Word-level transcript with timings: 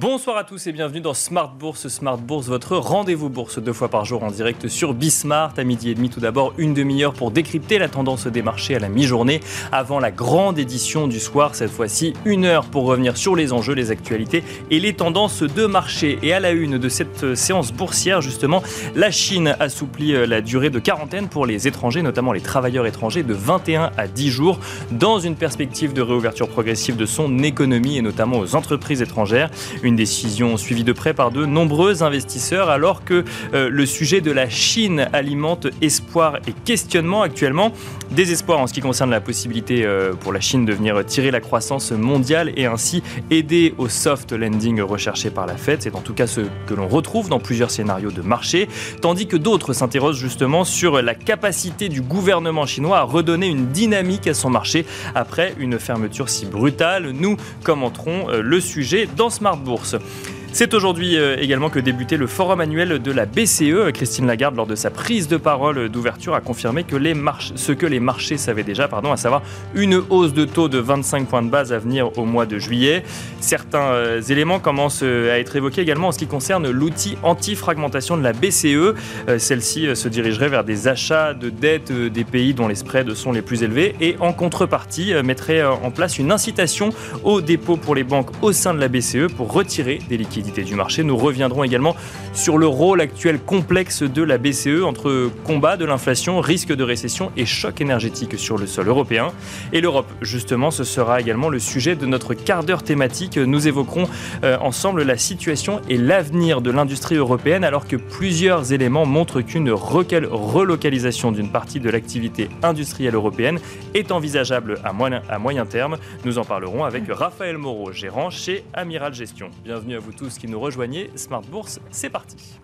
Bonsoir 0.00 0.38
à 0.38 0.44
tous 0.44 0.66
et 0.66 0.72
bienvenue 0.72 1.02
dans 1.02 1.12
Smart 1.12 1.52
Bourse. 1.52 1.88
Smart 1.88 2.16
Bourse, 2.16 2.46
votre 2.46 2.74
rendez-vous 2.78 3.28
bourse 3.28 3.58
deux 3.58 3.74
fois 3.74 3.90
par 3.90 4.06
jour 4.06 4.24
en 4.24 4.30
direct 4.30 4.66
sur 4.66 4.94
Bismart. 4.94 5.52
À 5.58 5.62
midi 5.62 5.90
et 5.90 5.94
demi, 5.94 6.08
tout 6.08 6.20
d'abord, 6.20 6.54
une 6.56 6.72
demi-heure 6.72 7.12
pour 7.12 7.30
décrypter 7.30 7.78
la 7.78 7.90
tendance 7.90 8.26
des 8.26 8.40
marchés 8.40 8.74
à 8.74 8.78
la 8.78 8.88
mi-journée 8.88 9.40
avant 9.72 10.00
la 10.00 10.10
grande 10.10 10.58
édition 10.58 11.06
du 11.06 11.20
soir. 11.20 11.54
Cette 11.54 11.70
fois-ci, 11.70 12.14
une 12.24 12.46
heure 12.46 12.64
pour 12.64 12.86
revenir 12.86 13.18
sur 13.18 13.36
les 13.36 13.52
enjeux, 13.52 13.74
les 13.74 13.90
actualités 13.90 14.42
et 14.70 14.80
les 14.80 14.94
tendances 14.94 15.42
de 15.42 15.66
marché. 15.66 16.18
Et 16.22 16.32
à 16.32 16.40
la 16.40 16.52
une 16.52 16.78
de 16.78 16.88
cette 16.88 17.34
séance 17.34 17.70
boursière, 17.70 18.22
justement, 18.22 18.62
la 18.94 19.10
Chine 19.10 19.54
assouplit 19.60 20.26
la 20.26 20.40
durée 20.40 20.70
de 20.70 20.78
quarantaine 20.78 21.28
pour 21.28 21.44
les 21.44 21.68
étrangers, 21.68 22.00
notamment 22.00 22.32
les 22.32 22.40
travailleurs 22.40 22.86
étrangers, 22.86 23.22
de 23.22 23.34
21 23.34 23.90
à 23.98 24.08
10 24.08 24.30
jours, 24.30 24.60
dans 24.92 25.20
une 25.20 25.36
perspective 25.36 25.92
de 25.92 26.00
réouverture 26.00 26.48
progressive 26.48 26.96
de 26.96 27.04
son 27.04 27.40
économie 27.40 27.98
et 27.98 28.02
notamment 28.02 28.38
aux 28.38 28.54
entreprises 28.56 29.02
étrangères. 29.02 29.50
Décision 29.96 30.56
suivie 30.56 30.84
de 30.84 30.92
près 30.92 31.14
par 31.14 31.30
de 31.30 31.44
nombreux 31.44 32.02
investisseurs 32.02 32.70
alors 32.70 33.04
que 33.04 33.24
euh, 33.54 33.68
le 33.70 33.86
sujet 33.86 34.20
de 34.20 34.30
la 34.30 34.48
Chine 34.48 35.08
alimente 35.12 35.66
espoir 35.82 36.38
et 36.46 36.52
questionnement 36.64 37.22
actuellement. 37.22 37.72
Désespoir 38.10 38.58
en 38.58 38.66
ce 38.66 38.72
qui 38.72 38.80
concerne 38.80 39.10
la 39.10 39.20
possibilité 39.20 39.84
euh, 39.84 40.14
pour 40.14 40.32
la 40.32 40.40
Chine 40.40 40.64
de 40.64 40.72
venir 40.72 41.04
tirer 41.04 41.30
la 41.30 41.40
croissance 41.40 41.92
mondiale 41.92 42.52
et 42.56 42.66
ainsi 42.66 43.02
aider 43.30 43.74
au 43.78 43.88
soft 43.88 44.32
landing 44.32 44.80
recherché 44.80 45.30
par 45.30 45.46
la 45.46 45.56
Fed. 45.56 45.82
C'est 45.82 45.94
en 45.94 46.00
tout 46.00 46.14
cas 46.14 46.26
ce 46.26 46.40
que 46.66 46.74
l'on 46.74 46.88
retrouve 46.88 47.28
dans 47.28 47.38
plusieurs 47.38 47.70
scénarios 47.70 48.10
de 48.10 48.22
marché, 48.22 48.68
tandis 49.00 49.26
que 49.26 49.36
d'autres 49.36 49.72
s'interrogent 49.72 50.18
justement 50.18 50.64
sur 50.64 51.00
la 51.02 51.14
capacité 51.14 51.88
du 51.88 52.02
gouvernement 52.02 52.66
chinois 52.66 52.98
à 52.98 53.02
redonner 53.02 53.46
une 53.46 53.68
dynamique 53.68 54.26
à 54.26 54.34
son 54.34 54.50
marché 54.50 54.86
après 55.14 55.54
une 55.58 55.78
fermeture 55.78 56.28
si 56.28 56.46
brutale. 56.46 57.10
Nous 57.12 57.36
commenterons 57.62 58.28
euh, 58.30 58.42
le 58.42 58.60
sujet 58.60 59.08
dans 59.16 59.30
Smart 59.30 59.58
course. 59.80 60.39
C'est 60.52 60.74
aujourd'hui 60.74 61.16
euh, 61.16 61.36
également 61.38 61.70
que 61.70 61.78
débutait 61.78 62.16
le 62.16 62.26
forum 62.26 62.60
annuel 62.60 63.00
de 63.00 63.12
la 63.12 63.24
BCE. 63.24 63.92
Christine 63.94 64.26
Lagarde, 64.26 64.56
lors 64.56 64.66
de 64.66 64.74
sa 64.74 64.90
prise 64.90 65.28
de 65.28 65.36
parole 65.36 65.88
d'ouverture, 65.88 66.34
a 66.34 66.40
confirmé 66.40 66.82
que 66.82 66.96
les 66.96 67.14
ce 67.54 67.70
que 67.70 67.86
les 67.86 68.00
marchés 68.00 68.36
savaient 68.36 68.64
déjà, 68.64 68.88
pardon, 68.88 69.12
à 69.12 69.16
savoir 69.16 69.42
une 69.74 69.94
hausse 70.10 70.32
de 70.32 70.44
taux 70.44 70.68
de 70.68 70.78
25 70.78 71.28
points 71.28 71.42
de 71.42 71.48
base 71.48 71.72
à 71.72 71.78
venir 71.78 72.18
au 72.18 72.24
mois 72.24 72.46
de 72.46 72.58
juillet. 72.58 73.04
Certains 73.38 73.92
euh, 73.92 74.20
éléments 74.22 74.58
commencent 74.58 75.04
euh, 75.04 75.32
à 75.32 75.38
être 75.38 75.54
évoqués 75.54 75.82
également 75.82 76.08
en 76.08 76.12
ce 76.12 76.18
qui 76.18 76.26
concerne 76.26 76.68
l'outil 76.68 77.16
anti-fragmentation 77.22 78.16
de 78.16 78.22
la 78.22 78.32
BCE. 78.32 78.94
Celle-ci 79.38 79.94
se 79.94 80.08
dirigerait 80.08 80.48
vers 80.48 80.64
des 80.64 80.88
achats 80.88 81.32
de 81.32 81.48
dettes 81.48 81.92
des 81.92 82.24
pays 82.24 82.54
dont 82.54 82.66
les 82.66 82.74
spreads 82.74 83.14
sont 83.14 83.30
les 83.30 83.42
plus 83.42 83.62
élevés 83.62 83.94
et 84.00 84.16
en 84.18 84.32
contrepartie 84.32 85.14
mettrait 85.22 85.64
en 85.64 85.90
place 85.90 86.18
une 86.18 86.32
incitation 86.32 86.90
au 87.22 87.40
dépôt 87.40 87.76
pour 87.76 87.94
les 87.94 88.04
banques 88.04 88.30
au 88.42 88.52
sein 88.52 88.74
de 88.74 88.80
la 88.80 88.88
BCE 88.88 89.32
pour 89.36 89.52
retirer 89.52 90.00
des 90.08 90.16
liquidités 90.16 90.39
du 90.42 90.74
marché. 90.74 91.02
Nous 91.04 91.16
reviendrons 91.16 91.64
également 91.64 91.94
sur 92.32 92.58
le 92.58 92.66
rôle 92.66 93.00
actuel 93.00 93.38
complexe 93.38 94.02
de 94.02 94.22
la 94.22 94.38
BCE 94.38 94.84
entre 94.84 95.30
combat 95.44 95.76
de 95.76 95.84
l'inflation, 95.84 96.40
risque 96.40 96.74
de 96.74 96.82
récession 96.82 97.30
et 97.36 97.46
choc 97.46 97.80
énergétique 97.80 98.38
sur 98.38 98.58
le 98.58 98.66
sol 98.66 98.88
européen. 98.88 99.32
Et 99.72 99.80
l'Europe, 99.80 100.10
justement, 100.22 100.70
ce 100.70 100.84
sera 100.84 101.20
également 101.20 101.48
le 101.48 101.58
sujet 101.58 101.96
de 101.96 102.06
notre 102.06 102.34
quart 102.34 102.64
d'heure 102.64 102.82
thématique. 102.82 103.36
Nous 103.36 103.68
évoquerons 103.68 104.08
euh, 104.44 104.56
ensemble 104.60 105.02
la 105.02 105.18
situation 105.18 105.80
et 105.88 105.96
l'avenir 105.96 106.60
de 106.60 106.70
l'industrie 106.70 107.16
européenne 107.16 107.64
alors 107.64 107.86
que 107.86 107.96
plusieurs 107.96 108.72
éléments 108.72 109.06
montrent 109.06 109.40
qu'une 109.42 109.70
relocalisation 109.70 111.32
d'une 111.32 111.50
partie 111.50 111.80
de 111.80 111.90
l'activité 111.90 112.48
industrielle 112.62 113.14
européenne 113.14 113.58
est 113.94 114.12
envisageable 114.12 114.78
à 114.84 114.92
moyen, 114.92 115.22
à 115.28 115.38
moyen 115.38 115.66
terme. 115.66 115.98
Nous 116.24 116.38
en 116.38 116.44
parlerons 116.44 116.84
avec 116.84 117.04
Raphaël 117.08 117.58
Moreau, 117.58 117.92
gérant 117.92 118.30
chez 118.30 118.64
Amiral 118.74 119.14
Gestion. 119.14 119.50
Bienvenue 119.64 119.96
à 119.96 119.98
vous 119.98 120.12
tous 120.12 120.29
qui 120.38 120.46
nous 120.46 120.60
rejoignez. 120.60 121.10
Smart 121.16 121.42
Bourse, 121.42 121.80
c'est 121.90 122.10
parti. 122.10 122.60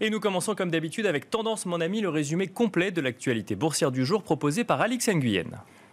Et 0.00 0.10
nous 0.10 0.20
commençons 0.20 0.54
comme 0.54 0.70
d'habitude 0.70 1.06
avec 1.06 1.30
Tendance 1.30 1.66
Mon 1.66 1.80
Ami, 1.80 2.00
le 2.00 2.10
résumé 2.10 2.46
complet 2.46 2.90
de 2.90 3.00
l'actualité 3.00 3.56
boursière 3.56 3.90
du 3.90 4.04
jour 4.04 4.22
proposé 4.22 4.62
par 4.62 4.80
Alix 4.80 5.08
Nguyen. 5.08 5.46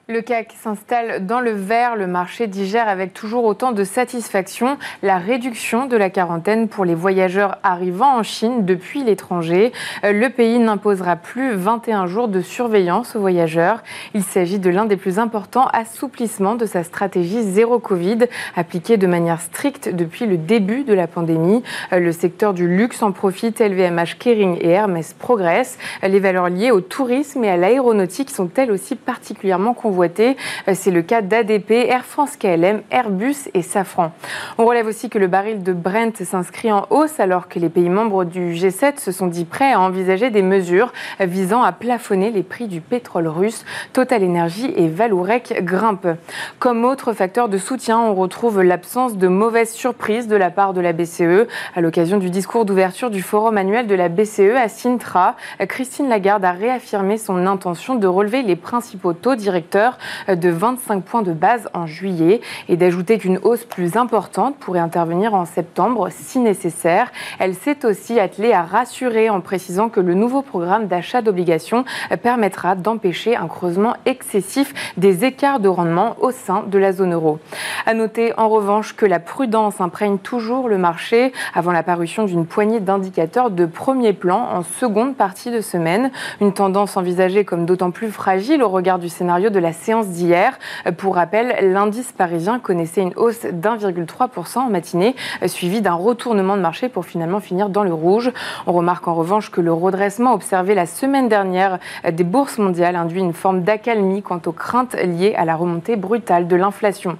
Le 0.09 0.19
CAC 0.19 0.53
s'installe 0.61 1.25
dans 1.25 1.39
le 1.39 1.51
vert. 1.51 1.95
Le 1.95 2.07
marché 2.07 2.47
digère 2.47 2.89
avec 2.89 3.13
toujours 3.13 3.45
autant 3.45 3.71
de 3.71 3.85
satisfaction 3.85 4.77
la 5.01 5.17
réduction 5.17 5.85
de 5.85 5.95
la 5.95 6.09
quarantaine 6.09 6.67
pour 6.67 6.83
les 6.83 6.93
voyageurs 6.93 7.57
arrivant 7.63 8.17
en 8.17 8.21
Chine 8.21 8.65
depuis 8.65 9.05
l'étranger. 9.05 9.71
Le 10.03 10.27
pays 10.27 10.59
n'imposera 10.59 11.15
plus 11.15 11.53
21 11.53 12.07
jours 12.07 12.27
de 12.27 12.41
surveillance 12.41 13.15
aux 13.15 13.21
voyageurs. 13.21 13.81
Il 14.13 14.23
s'agit 14.23 14.59
de 14.59 14.69
l'un 14.69 14.83
des 14.83 14.97
plus 14.97 15.19
importants 15.19 15.67
assouplissements 15.71 16.55
de 16.55 16.65
sa 16.65 16.83
stratégie 16.83 17.41
zéro 17.41 17.79
Covid, 17.79 18.27
appliquée 18.57 18.97
de 18.97 19.07
manière 19.07 19.39
stricte 19.39 19.87
depuis 19.87 20.25
le 20.25 20.35
début 20.35 20.83
de 20.83 20.93
la 20.93 21.07
pandémie. 21.07 21.63
Le 21.93 22.11
secteur 22.11 22.53
du 22.53 22.67
luxe 22.67 23.01
en 23.03 23.13
profite. 23.13 23.61
LVMH, 23.61 24.17
Kering 24.19 24.57
et 24.59 24.71
Hermès 24.71 25.13
progressent. 25.13 25.77
Les 26.05 26.19
valeurs 26.19 26.49
liées 26.49 26.71
au 26.71 26.81
tourisme 26.81 27.45
et 27.45 27.49
à 27.49 27.55
l'aéronautique 27.55 28.31
sont 28.31 28.49
elles 28.57 28.69
aussi 28.69 28.97
particulièrement 28.97 29.73
convoitées 29.73 29.92
euh, 30.01 30.73
c'est 30.73 30.91
le 30.91 31.01
cas 31.01 31.21
d'ADP, 31.21 31.71
Air 31.71 32.05
France 32.05 32.35
KLM, 32.37 32.81
Airbus 32.91 33.49
et 33.53 33.61
Safran. 33.61 34.11
On 34.57 34.65
relève 34.65 34.87
aussi 34.87 35.09
que 35.09 35.19
le 35.19 35.27
baril 35.27 35.63
de 35.63 35.73
Brent 35.73 36.23
s'inscrit 36.23 36.71
en 36.71 36.85
hausse 36.89 37.19
alors 37.19 37.47
que 37.47 37.59
les 37.59 37.69
pays 37.69 37.89
membres 37.89 38.23
du 38.23 38.53
G7 38.53 38.99
se 38.99 39.11
sont 39.11 39.27
dit 39.27 39.45
prêts 39.45 39.73
à 39.73 39.79
envisager 39.79 40.29
des 40.29 40.41
mesures 40.41 40.93
visant 41.19 41.63
à 41.63 41.71
plafonner 41.71 42.31
les 42.31 42.43
prix 42.43 42.67
du 42.67 42.81
pétrole 42.81 43.27
russe. 43.27 43.65
Total 43.93 44.23
Energy 44.23 44.73
et 44.75 44.87
Valourec 44.87 45.63
grimpent. 45.63 46.17
Comme 46.59 46.85
autre 46.85 47.13
facteur 47.13 47.49
de 47.49 47.57
soutien, 47.57 47.99
on 47.99 48.13
retrouve 48.13 48.61
l'absence 48.61 49.17
de 49.17 49.27
mauvaises 49.27 49.71
surprises 49.71 50.27
de 50.27 50.35
la 50.35 50.49
part 50.49 50.73
de 50.73 50.81
la 50.81 50.93
BCE. 50.93 51.47
À 51.75 51.81
l'occasion 51.81 52.17
du 52.17 52.29
discours 52.29 52.65
d'ouverture 52.65 53.09
du 53.09 53.21
forum 53.21 53.57
annuel 53.57 53.87
de 53.87 53.95
la 53.95 54.09
BCE 54.09 54.55
à 54.57 54.67
Sintra, 54.67 55.35
Christine 55.67 56.09
Lagarde 56.09 56.45
a 56.45 56.51
réaffirmé 56.51 57.17
son 57.17 57.45
intention 57.47 57.95
de 57.95 58.07
relever 58.07 58.41
les 58.41 58.55
principaux 58.55 59.13
taux 59.13 59.35
directeurs 59.35 59.82
de 60.27 60.49
25 60.49 61.03
points 61.03 61.21
de 61.21 61.33
base 61.33 61.69
en 61.73 61.85
juillet 61.85 62.41
et 62.69 62.77
d'ajouter 62.77 63.17
qu'une 63.17 63.39
hausse 63.43 63.63
plus 63.65 63.97
importante 63.97 64.57
pourrait 64.57 64.79
intervenir 64.79 65.33
en 65.33 65.45
septembre 65.45 66.09
si 66.11 66.39
nécessaire. 66.39 67.11
Elle 67.39 67.55
s'est 67.55 67.85
aussi 67.85 68.19
attelée 68.19 68.53
à 68.53 68.63
rassurer 68.63 69.29
en 69.29 69.41
précisant 69.41 69.89
que 69.89 69.99
le 69.99 70.13
nouveau 70.13 70.41
programme 70.41 70.87
d'achat 70.87 71.21
d'obligations 71.21 71.85
permettra 72.21 72.75
d'empêcher 72.75 73.35
un 73.35 73.47
creusement 73.47 73.95
excessif 74.05 74.73
des 74.97 75.25
écarts 75.25 75.59
de 75.59 75.69
rendement 75.69 76.15
au 76.19 76.31
sein 76.31 76.63
de 76.67 76.77
la 76.77 76.91
zone 76.91 77.13
euro. 77.13 77.39
À 77.85 77.93
noter 77.93 78.33
en 78.37 78.49
revanche 78.49 78.95
que 78.95 79.05
la 79.05 79.19
prudence 79.19 79.81
imprègne 79.81 80.17
toujours 80.17 80.69
le 80.69 80.77
marché 80.77 81.33
avant 81.53 81.71
la 81.71 81.83
parution 81.83 82.25
d'une 82.25 82.45
poignée 82.45 82.79
d'indicateurs 82.79 83.49
de 83.49 83.65
premier 83.65 84.13
plan 84.13 84.47
en 84.51 84.63
seconde 84.63 85.15
partie 85.15 85.51
de 85.51 85.61
semaine. 85.61 86.11
Une 86.41 86.53
tendance 86.53 86.97
envisagée 86.97 87.45
comme 87.45 87.65
d'autant 87.65 87.91
plus 87.91 88.11
fragile 88.11 88.63
au 88.63 88.69
regard 88.69 88.99
du 88.99 89.09
scénario 89.09 89.49
de 89.49 89.59
la 89.59 89.72
séance 89.73 90.07
d'hier. 90.07 90.57
Pour 90.97 91.15
rappel, 91.15 91.71
l'indice 91.73 92.11
parisien 92.11 92.59
connaissait 92.59 93.01
une 93.01 93.13
hausse 93.15 93.41
d'1,3% 93.45 94.59
en 94.59 94.69
matinée, 94.69 95.15
suivi 95.47 95.81
d'un 95.81 95.93
retournement 95.93 96.55
de 96.55 96.61
marché 96.61 96.89
pour 96.89 97.05
finalement 97.05 97.39
finir 97.39 97.69
dans 97.69 97.83
le 97.83 97.93
rouge. 97.93 98.31
On 98.67 98.73
remarque 98.73 99.07
en 99.07 99.13
revanche 99.13 99.51
que 99.51 99.61
le 99.61 99.73
redressement 99.73 100.33
observé 100.33 100.75
la 100.75 100.85
semaine 100.85 101.27
dernière 101.27 101.79
des 102.09 102.23
bourses 102.23 102.57
mondiales 102.57 102.95
induit 102.95 103.19
une 103.19 103.33
forme 103.33 103.61
d'accalmie 103.61 104.21
quant 104.21 104.41
aux 104.45 104.51
craintes 104.51 104.95
liées 104.95 105.35
à 105.35 105.45
la 105.45 105.55
remontée 105.55 105.95
brutale 105.95 106.47
de 106.47 106.55
l'inflation. 106.55 107.17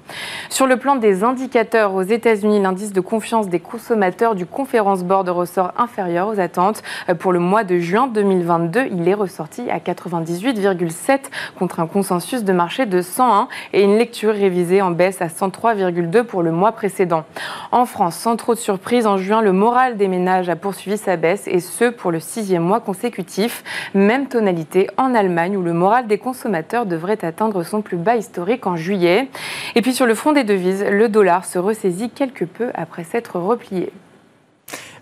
Sur 0.50 0.68
le 0.68 0.78
plan 0.78 0.96
des 0.96 1.24
indicateurs, 1.24 1.94
aux 1.94 2.03
États-Unis, 2.03 2.61
l'indice 2.61 2.94
de 2.94 3.02
confiance 3.02 3.50
des 3.50 3.59
consommateurs 3.59 4.35
du 4.35 4.46
Conference 4.46 5.03
Board 5.03 5.29
ressort 5.29 5.73
inférieur 5.78 6.28
aux 6.28 6.40
attentes. 6.40 6.84
Pour 7.20 7.34
le 7.34 7.40
mois 7.40 7.64
de 7.64 7.79
juin 7.79 8.08
2022, 8.08 8.88
il 8.91 9.08
est 9.08 9.14
ressorti 9.14 9.70
à 9.70 9.79
98,7 9.79 11.20
contre 11.58 11.79
un 11.79 11.88
consensus 11.88 12.42
de 12.43 12.53
marché 12.53 12.85
de 12.85 13.01
101 13.01 13.47
et 13.73 13.84
une 13.84 13.97
lecture 13.97 14.34
révisée 14.34 14.81
en 14.81 14.91
baisse 14.91 15.22
à 15.22 15.28
103,2 15.28 16.23
pour 16.23 16.43
le 16.43 16.51
mois 16.51 16.72
précédent. 16.72 17.23
En 17.72 17.85
France, 17.85 18.16
sans 18.16 18.35
trop 18.35 18.53
de 18.53 18.59
surprise, 18.59 19.07
en 19.07 19.17
juin, 19.17 19.41
le 19.41 19.51
moral 19.51 19.97
des 19.97 20.07
ménages 20.07 20.49
a 20.49 20.55
poursuivi 20.55 20.97
sa 20.97 21.16
baisse 21.16 21.47
et 21.47 21.59
ce 21.59 21.90
pour 21.90 22.11
le 22.11 22.19
sixième 22.19 22.63
mois 22.63 22.79
consécutif. 22.79 23.63
Même 23.93 24.28
tonalité 24.28 24.90
en 24.97 25.16
Allemagne 25.16 25.57
où 25.57 25.61
le 25.61 25.73
moral 25.73 26.07
des 26.07 26.17
consommateurs 26.17 26.85
devrait 26.85 27.23
atteindre 27.23 27.63
son 27.63 27.81
plus 27.81 27.97
bas 27.97 28.16
historique 28.16 28.67
en 28.67 28.75
juillet. 28.75 29.29
Et 29.75 29.81
puis 29.81 29.93
sur 29.93 30.05
le 30.05 30.16
front 30.16 30.34
des 30.34 30.43
devises, 30.43 30.85
le 30.90 31.09
dollar 31.09 31.45
se 31.45 31.59
ressaisit 31.59 32.09
quelque 32.09 32.45
peu 32.45 32.69
après 32.75 33.03
s'être 33.03 33.40
replié. 33.40 33.91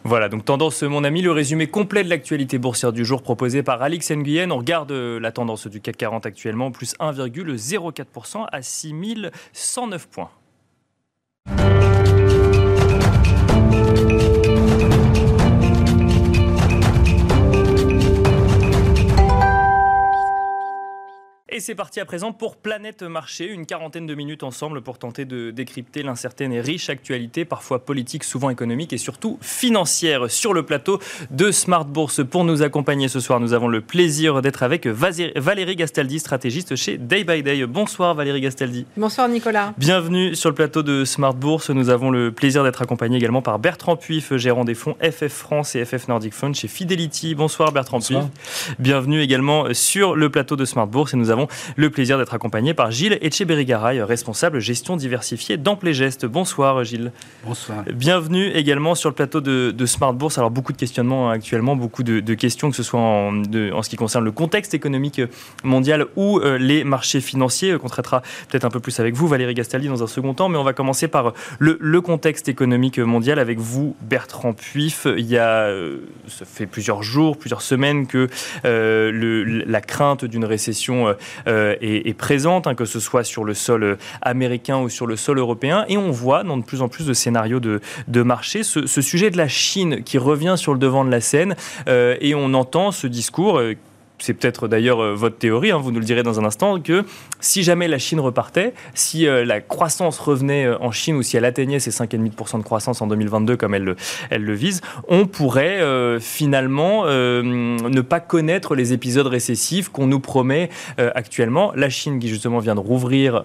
Voilà, 0.03 0.29
donc 0.29 0.45
tendance, 0.45 0.81
mon 0.81 1.03
ami, 1.03 1.21
le 1.21 1.31
résumé 1.31 1.67
complet 1.67 2.03
de 2.03 2.09
l'actualité 2.09 2.57
boursière 2.57 2.91
du 2.91 3.05
jour 3.05 3.21
proposé 3.21 3.61
par 3.61 3.81
Alix 3.83 4.11
Nguyen. 4.11 4.49
On 4.49 4.57
regarde 4.57 4.91
euh, 4.91 5.19
la 5.19 5.31
tendance 5.31 5.67
du 5.67 5.79
CAC 5.79 5.95
40 5.95 6.25
actuellement, 6.25 6.71
plus 6.71 6.95
1,04% 6.99 8.47
à 8.51 8.61
6109 8.63 10.07
points. 10.07 10.31
C'est 21.59 21.75
parti 21.75 21.99
à 21.99 22.05
présent 22.05 22.31
pour 22.31 22.55
Planète 22.55 23.03
Marché, 23.03 23.45
une 23.45 23.65
quarantaine 23.65 24.07
de 24.07 24.15
minutes 24.15 24.43
ensemble 24.43 24.81
pour 24.81 24.97
tenter 24.97 25.25
de 25.25 25.51
décrypter 25.51 26.01
l'incertaine 26.01 26.53
et 26.53 26.61
riche 26.61 26.89
actualité, 26.89 27.43
parfois 27.43 27.83
politique, 27.83 28.23
souvent 28.23 28.49
économique 28.49 28.93
et 28.93 28.97
surtout 28.97 29.37
financière. 29.41 30.31
Sur 30.31 30.53
le 30.53 30.63
plateau 30.63 30.99
de 31.29 31.51
Smart 31.51 31.83
Bourse, 31.83 32.21
pour 32.25 32.45
nous 32.45 32.61
accompagner 32.63 33.09
ce 33.09 33.19
soir, 33.19 33.41
nous 33.41 33.51
avons 33.51 33.67
le 33.67 33.81
plaisir 33.81 34.41
d'être 34.41 34.63
avec 34.63 34.87
Valérie 34.87 35.75
Gastaldi, 35.75 36.19
stratégiste 36.19 36.77
chez 36.77 36.97
Day 36.97 37.25
by 37.25 37.43
Day. 37.43 37.65
Bonsoir 37.65 38.15
Valérie 38.15 38.41
Gastaldi. 38.41 38.85
Bonsoir 38.95 39.27
Nicolas. 39.27 39.73
Bienvenue 39.77 40.35
sur 40.35 40.49
le 40.49 40.55
plateau 40.55 40.83
de 40.83 41.03
Smart 41.03 41.33
Bourse. 41.33 41.69
Nous 41.69 41.89
avons 41.89 42.11
le 42.11 42.31
plaisir 42.31 42.63
d'être 42.63 42.81
accompagné 42.81 43.17
également 43.17 43.41
par 43.41 43.59
Bertrand 43.59 43.97
Puif, 43.97 44.33
gérant 44.37 44.63
des 44.63 44.75
fonds 44.75 44.95
FF 45.01 45.31
France 45.31 45.75
et 45.75 45.83
FF 45.83 46.07
Nordic 46.07 46.33
Fund 46.33 46.55
chez 46.55 46.69
Fidelity. 46.69 47.35
Bonsoir 47.35 47.73
Bertrand 47.73 47.99
Puif. 47.99 48.23
Bienvenue 48.79 49.21
également 49.21 49.73
sur 49.73 50.15
le 50.15 50.29
plateau 50.29 50.55
de 50.55 50.63
Smart 50.63 50.87
Bourse 50.87 51.13
et 51.13 51.17
nous 51.17 51.29
avons 51.29 51.40
le 51.75 51.89
plaisir 51.89 52.17
d'être 52.17 52.33
accompagné 52.33 52.73
par 52.73 52.91
Gilles 52.91 53.17
Etcheberry-Garay, 53.21 54.01
responsable 54.01 54.59
gestion 54.59 54.95
diversifiée 54.95 55.57
d'Amplégeste. 55.57 56.25
Bonsoir 56.25 56.83
Gilles. 56.83 57.11
Bonsoir. 57.45 57.83
Bienvenue 57.93 58.47
également 58.49 58.95
sur 58.95 59.09
le 59.09 59.15
plateau 59.15 59.41
de, 59.41 59.85
Smart 59.85 60.13
Bourse. 60.13 60.37
Alors 60.37 60.51
beaucoup 60.51 60.71
de 60.71 60.77
questionnements 60.77 61.29
actuellement, 61.29 61.75
beaucoup 61.75 62.03
de, 62.03 62.33
questions, 62.33 62.69
que 62.69 62.75
ce 62.75 62.83
soit 62.83 62.99
en, 62.99 63.43
ce 63.43 63.89
qui 63.89 63.95
concerne 63.95 64.23
le 64.23 64.31
contexte 64.31 64.73
économique 64.73 65.21
mondial 65.63 66.05
ou 66.15 66.39
euh, 66.39 66.57
les 66.57 66.83
marchés 66.83 67.21
financiers, 67.21 67.77
qu'on 67.77 67.89
traitera 67.89 68.21
peut-être 68.49 68.65
un 68.65 68.69
peu 68.69 68.79
plus 68.79 68.99
avec 68.99 69.15
vous, 69.15 69.27
Valérie 69.27 69.53
Gastaldi, 69.53 69.87
dans 69.87 70.03
un 70.03 70.07
second 70.07 70.33
temps. 70.33 70.49
Mais 70.49 70.57
on 70.57 70.63
va 70.63 70.73
commencer 70.73 71.07
par 71.07 71.33
le, 71.59 72.01
contexte 72.01 72.49
économique 72.49 72.97
mondial 72.97 73.37
avec 73.37 73.59
vous, 73.59 73.95
Bertrand 74.01 74.53
Puif. 74.53 75.05
Il 75.17 75.25
y 75.25 75.37
a, 75.37 75.65
euh, 75.65 75.97
ça 76.27 76.45
fait 76.45 76.65
plusieurs 76.65 77.03
jours, 77.03 77.37
plusieurs 77.37 77.61
semaines 77.61 78.07
que 78.07 78.27
euh, 78.65 79.11
le, 79.11 79.43
la 79.43 79.81
crainte 79.81 80.25
d'une 80.25 80.45
récession 80.45 81.15
euh, 81.47 81.75
est, 81.81 82.17
présente, 82.17 82.67
hein, 82.67 82.75
que 82.75 82.85
ce 82.85 82.99
soit 82.99 83.23
sur 83.23 83.43
le 83.43 83.53
sol 83.53 83.83
euh, 83.83 83.95
américain 84.21 84.79
ou 84.79 84.89
sur 84.89 85.07
le 85.07 85.15
sol 85.15 85.39
européen. 85.39 85.85
Et 85.87 85.97
on 85.97 86.11
voit 86.11 86.43
dans 86.43 86.57
de 86.57 86.63
plus 86.63 86.81
en 86.81 86.87
plus 86.87 87.05
de 87.05 87.13
scénarios 87.13 87.59
de, 87.59 87.81
marché 88.21 88.63
ce, 88.63 88.85
sujet 89.01 89.31
de 89.31 89.37
la 89.37 89.47
Chine 89.47 90.03
qui 90.03 90.17
revient 90.17 90.55
sur 90.57 90.73
le 90.73 90.79
devant 90.79 91.05
de 91.05 91.11
la 91.11 91.21
scène. 91.21 91.55
Euh, 91.87 92.15
et 92.21 92.35
on 92.35 92.53
entend 92.53 92.91
ce 92.91 93.07
discours 93.07 93.61
c'est 94.21 94.33
peut-être 94.33 94.67
d'ailleurs 94.67 95.01
euh, 95.01 95.13
votre 95.13 95.37
théorie, 95.37 95.71
hein, 95.71 95.77
vous 95.77 95.91
nous 95.91 95.99
le 95.99 96.05
direz 96.05 96.23
dans 96.23 96.39
un 96.39 96.45
instant, 96.45 96.79
que 96.79 97.03
si 97.39 97.63
jamais 97.63 97.87
la 97.87 97.97
Chine 97.97 98.19
repartait, 98.19 98.73
si 98.93 99.27
euh, 99.27 99.43
la 99.43 99.59
croissance 99.59 100.19
revenait 100.19 100.65
euh, 100.65 100.77
en 100.79 100.91
Chine 100.91 101.15
ou 101.15 101.23
si 101.23 101.37
elle 101.37 101.45
atteignait 101.45 101.79
ses 101.79 101.91
5,5% 101.91 102.59
de 102.59 102.63
croissance 102.63 103.01
en 103.01 103.07
2022 103.07 103.57
comme 103.57 103.73
elle, 103.73 103.95
elle 104.29 104.43
le 104.43 104.53
vise, 104.53 104.81
on 105.07 105.25
pourrait 105.25 105.81
finalement 106.19 107.05
ne 107.05 108.01
pas 108.01 108.19
connaître 108.19 108.75
les 108.75 108.93
épisodes 108.93 109.27
récessifs 109.27 109.89
qu'on 109.89 110.07
nous 110.07 110.19
promet 110.19 110.69
actuellement. 110.97 111.71
La 111.75 111.89
Chine 111.89 112.19
qui 112.19 112.27
justement 112.27 112.59
vient 112.59 112.75
de 112.75 112.79
rouvrir 112.79 113.43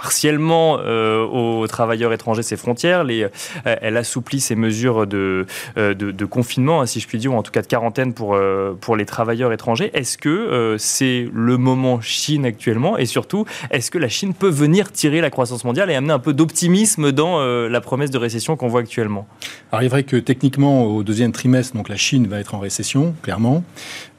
partiellement 0.00 0.78
euh, 0.78 1.26
aux 1.26 1.66
travailleurs 1.66 2.12
étrangers 2.12 2.44
ses 2.44 2.56
frontières. 2.56 3.04
Euh, 3.08 3.28
elle 3.64 3.96
assouplit 3.96 4.38
ses 4.38 4.54
mesures 4.54 5.08
de, 5.08 5.44
euh, 5.76 6.12
confinement, 6.30 6.82
hein, 6.82 6.86
si 6.86 7.00
je 7.00 7.08
puis 7.08 7.18
dire, 7.18 7.34
ou 7.34 7.36
en 7.36 7.42
tout 7.42 7.50
cas 7.50 7.62
de 7.62 7.66
quarantaine 7.66 8.14
pour, 8.14 8.38
pour 8.80 8.96
les 8.96 9.06
travailleurs 9.06 9.52
étrangers. 9.52 9.90
Est-ce 9.94 10.16
que 10.16 10.76
c'est 10.78 11.28
le 11.32 11.56
moment 11.56 12.00
Chine 12.00 12.44
actuellement? 12.44 12.96
Et 12.96 13.06
surtout, 13.06 13.44
est-ce 13.72 13.90
que 13.90 13.98
la 13.98 14.08
Chine 14.08 14.34
peut 14.34 14.48
venir 14.48 14.92
tirer 14.92 15.20
la 15.20 15.30
croissance 15.30 15.64
mondiale 15.64 15.90
et 15.90 15.96
amener 15.96 16.12
un 16.12 16.18
peu 16.20 16.32
d'optimisme 16.32 17.10
dans 17.10 17.44
la 17.44 17.80
promesse 17.80 18.10
de 18.10 18.18
récession 18.18 18.56
qu'on 18.56 18.68
voit 18.68 18.80
actuellement? 18.80 19.26
Alors 19.72 19.82
il 19.82 19.86
est 19.86 19.88
vrai 19.88 20.04
que 20.04 20.16
techniquement, 20.16 20.84
au 20.84 21.02
deuxième 21.02 21.32
trimestre, 21.32 21.76
donc 21.76 21.88
la 21.88 21.96
Chine 21.96 22.28
va 22.28 22.38
être 22.38 22.54
en 22.54 22.60
récession, 22.60 23.14
clairement. 23.22 23.64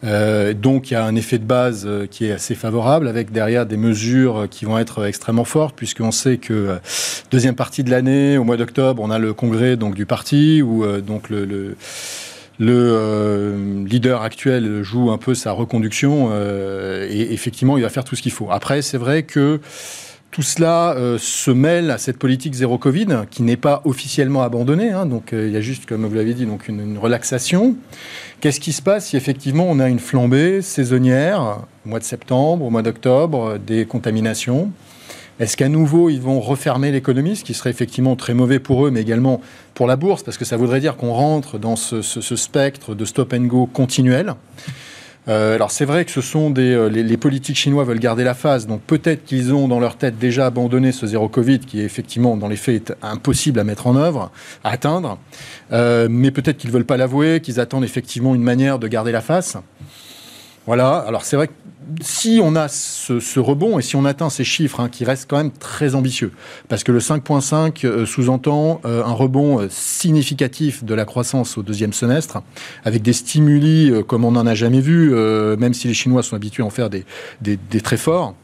Donc 0.04 0.92
il 0.92 0.94
y 0.94 0.98
a 0.98 1.04
un 1.04 1.16
effet 1.16 1.38
de 1.38 1.44
base 1.44 1.88
qui 2.10 2.25
est 2.25 2.31
assez 2.31 2.56
favorable, 2.56 3.07
avec 3.07 3.31
derrière 3.31 3.66
des 3.66 3.78
mesures 3.78 4.48
qui 4.50 4.66
vont 4.66 4.78
être 4.78 5.06
extrêmement 5.06 5.44
fortes 5.44 5.75
puisqu'on 5.75 6.12
sait 6.12 6.38
que 6.38 6.54
euh, 6.54 6.75
deuxième 7.31 7.56
partie 7.56 7.84
de 7.84 7.92
l'année, 7.92 8.38
au 8.38 8.44
mois 8.44 8.57
d'octobre, 8.57 9.01
on 9.01 9.12
a 9.12 9.19
le 9.19 9.34
congrès 9.34 9.75
donc 9.75 9.96
du 9.96 10.06
parti 10.06 10.62
où 10.62 10.84
euh, 10.84 11.01
donc 11.01 11.30
le, 11.30 11.46
le 11.46 11.75
euh, 12.60 13.86
leader 13.86 14.22
actuel 14.22 14.84
joue 14.84 15.12
un 15.12 15.18
peu 15.18 15.34
sa 15.34 15.51
reconduction 15.51 16.31
et 16.34 17.34
effectivement 17.34 17.78
il 17.78 17.84
va 17.84 17.90
faire 17.90 18.04
tout 18.04 18.16
ce 18.16 18.22
qu'il 18.22 18.31
faut. 18.31 18.50
Après 18.52 18.81
c'est 18.81 18.98
vrai 18.98 19.24
que 19.24 19.60
tout 20.39 20.44
cela 20.44 20.95
se 21.18 21.51
mêle 21.51 21.91
à 21.91 21.97
cette 21.97 22.18
politique 22.18 22.53
zéro 22.53 22.77
Covid 22.77 23.25
qui 23.30 23.44
n'est 23.44 23.57
pas 23.57 23.81
officiellement 23.83 24.41
abandonnée. 24.41 24.89
Hein. 24.89 25.06
donc 25.06 25.31
il 25.33 25.50
y 25.50 25.57
a 25.57 25.59
juste, 25.59 25.86
comme 25.86 26.06
vous 26.06 26.15
l'avez 26.15 26.33
dit, 26.33 26.45
donc 26.45 26.69
une, 26.69 26.80
une 26.80 26.97
relaxation. 26.97 27.75
Qu'est-ce 28.39 28.62
qui 28.62 28.71
se 28.71 28.81
passe 28.81 29.07
si 29.07 29.18
effectivement 29.18 29.65
on 29.69 29.81
a 29.81 29.89
une 29.89 30.00
flambée 30.00 30.62
saisonnière 30.62 31.57
au 31.86 31.89
mois 31.89 32.00
de 32.00 32.06
septembre, 32.06 32.63
au 32.63 32.69
mois 32.69 32.83
d'octobre, 32.83 33.57
des 33.57 33.86
contaminations? 33.86 34.71
Est-ce 35.41 35.57
qu'à 35.57 35.68
nouveau, 35.68 36.09
ils 36.09 36.21
vont 36.21 36.39
refermer 36.39 36.94
l'économie, 36.94 37.35
ce 37.35 37.44
qui 37.44 37.53
serait 37.53 37.71
effectivement 37.71 38.15
très 38.15 38.33
mauvais 38.33 38.59
pour 38.59 38.85
eux, 38.85 38.92
mais 38.92 39.01
également 39.01 39.42
pour 39.74 39.88
la 39.88 39.97
bourse, 39.97 40.24
parce 40.24 40.38
que 40.38 40.45
ça 40.45 40.56
voudrait 40.56 40.80
dire 40.80 40.95
qu'on 40.95 41.12
rentre 41.12 41.59
dans 41.59 41.75
ce, 41.75 42.01
spectre 42.01 42.95
de 42.95 43.03
stop 43.03 43.33
and 43.33 43.44
go 43.47 43.65
continuel 43.65 44.35
euh, 45.30 45.54
alors 45.54 45.70
c'est 45.70 45.86
vrai 45.86 46.06
que 46.06 46.12
ce 46.12 46.22
sont 46.22 46.50
des 46.50 46.74
euh, 46.74 46.88
les, 46.88 47.18
politiques 47.18 47.56
chinois 47.56 47.84
veulent 47.84 48.00
garder 48.00 48.24
la 48.24 48.34
phase, 48.34 48.66
donc 48.66 48.81
peut-être 48.81 49.24
qu'ils 49.24 49.54
ont 49.54 49.68
dans 49.68 49.80
leur 49.80 49.96
tête 49.96 50.18
déjà 50.18 50.48
abandonné 50.48 50.92
ce 50.92 51.06
zéro 51.06 51.30
Covid 51.30 51.60
qui 51.60 51.80
est 51.80 51.84
effectivement 51.84 52.36
dans 52.36 52.48
les 52.48 52.56
faits 52.56 52.94
impossible 53.04 53.60
à 53.60 53.64
mettre 53.64 53.86
en 53.86 53.96
œuvre, 53.96 54.31
à 54.64 54.72
atteindre, 54.72 55.20
euh, 55.72 56.08
mais 56.10 56.31
peut-être 56.31 56.58
qu'ils 56.58 56.72
veulent 56.72 56.86
pas 56.86 56.98
l'avouer, 56.98 57.42
qu'ils 57.42 57.60
attendent 57.60 57.84
effectivement 57.84 58.34
une 58.34 58.42
manière 58.42 58.80
de 58.80 58.88
garder 58.88 59.12
la 59.12 59.22
face. 59.22 59.56
Voilà. 60.66 60.98
Alors 61.08 61.24
c'est 61.24 61.36
vrai 61.36 61.48
que 61.48 61.54
si 62.01 62.39
on 62.44 62.56
a 62.56 62.68
ce, 62.68 63.39
rebond 63.39 63.80
et 63.80 63.81
si 63.81 63.95
on 63.95 64.06
atteint 64.06 64.30
ces 64.30 64.44
chiffres 64.44 64.80
hein, 64.80 64.89
qui 64.89 65.06
restent 65.06 65.30
quand 65.30 65.38
même 65.38 65.51
très 65.51 65.95
ambitieux, 65.95 66.31
parce 66.68 66.83
que 66.83 66.91
le 66.91 67.00
5.5 67.00 67.86
euh, 67.86 68.06
sous-entend 68.06 68.81
euh, 68.86 69.03
un 69.03 69.13
rebond 69.13 69.59
euh, 69.59 69.68
significatif 69.69 70.83
de 70.83 70.94
la 70.94 71.06
croissance 71.06 71.57
au 71.57 71.63
deuxième 71.63 71.94
semestre, 71.94 72.41
avec 72.83 73.01
des 73.01 73.13
stimuli 73.13 73.91
comme 74.07 74.25
on 74.25 74.31
n'en 74.31 74.45
a 74.45 74.56
jamais 74.56 74.81
vu, 74.81 75.12
même 75.57 75.74
si 75.74 75.88
les 75.88 75.94
Chinois 75.94 76.24
sont 76.24 76.36
habitués 76.36 76.63
à 76.63 76.65
en 76.65 76.69
faire 76.69 76.89
des, 76.89 77.06
très 77.83 77.97
forts. 77.97 78.35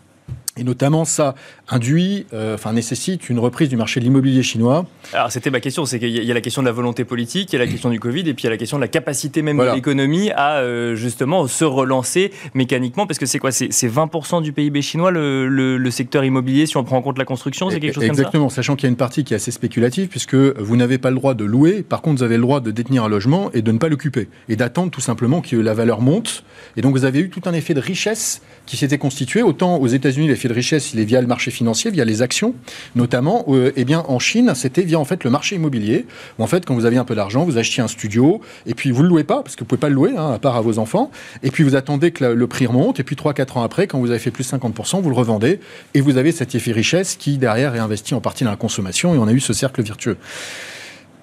Et 0.57 0.63
notamment, 0.63 1.03
ça 1.03 1.35
induit, 1.67 2.27
euh, 2.33 2.55
enfin 2.55 2.71
nécessite 2.71 3.29
une 3.29 3.39
reprise 3.39 3.67
du 3.67 3.75
marché 3.75 3.99
de 3.99 4.05
l'immobilier 4.05 4.41
chinois. 4.41 4.85
Alors 5.11 5.29
c'était 5.29 5.49
ma 5.49 5.59
question, 5.59 5.85
c'est 5.85 5.99
qu'il 5.99 6.11
y 6.11 6.31
a 6.31 6.33
la 6.33 6.39
question 6.39 6.61
de 6.61 6.67
la 6.67 6.71
volonté 6.71 7.03
politique, 7.03 7.51
il 7.51 7.57
y 7.57 7.61
a 7.61 7.65
la 7.65 7.69
question 7.69 7.89
du 7.89 7.99
Covid, 7.99 8.21
et 8.21 8.33
puis 8.33 8.43
il 8.43 8.45
y 8.45 8.47
a 8.47 8.51
la 8.51 8.57
question 8.57 8.77
de 8.77 8.81
la 8.81 8.87
capacité 8.87 9.41
même 9.41 9.57
de 9.57 9.75
l'économie 9.75 10.31
à 10.31 10.59
euh, 10.59 10.95
justement 10.95 11.45
se 11.47 11.65
relancer 11.65 12.31
mécaniquement, 12.53 13.05
parce 13.05 13.19
que 13.19 13.25
c'est 13.25 13.37
quoi 13.37 13.51
C'est 13.51 13.69
20% 13.69 14.41
du 14.43 14.53
PIB 14.53 14.81
chinois 14.81 15.11
le, 15.11 15.49
le, 15.49 15.91
secteur 15.91 16.23
immobilier, 16.23 16.67
si 16.67 16.77
on 16.77 16.85
prend 16.85 16.97
en 16.97 17.01
compte 17.01 17.17
la 17.17 17.25
construction, 17.25 17.69
c'est 17.69 17.81
quelque 17.81 17.95
chose 17.95 18.07
comme 18.07 18.15
ça? 18.15 18.21
Exactement, 18.21 18.47
sachant 18.47 18.77
qu'il 18.77 18.83
y 18.83 18.87
a 18.87 18.91
une 18.91 18.95
partie 18.95 19.25
qui 19.25 19.33
est 19.33 19.37
assez 19.37 19.51
spéculative, 19.51 20.07
puisque 20.07 20.35
vous 20.35 20.77
n'avez 20.77 20.99
pas 20.99 21.09
le 21.09 21.17
droit 21.17 21.33
de 21.33 21.43
louer, 21.43 21.83
par 21.83 22.01
contre 22.01 22.19
vous 22.19 22.23
avez 22.23 22.37
le 22.37 22.43
droit 22.43 22.61
de 22.61 22.71
détenir 22.71 23.03
un 23.03 23.09
logement 23.09 23.51
et 23.53 23.61
de 23.61 23.71
ne 23.73 23.77
pas 23.77 23.89
l'occuper, 23.89 24.29
et 24.47 24.55
d'attendre 24.55 24.89
tout 24.89 25.01
simplement 25.01 25.41
que 25.41 25.57
la 25.57 25.73
valeur 25.73 25.99
monte. 25.99 26.45
Et 26.77 26.81
donc 26.81 26.95
vous 26.95 27.03
avez 27.03 27.19
eu 27.19 27.29
tout 27.29 27.41
un 27.43 27.53
effet 27.53 27.73
de 27.73 27.81
richesse 27.81 28.41
qui 28.65 28.77
s'était 28.77 28.97
constitué, 28.97 29.43
autant 29.43 29.77
aux 29.77 29.87
États-Unis 29.87 30.27
de 30.47 30.53
richesse 30.53 30.93
il 30.93 30.99
est 30.99 31.05
via 31.05 31.21
le 31.21 31.27
marché 31.27 31.51
financier, 31.51 31.91
via 31.91 32.05
les 32.05 32.21
actions, 32.21 32.55
notamment. 32.95 33.45
Euh, 33.47 33.71
eh 33.75 33.85
bien, 33.85 34.03
en 34.07 34.19
Chine, 34.19 34.53
c'était 34.55 34.83
via 34.83 34.99
en 34.99 35.05
fait 35.05 35.23
le 35.23 35.29
marché 35.29 35.55
immobilier. 35.55 36.05
Où 36.39 36.43
en 36.43 36.47
fait, 36.47 36.65
quand 36.65 36.75
vous 36.75 36.85
aviez 36.85 36.99
un 36.99 37.05
peu 37.05 37.15
d'argent, 37.15 37.43
vous 37.43 37.57
achetiez 37.57 37.83
un 37.83 37.87
studio 37.87 38.41
et 38.65 38.73
puis 38.73 38.91
vous 38.91 39.03
le 39.03 39.09
louez 39.09 39.23
pas 39.23 39.41
parce 39.41 39.55
que 39.55 39.61
vous 39.61 39.67
pouvez 39.67 39.79
pas 39.79 39.89
le 39.89 39.95
louer, 39.95 40.13
hein, 40.17 40.31
à 40.33 40.39
part 40.39 40.55
à 40.55 40.61
vos 40.61 40.79
enfants. 40.79 41.11
Et 41.43 41.51
puis 41.51 41.63
vous 41.63 41.75
attendez 41.75 42.11
que 42.11 42.25
le 42.25 42.47
prix 42.47 42.65
remonte. 42.65 42.99
Et 42.99 43.03
puis 43.03 43.15
3-4 43.15 43.57
ans 43.57 43.63
après, 43.63 43.87
quand 43.87 43.99
vous 43.99 44.11
avez 44.11 44.19
fait 44.19 44.31
plus 44.31 44.49
de 44.49 44.57
50%, 44.57 45.01
vous 45.01 45.09
le 45.09 45.15
revendez 45.15 45.59
et 45.93 46.01
vous 46.01 46.17
avez 46.17 46.31
cet 46.31 46.55
effet 46.55 46.71
richesse 46.71 47.15
qui 47.15 47.37
derrière 47.37 47.75
est 47.75 47.79
investi 47.79 48.13
en 48.13 48.21
partie 48.21 48.43
dans 48.43 48.51
la 48.51 48.57
consommation. 48.57 49.15
Et 49.15 49.17
on 49.17 49.27
a 49.27 49.33
eu 49.33 49.39
ce 49.39 49.53
cercle 49.53 49.81
vertueux. 49.83 50.17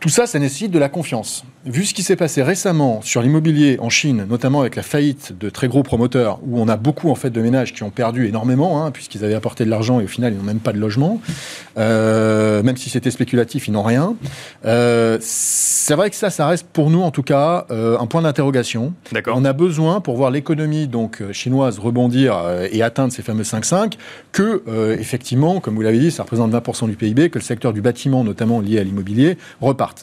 Tout 0.03 0.09
ça, 0.09 0.27
ça 0.27 0.41
nécessite 0.41 0.73
de 0.73 0.81
la 0.81 0.89
confiance. 0.89 1.45
Vu 1.65 1.85
ce 1.85 1.95
qui 1.95 2.03
s'est 2.03 2.17
passé 2.17 2.43
récemment 2.43 3.03
sur 3.03 3.23
l'immobilier 3.23 3.79
en 3.79 3.89
Chine, 3.89 4.27
notamment 4.29 4.63
avec 4.63 4.75
la 4.75 4.83
faillite 4.83 5.33
de 5.39 5.49
très 5.49 5.69
gros 5.69 5.85
promoteurs, 5.85 6.41
où 6.45 6.61
on 6.61 6.67
a 6.67 6.77
beaucoup 6.77 7.09
en 7.09 7.15
fait 7.15 7.31
de 7.31 7.41
ménages 7.41 7.73
qui 7.73 7.85
ont 7.85 7.91
perdu 7.91 8.27
énormément, 8.27 8.85
hein, 8.85 8.91
puisqu'ils 8.91 9.25
avaient 9.25 9.37
apporté 9.37 9.65
de 9.65 9.71
l'argent 9.71 10.01
et 10.01 10.05
au 10.05 10.09
final 10.09 10.33
ils 10.33 10.39
n'ont 10.39 10.43
même 10.43 10.59
pas 10.59 10.73
de 10.73 10.79
logement, 10.81 11.21
euh, 11.79 12.65
même 12.65 12.77
si 12.77 12.91
c'était 12.91 13.13
spéculatif, 13.13 13.69
ils 13.69 13.71
n'ont 13.71 13.85
rien. 13.85 14.17
Euh, 14.65 15.19
c'est 15.21 15.95
vrai 15.95 16.11
que 16.11 16.17
ça, 16.17 16.31
ça 16.31 16.49
reste 16.49 16.67
pour 16.67 16.91
nous 16.91 17.03
en 17.03 17.13
tout 17.13 17.23
cas 17.23 17.67
euh, 17.71 17.97
un 17.97 18.07
point 18.07 18.23
d'interrogation. 18.23 18.93
On 19.29 19.45
a 19.45 19.53
besoin 19.53 20.01
pour 20.01 20.17
voir 20.17 20.33
l'économie 20.33 20.89
donc 20.89 21.23
chinoise 21.31 21.79
rebondir 21.79 22.43
et 22.73 22.83
atteindre 22.83 23.13
ces 23.13 23.23
fameux 23.23 23.45
5,5 23.45 23.93
que 24.33 24.65
effectivement, 24.99 25.61
comme 25.61 25.77
vous 25.77 25.83
l'avez 25.83 26.01
dit, 26.01 26.11
ça 26.11 26.25
représente 26.25 26.51
20% 26.51 26.89
du 26.89 26.97
PIB, 26.97 27.31
que 27.31 27.39
le 27.39 27.45
secteur 27.45 27.73
du 27.73 27.83
bâtiment, 27.83 28.25
notamment 28.25 28.59
lié 28.59 28.81
à 28.81 28.83
l'immobilier, 28.83 29.39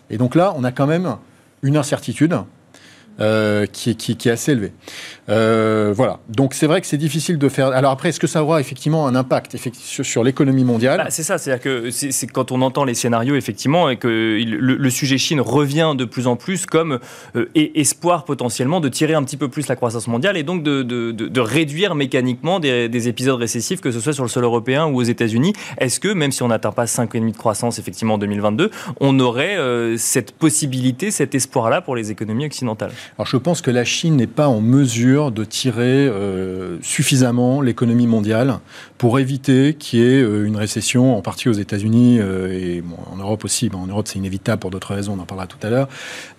Et 0.10 0.18
donc 0.18 0.36
là, 0.36 0.54
on 0.56 0.64
a 0.64 0.72
quand 0.72 0.88
même 0.88 1.18
une 1.64 1.78
incertitude. 1.78 2.36
qui, 3.74 3.96
qui, 3.98 4.30
est 4.30 4.32
assez 4.32 4.72
élevé. 5.30 5.94
voilà. 5.94 6.20
Donc 6.30 6.54
c'est 6.54 6.68
vrai 6.68 6.82
que 6.82 6.88
c'est 6.88 6.98
difficile 6.98 7.38
de 7.38 7.50
faire. 7.50 7.68
Alors 7.68 7.92
après, 7.92 8.10
est-ce 8.10 8.20
que 8.20 8.28
ça 8.28 8.44
aura 8.44 8.60
effectivement 8.60 9.08
un 9.08 9.16
impact 9.16 9.58
sur, 9.74 10.24
l'économie 10.24 10.64
mondiale? 10.64 10.98
Bah, 10.98 11.10
C'est 11.10 11.24
ça, 11.24 11.38
c'est-à-dire 11.38 11.64
que 11.64 11.92
c'est 11.92 12.28
quand 12.28 12.52
on 12.52 12.62
entend 12.62 12.84
les 12.84 12.94
scénarios, 12.94 13.36
effectivement, 13.36 13.90
et 13.90 13.98
que 13.98 14.08
le, 14.08 14.90
sujet 14.90 15.18
Chine 15.18 15.40
revient 15.40 15.94
de 15.96 16.06
plus 16.06 16.28
en 16.28 16.36
plus 16.36 16.66
comme 16.66 17.00
espoir 17.56 18.26
potentiellement 18.26 18.80
de 18.80 18.90
tirer 18.90 19.14
un 19.14 19.24
petit 19.24 19.38
peu 19.38 19.48
plus 19.48 19.68
la 19.68 19.76
croissance 19.76 20.08
mondiale 20.08 20.38
et 20.38 20.44
donc 20.44 20.64
de, 20.64 20.84
de, 20.84 21.12
de, 21.12 21.40
réduire 21.42 21.96
mécaniquement 21.96 22.60
des, 22.60 22.90
des, 22.90 23.08
épisodes 23.08 23.40
récessifs, 23.40 23.82
que 23.82 23.92
ce 23.92 24.00
soit 24.00 24.14
sur 24.14 24.24
le 24.24 24.30
sol 24.30 24.44
européen 24.44 24.88
ou 24.88 24.98
aux 24.98 25.04
États-Unis. 25.04 25.54
Est-ce 25.78 26.00
que, 26.00 26.10
même 26.10 26.32
si 26.32 26.44
on 26.44 26.48
n'atteint 26.48 26.72
pas 26.72 26.86
5,5 26.86 27.32
de 27.32 27.38
croissance 27.38 27.80
effectivement 27.80 28.16
en 28.16 28.18
2022, 28.18 28.72
on 29.00 29.20
aurait 29.20 29.58
euh, 29.58 29.98
cette 29.98 30.32
possibilité, 30.32 31.12
cet 31.12 31.36
espoir-là 31.36 31.82
pour 31.82 31.96
les 31.96 32.12
économies 32.12 32.46
occidentales? 32.46 32.92
Alors 33.18 33.28
je 33.28 33.38
pense 33.38 33.62
que 33.62 33.72
la 33.72 33.86
Chine 33.86 34.16
n'est 34.16 34.28
pas 34.28 34.48
en 34.48 34.62
mesure 34.62 35.19
de 35.32 35.44
tirer 35.44 36.08
euh, 36.08 36.78
suffisamment 36.82 37.62
l'économie 37.62 38.08
mondiale 38.08 38.60
pour 38.98 39.20
éviter 39.20 39.76
qu'il 39.76 40.00
y 40.00 40.04
ait 40.04 40.22
euh, 40.22 40.46
une 40.46 40.56
récession, 40.56 41.16
en 41.16 41.22
partie 41.22 41.50
aux 41.50 41.54
États-Unis 41.54 42.20
et 42.20 42.84
en 43.12 43.18
Europe 43.18 43.46
aussi. 43.46 43.70
en 43.74 43.88
Europe, 43.88 44.08
c'est 44.08 44.18
inévitable 44.18 44.60
pour 44.60 44.72
d'autres 44.72 44.94
raisons, 44.94 45.16
on 45.18 45.22
en 45.22 45.26
parlera 45.26 45.48
tout 45.48 45.58
à 45.62 45.70
l'heure. 45.70 45.90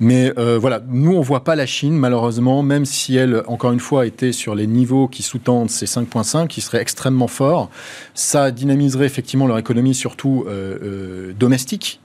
Mais 0.00 0.32
voilà, 0.36 0.80
nous, 0.88 1.14
on 1.14 1.20
voit 1.20 1.44
pas 1.44 1.54
la 1.56 1.66
Chine, 1.66 1.96
malheureusement, 1.96 2.62
même 2.62 2.84
si 2.84 3.16
elle, 3.16 3.42
encore 3.46 3.72
une 3.72 3.80
fois, 3.80 4.06
était 4.06 4.32
sur 4.32 4.54
les 4.54 4.66
niveaux 4.66 5.08
qui 5.08 5.22
sous-tendent 5.22 5.70
ces 5.70 5.86
5,5, 5.86 6.46
qui 6.46 6.60
seraient 6.60 6.80
extrêmement 6.80 7.28
forts. 7.28 7.70
Ça 8.14 8.50
dynamiserait 8.50 9.06
effectivement 9.06 9.46
leur 9.46 9.58
économie, 9.58 9.94
surtout 9.94 10.44
euh, 10.46 10.78
euh, 10.82 11.32
domestique. 11.38 12.00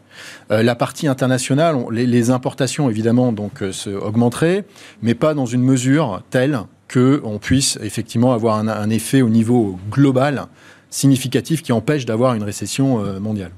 Euh, 0.52 0.64
la 0.64 0.76
partie 0.76 1.08
internationale, 1.08 1.76
les, 1.92 2.30
importations 2.30 2.90
évidemment 2.90 3.34
se 3.72 3.90
augmenteraient, 3.90 4.66
mais 5.02 5.14
pas 5.14 5.34
dans 5.34 5.46
une 5.46 5.62
mesure 5.62 6.22
telle 6.30 6.60
qu'on 6.92 7.40
puisse 7.40 7.78
effectivement 7.82 8.34
avoir 8.34 8.58
un, 8.58 8.90
effet 8.90 9.22
au 9.22 9.30
niveau 9.30 9.80
global 9.92 10.48
significatif 10.96 11.62
qui 11.62 11.72
empêche 11.72 12.06
d'avoir 12.06 12.34
une 12.34 12.44
récession 12.44 13.20
mondiale. 13.20 13.52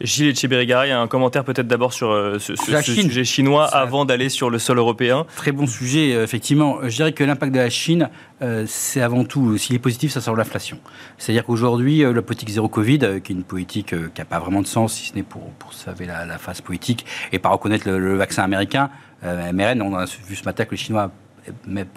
Gilles 0.00 0.30
Echeberry-Garay, 0.30 0.92
un 0.92 1.06
commentaire 1.06 1.44
peut-être 1.44 1.66
d'abord 1.66 1.92
sur 1.92 2.10
euh, 2.10 2.38
ce, 2.38 2.54
sujet 2.82 3.24
chinois 3.24 3.66
avant 3.66 4.04
d'aller 4.04 4.28
sur 4.28 4.50
le 4.50 4.58
sol 4.58 4.78
européen. 4.78 5.26
Très 5.36 5.52
bon 5.52 5.66
sujet, 5.66 6.14
euh, 6.14 6.24
effectivement. 6.24 6.78
Je 6.82 6.96
dirais 6.96 7.12
que 7.12 7.24
l'impact 7.24 7.52
de 7.52 7.58
la 7.58 7.70
Chine, 7.70 8.10
euh, 8.42 8.64
c'est 8.66 9.00
avant 9.00 9.24
tout, 9.24 9.56
s'il 9.58 9.76
est 9.76 9.80
positif, 9.80 10.12
ça 10.12 10.20
sort 10.20 10.36
l'inflation. 10.36 10.78
C'est-à-dire 11.18 11.44
qu'aujourd'hui, 11.44 12.00
la 12.00 12.22
politique 12.22 12.50
zéro 12.50 12.68
Covid, 12.68 12.98
qui 13.22 13.32
est 13.32 13.36
une 13.36 13.44
politique 13.44 13.88
qui 13.88 14.20
n'a 14.20 14.24
pas 14.24 14.38
vraiment 14.38 14.62
de 14.62 14.66
sens, 14.66 14.94
si 14.94 15.08
ce 15.08 15.14
n'est 15.14 15.22
pour, 15.22 15.42
pour 15.58 15.72
sauver 15.72 16.06
la, 16.06 16.26
la, 16.26 16.38
phase 16.38 16.60
politique 16.60 17.06
et 17.32 17.38
pas 17.38 17.48
reconnaître 17.48 17.88
le, 17.88 18.16
vaccin 18.16 18.42
américain, 18.42 18.90
MRN, 19.22 19.80
on 19.80 19.94
a 19.94 20.04
vu 20.04 20.36
ce 20.36 20.44
matin 20.44 20.64
que 20.64 20.72
les 20.72 20.76
Chinois 20.76 21.10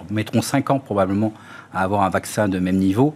mettront 0.10 0.41
5 0.41 0.70
ans 0.72 0.79
probablement 0.79 1.34
à 1.74 1.84
avoir 1.84 2.01
un 2.01 2.10
vaccin 2.10 2.48
de 2.48 2.60
même 2.60 2.77
niveau. 2.77 3.15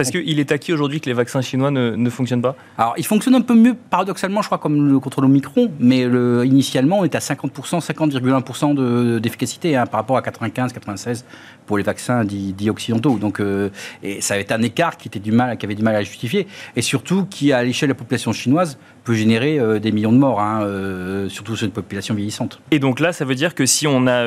Parce 0.00 0.10
qu'il 0.10 0.40
est 0.40 0.50
acquis 0.50 0.72
aujourd'hui 0.72 0.98
que 0.98 1.10
les 1.10 1.12
vaccins 1.12 1.42
chinois 1.42 1.70
ne, 1.70 2.10
fonctionnent 2.10 2.40
pas 2.40 2.56
Alors, 2.78 2.94
ils 2.96 3.04
fonctionnent 3.04 3.34
un 3.34 3.42
peu 3.42 3.54
mieux, 3.54 3.74
paradoxalement, 3.74 4.40
je 4.40 4.48
crois, 4.48 4.56
comme 4.56 4.88
le, 4.88 4.98
contre 4.98 5.20
l'Omicron, 5.20 5.70
mais 5.78 6.06
le, 6.06 6.46
initialement, 6.46 7.00
on 7.00 7.04
est 7.04 7.14
à 7.14 7.18
50%, 7.18 7.84
50,1% 7.84 9.20
d'efficacité 9.20 9.76
hein, 9.76 9.84
par 9.84 10.00
rapport 10.00 10.16
à 10.16 10.22
95, 10.22 10.72
96 10.72 11.26
pour 11.66 11.76
les 11.76 11.84
vaccins 11.84 12.24
dits, 12.24 12.70
occidentaux. 12.70 13.18
Donc, 13.18 13.40
euh, 13.40 13.68
et 14.02 14.22
ça 14.22 14.34
avait 14.34 14.50
un 14.54 14.62
écart 14.62 14.96
qui, 14.96 15.08
était 15.08 15.18
du 15.18 15.32
mal, 15.32 15.58
qui 15.58 15.66
avait 15.66 15.74
du 15.74 15.82
mal 15.82 15.94
à 15.94 16.02
justifier, 16.02 16.46
et 16.76 16.82
surtout 16.82 17.26
qui, 17.26 17.52
à 17.52 17.62
l'échelle 17.62 17.90
de 17.90 17.92
la 17.92 17.98
population 17.98 18.32
chinoise, 18.32 18.78
peut 19.04 19.14
générer 19.14 19.58
euh, 19.58 19.78
des 19.78 19.92
millions 19.92 20.12
de 20.12 20.18
morts, 20.18 20.40
hein, 20.40 20.62
euh, 20.62 21.28
surtout 21.28 21.56
sur 21.56 21.66
une 21.66 21.72
population 21.72 22.14
vieillissante. 22.14 22.60
Et 22.70 22.78
donc 22.78 23.00
là, 23.00 23.12
ça 23.12 23.24
veut 23.24 23.34
dire 23.34 23.54
que 23.54 23.66
si 23.66 23.86
on, 23.86 24.06
a, 24.06 24.24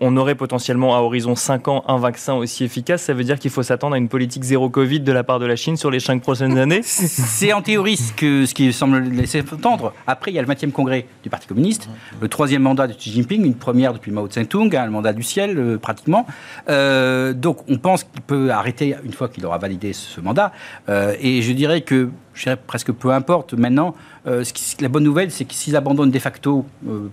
on, 0.00 0.16
aurait 0.16 0.34
potentiellement 0.34 0.96
à 0.96 1.00
horizon 1.00 1.34
5 1.34 1.68
ans 1.68 1.84
un 1.88 1.98
vaccin 1.98 2.34
aussi 2.34 2.64
efficace, 2.64 3.02
ça 3.02 3.14
veut 3.14 3.24
dire 3.24 3.38
qu'il 3.38 3.50
faut 3.50 3.62
s'attendre 3.62 3.94
à 3.94 3.98
une 3.98 4.08
politique 4.08 4.42
zéro 4.42 4.68
Covid 4.70 5.00
de 5.00 5.12
la 5.12 5.24
part 5.24 5.38
de 5.38 5.46
la 5.46 5.56
Chine 5.56 5.76
sur 5.76 5.90
les 5.90 6.00
5 6.00 6.22
prochaines 6.22 6.58
années? 6.58 6.80
C'est 6.82 7.52
en 7.52 7.62
théorie 7.62 7.96
ce, 7.96 8.12
que, 8.12 8.46
ce 8.46 8.54
qui 8.54 8.72
semble 8.72 9.00
laisser 9.00 9.42
entendre. 9.52 9.92
Après, 10.06 10.30
il 10.30 10.34
y 10.34 10.38
a 10.38 10.42
le 10.42 10.48
20e 10.48 10.70
congrès 10.70 11.06
du 11.22 11.30
Parti 11.30 11.46
communiste, 11.46 11.88
le 12.20 12.28
troisième 12.28 12.62
mandat 12.62 12.86
de 12.86 12.92
Xi 12.94 13.10
Jinping, 13.10 13.44
une 13.44 13.54
première 13.54 13.92
depuis 13.92 14.10
Mao 14.10 14.28
Tse-tung, 14.28 14.74
hein, 14.74 14.86
le 14.86 14.90
mandat 14.90 15.12
du 15.12 15.22
ciel 15.22 15.78
pratiquement. 15.80 16.26
Euh, 16.68 17.32
donc 17.32 17.58
on 17.68 17.78
pense 17.78 18.04
qu'il 18.04 18.22
peut 18.22 18.50
arrêter 18.50 18.96
une 19.04 19.12
fois 19.12 19.28
qu'il 19.28 19.44
aura 19.46 19.58
validé 19.58 19.92
ce 19.92 20.20
mandat. 20.20 20.52
Euh, 20.88 21.14
et 21.20 21.42
je 21.42 21.52
dirais 21.52 21.80
que, 21.80 22.10
je 22.36 22.44
dirais 22.44 22.56
presque 22.56 22.92
peu 22.92 23.10
importe 23.10 23.54
maintenant, 23.54 23.94
euh, 24.26 24.44
ce 24.44 24.52
la 24.80 24.88
bonne 24.88 25.04
nouvelle, 25.04 25.30
c'est 25.30 25.44
que 25.44 25.54
s'ils 25.54 25.74
abandonnent 25.74 26.10
de 26.10 26.18
facto 26.18 26.66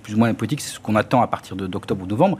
plus 0.04 0.14
ou 0.14 0.18
moins 0.18 0.28
la 0.28 0.34
politique, 0.34 0.62
c'est 0.62 0.76
ce 0.76 0.80
qu'on 0.80 0.96
attend 0.96 1.22
à 1.22 1.28
partir 1.28 1.56
d'octobre 1.56 2.04
ou 2.04 2.08
novembre, 2.08 2.38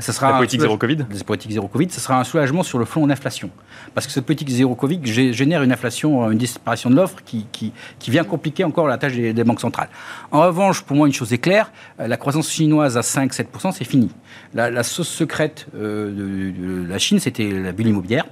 ça 0.00 0.12
sera 0.12 0.30
la 0.32 0.36
politique 0.38 0.60
zéro 0.60 0.76
Covid 0.76 1.04
politique 1.26 1.52
zéro 1.52 1.68
Covid, 1.68 1.90
ça 1.90 2.00
sera 2.00 2.18
un 2.18 2.24
soulagement 2.24 2.62
sur 2.62 2.78
le 2.78 2.84
front 2.84 3.04
en 3.04 3.10
inflation. 3.10 3.50
Parce 3.94 4.06
que 4.06 4.12
cette 4.12 4.24
politique 4.24 4.48
zéro 4.48 4.74
Covid 4.74 5.00
génère 5.04 5.62
une 5.62 5.72
inflation, 5.72 6.30
une 6.30 6.38
disparition 6.38 6.90
de 6.90 6.96
l'offre 6.96 7.18
qui, 7.24 7.46
qui, 7.52 8.10
vient 8.10 8.24
compliquer 8.24 8.64
encore 8.64 8.86
la 8.88 8.98
tâche 8.98 9.14
des, 9.14 9.44
banques 9.44 9.60
centrales. 9.60 9.88
En 10.32 10.42
revanche, 10.42 10.82
pour 10.82 10.96
moi, 10.96 11.06
une 11.06 11.12
chose 11.12 11.32
est 11.32 11.38
claire, 11.38 11.70
la 11.98 12.16
croissance 12.16 12.50
chinoise 12.50 12.96
à 12.96 13.02
5-7%, 13.02 13.72
c'est 13.72 13.84
fini. 13.84 14.10
La, 14.54 14.82
sauce 14.82 15.08
secrète 15.08 15.66
euh, 15.76 16.10
de, 16.10 16.88
la 16.88 16.98
Chine, 16.98 17.20
c'était 17.20 17.50
la 17.50 17.72
bulle 17.72 17.88
immobilière, 17.88 18.24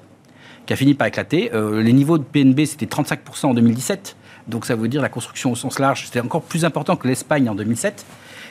qui 0.68 0.74
a 0.74 0.76
fini 0.76 0.92
par 0.92 1.06
éclater. 1.06 1.50
Euh, 1.54 1.82
les 1.82 1.94
niveaux 1.94 2.18
de 2.18 2.24
PNB, 2.24 2.66
c'était 2.66 2.84
35% 2.84 3.46
en 3.46 3.54
2017. 3.54 4.16
Donc 4.48 4.66
ça 4.66 4.76
veut 4.76 4.88
dire 4.88 5.00
la 5.00 5.08
construction 5.08 5.50
au 5.50 5.56
sens 5.56 5.78
large, 5.78 6.04
c'était 6.04 6.20
encore 6.20 6.42
plus 6.42 6.66
important 6.66 6.94
que 6.94 7.08
l'Espagne 7.08 7.48
en 7.48 7.54
2007. 7.54 8.04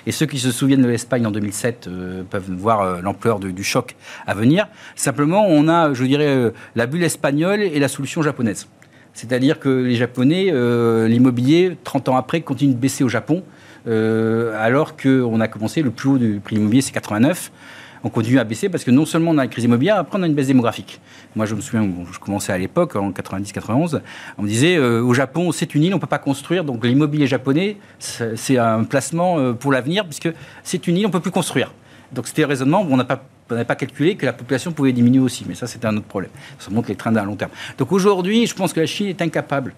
Et 0.08 0.12
ceux 0.12 0.26
qui 0.26 0.40
se 0.40 0.52
souviennent 0.52 0.82
de 0.82 0.88
l'Espagne 0.88 1.28
en 1.28 1.32
2007 1.32 1.88
euh, 1.88 2.24
peuvent 2.28 2.50
voir 2.50 3.04
l'ampleur 3.04 3.40
du 3.40 3.64
choc 3.64 3.96
à 4.26 4.34
venir. 4.34 4.68
Simplement, 4.96 5.46
on 5.48 5.68
a, 5.68 5.94
je 5.94 6.06
dirais, 6.06 6.52
la 6.76 6.88
bulle 6.88 7.04
espagnole 7.04 7.62
et 7.62 7.78
la 7.78 7.88
solution 7.88 8.24
japonaise. 8.24 8.68
C'est-à-dire 9.14 9.60
que 9.60 9.70
les 9.70 9.96
Japonais, 9.96 10.52
l'immobilier, 11.08 11.78
30 11.84 12.10
ans 12.10 12.18
après, 12.18 12.42
continue 12.42 12.74
de 12.74 12.80
baisser 12.80 13.04
au 13.04 13.10
Japon. 13.10 13.44
Euh, 13.88 14.54
alors 14.60 14.98
qu'on 14.98 15.40
a 15.40 15.48
commencé, 15.48 15.82
le 15.82 15.92
plus 15.92 16.10
haut 16.10 16.18
du 16.18 16.40
prix 16.44 16.56
immobilier, 16.56 16.82
c'est 16.82 16.92
89 16.92 17.52
on 18.04 18.10
continue 18.10 18.40
à 18.40 18.44
baisser 18.44 18.70
parce 18.70 18.84
que 18.84 18.92
non 18.92 19.06
seulement 19.06 19.32
on 19.32 19.38
a 19.38 19.44
une 19.44 19.50
crise 19.50 19.66
immobilière, 19.66 19.98
après 19.98 20.18
on 20.18 20.24
a 20.24 20.28
une 20.28 20.34
baisse 20.34 20.48
démographique. 20.48 21.00
Moi, 21.36 21.46
je 21.46 21.56
me 21.56 21.62
souviens, 21.62 21.88
je 22.12 22.20
commençais 22.20 22.52
à 22.52 22.58
l'époque, 22.58 22.96
en 22.96 23.12
90-91, 23.12 24.02
on 24.38 24.44
me 24.44 24.48
disait 24.48 24.78
euh, 24.78 25.02
au 25.02 25.14
Japon, 25.14 25.52
c'est 25.52 25.76
une 25.76 25.84
île, 25.84 25.94
on 25.94 25.98
ne 25.98 26.02
peut 26.02 26.08
pas 26.08 26.20
construire, 26.20 26.64
donc 26.64 26.86
l'immobilier 26.86 27.28
japonais, 27.28 27.78
c'est 28.00 28.58
un 28.58 28.84
placement 28.84 29.40
euh, 29.40 29.54
pour 29.54 29.72
l'avenir, 29.72 30.06
puisque 30.06 30.30
c'est 30.64 30.88
une 30.88 30.98
île, 30.98 31.06
on 31.06 31.10
ne 31.10 31.14
peut 31.14 31.20
plus 31.20 31.32
construire. 31.32 31.74
Donc 32.12 32.28
c'était 32.28 32.44
un 32.44 32.48
raisonnement 32.48 32.86
on 32.90 32.98
n'a 32.98 33.04
pas 33.04 33.22
pas 33.48 33.76
calculé 33.76 34.16
que 34.16 34.26
la 34.26 34.34
population 34.34 34.72
pouvait 34.72 34.92
diminuer 34.92 35.20
aussi. 35.20 35.46
Mais 35.48 35.56
ça, 35.56 35.68
c'était 35.68 35.86
un 35.88 35.96
autre 35.96 36.06
problème. 36.06 36.32
Ça 36.60 36.70
montre 36.70 36.90
les 36.90 36.96
trains 36.96 37.12
d'un 37.12 37.24
long 37.24 37.36
terme. 37.36 37.52
Donc 37.78 37.92
aujourd'hui, 37.92 38.46
je 38.46 38.54
pense 38.54 38.74
que 38.74 38.82
la 38.82 38.86
Chine 38.86 39.08
est 39.08 39.22
incapable 39.22 39.74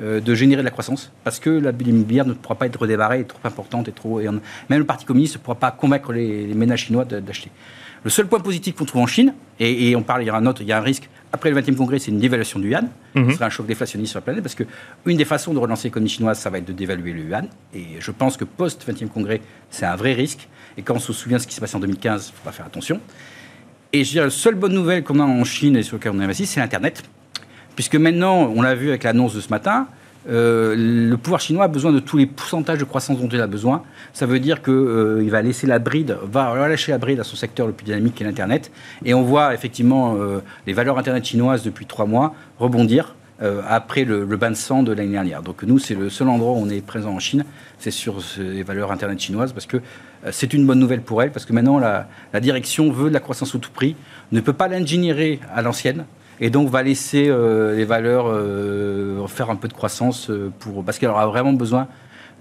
de 0.00 0.34
générer 0.34 0.62
de 0.62 0.64
la 0.64 0.70
croissance, 0.70 1.12
parce 1.22 1.38
que 1.38 1.50
la 1.50 1.72
bulle 1.72 1.88
immobilière 1.88 2.24
ne 2.24 2.32
pourra 2.32 2.54
pas 2.54 2.66
être 2.66 2.76
redémarrée, 2.76 3.20
est 3.20 3.24
trop 3.24 3.40
importante, 3.44 3.88
et 3.88 3.92
trop, 3.92 4.20
et 4.20 4.24
même 4.24 4.78
le 4.78 4.84
Parti 4.84 5.04
communiste 5.04 5.36
ne 5.36 5.40
pourra 5.40 5.56
pas 5.56 5.70
convaincre 5.70 6.12
les, 6.12 6.46
ménages 6.54 6.86
chinois 6.86 7.04
d'acheter. 7.04 7.50
Le 8.04 8.10
seul 8.10 8.26
point 8.26 8.40
positif 8.40 8.74
qu'on 8.74 8.84
trouve 8.84 9.02
en 9.02 9.06
Chine, 9.06 9.34
et, 9.60 9.94
on 9.94 10.02
parle, 10.02 10.22
il 10.22 10.26
y 10.26 10.30
a 10.30 10.34
un 10.34 10.46
autre, 10.46 10.62
il 10.62 10.66
y 10.66 10.72
a 10.72 10.78
un 10.78 10.82
risque, 10.82 11.08
après 11.32 11.50
le 11.50 11.60
20e 11.60 11.76
congrès, 11.76 11.98
c'est 11.98 12.10
une 12.10 12.18
dévaluation 12.18 12.58
du 12.58 12.70
yuan, 12.70 12.88
mhm. 13.14 13.30
ce 13.30 13.36
sera 13.36 13.46
un 13.46 13.50
choc 13.50 13.66
déflationniste 13.66 14.10
sur 14.10 14.18
la 14.18 14.22
planète, 14.22 14.42
parce 14.42 14.54
qu'une 14.54 15.16
des 15.16 15.24
façons 15.24 15.54
de 15.54 15.58
relancer 15.58 15.88
l'économie 15.88 16.10
chinoise, 16.10 16.38
ça 16.38 16.50
va 16.50 16.58
être 16.58 16.64
de 16.64 16.72
dévaluer 16.72 17.12
le 17.12 17.22
yuan, 17.22 17.46
et 17.74 17.84
je 18.00 18.10
pense 18.10 18.36
que 18.36 18.44
post-20e 18.44 19.08
congrès, 19.08 19.40
c'est 19.70 19.86
un 19.86 19.96
vrai 19.96 20.14
risque, 20.14 20.48
et 20.76 20.82
quand 20.82 20.94
on 20.94 21.00
se 21.00 21.12
souvient 21.12 21.36
de 21.36 21.42
ce 21.42 21.46
qui 21.46 21.54
s'est 21.54 21.60
passé 21.60 21.76
en 21.76 21.80
2015, 21.80 22.28
il 22.28 22.36
faut 22.36 22.44
pas 22.44 22.52
faire 22.52 22.66
attention. 22.66 23.00
Et 23.92 24.04
je 24.04 24.10
dirais, 24.12 24.24
la 24.24 24.30
seule 24.30 24.54
bonne 24.54 24.72
nouvelle 24.72 25.04
qu'on 25.04 25.20
a 25.20 25.24
en 25.24 25.44
Chine 25.44 25.76
et 25.76 25.82
sur 25.82 25.96
laquelle 25.96 26.12
on 26.14 26.20
a 26.20 26.24
investi, 26.24 26.46
c'est 26.46 26.60
l'Internet 26.60 27.02
puisque 27.74 27.96
maintenant, 27.96 28.52
on 28.54 28.62
l'a 28.62 28.74
vu 28.74 28.88
avec 28.88 29.04
l'annonce 29.04 29.34
de 29.34 29.40
ce 29.40 29.48
matin, 29.48 29.88
euh, 30.28 30.74
le 30.76 31.16
pouvoir 31.16 31.40
chinois 31.40 31.64
a 31.64 31.68
besoin 31.68 31.92
de 31.92 31.98
tous 31.98 32.16
les 32.16 32.26
pourcentages 32.26 32.78
de 32.78 32.84
croissance 32.84 33.18
dont 33.18 33.28
il 33.28 33.40
a 33.40 33.46
besoin. 33.46 33.82
Ça 34.12 34.26
veut 34.26 34.38
dire 34.38 34.62
qu'il 34.62 34.72
euh, 34.72 35.26
va 35.28 35.42
laisser 35.42 35.66
la 35.66 35.78
bride, 35.78 36.16
va 36.22 36.50
relâcher 36.50 36.92
la 36.92 36.98
bride 36.98 37.20
à 37.20 37.24
son 37.24 37.36
secteur 37.36 37.66
le 37.66 37.72
plus 37.72 37.84
dynamique 37.84 38.14
qui 38.14 38.22
est 38.22 38.26
l'Internet. 38.26 38.70
Et 39.04 39.14
on 39.14 39.22
voit 39.22 39.54
effectivement 39.54 40.16
euh, 40.16 40.38
les 40.66 40.72
valeurs 40.72 40.98
Internet 40.98 41.24
chinoises 41.24 41.62
depuis 41.62 41.86
trois 41.86 42.06
mois 42.06 42.34
rebondir 42.58 43.16
après 43.68 44.04
le, 44.04 44.24
le, 44.24 44.36
bain 44.36 44.50
de 44.50 44.54
sang 44.54 44.84
de 44.84 44.92
l'année 44.92 45.10
dernière. 45.10 45.42
Donc 45.42 45.64
nous, 45.64 45.80
c'est 45.80 45.96
le 45.96 46.10
seul 46.10 46.28
endroit 46.28 46.52
où 46.52 46.58
on 46.58 46.68
est 46.68 46.80
présent 46.80 47.10
en 47.10 47.18
Chine, 47.18 47.44
c'est 47.76 47.90
sur 47.90 48.18
les 48.38 48.62
valeurs 48.62 48.92
Internet 48.92 49.18
chinoises, 49.18 49.52
parce 49.52 49.66
que 49.66 49.78
c'est 50.30 50.54
une 50.54 50.64
bonne 50.64 50.78
nouvelle 50.78 51.00
pour 51.00 51.24
elles, 51.24 51.32
parce 51.32 51.44
que 51.44 51.52
maintenant 51.52 51.80
la, 51.80 52.06
la 52.32 52.38
direction 52.38 52.92
veut 52.92 53.08
de 53.08 53.14
la 53.14 53.18
croissance 53.18 53.56
au 53.56 53.58
tout 53.58 53.72
prix, 53.72 53.96
ne 54.30 54.40
peut 54.40 54.52
pas 54.52 54.68
l'ingénierer 54.68 55.40
à 55.52 55.60
l'ancienne, 55.60 56.04
et 56.40 56.50
donc 56.50 56.68
va 56.68 56.82
laisser 56.82 57.28
euh, 57.28 57.76
les 57.76 57.84
valeurs 57.84 58.26
euh, 58.28 59.26
faire 59.26 59.50
un 59.50 59.56
peu 59.56 59.68
de 59.68 59.72
croissance 59.72 60.30
euh, 60.30 60.50
pour, 60.58 60.84
parce 60.84 60.98
qu'elle 60.98 61.10
aura 61.10 61.26
vraiment 61.26 61.52
besoin 61.52 61.88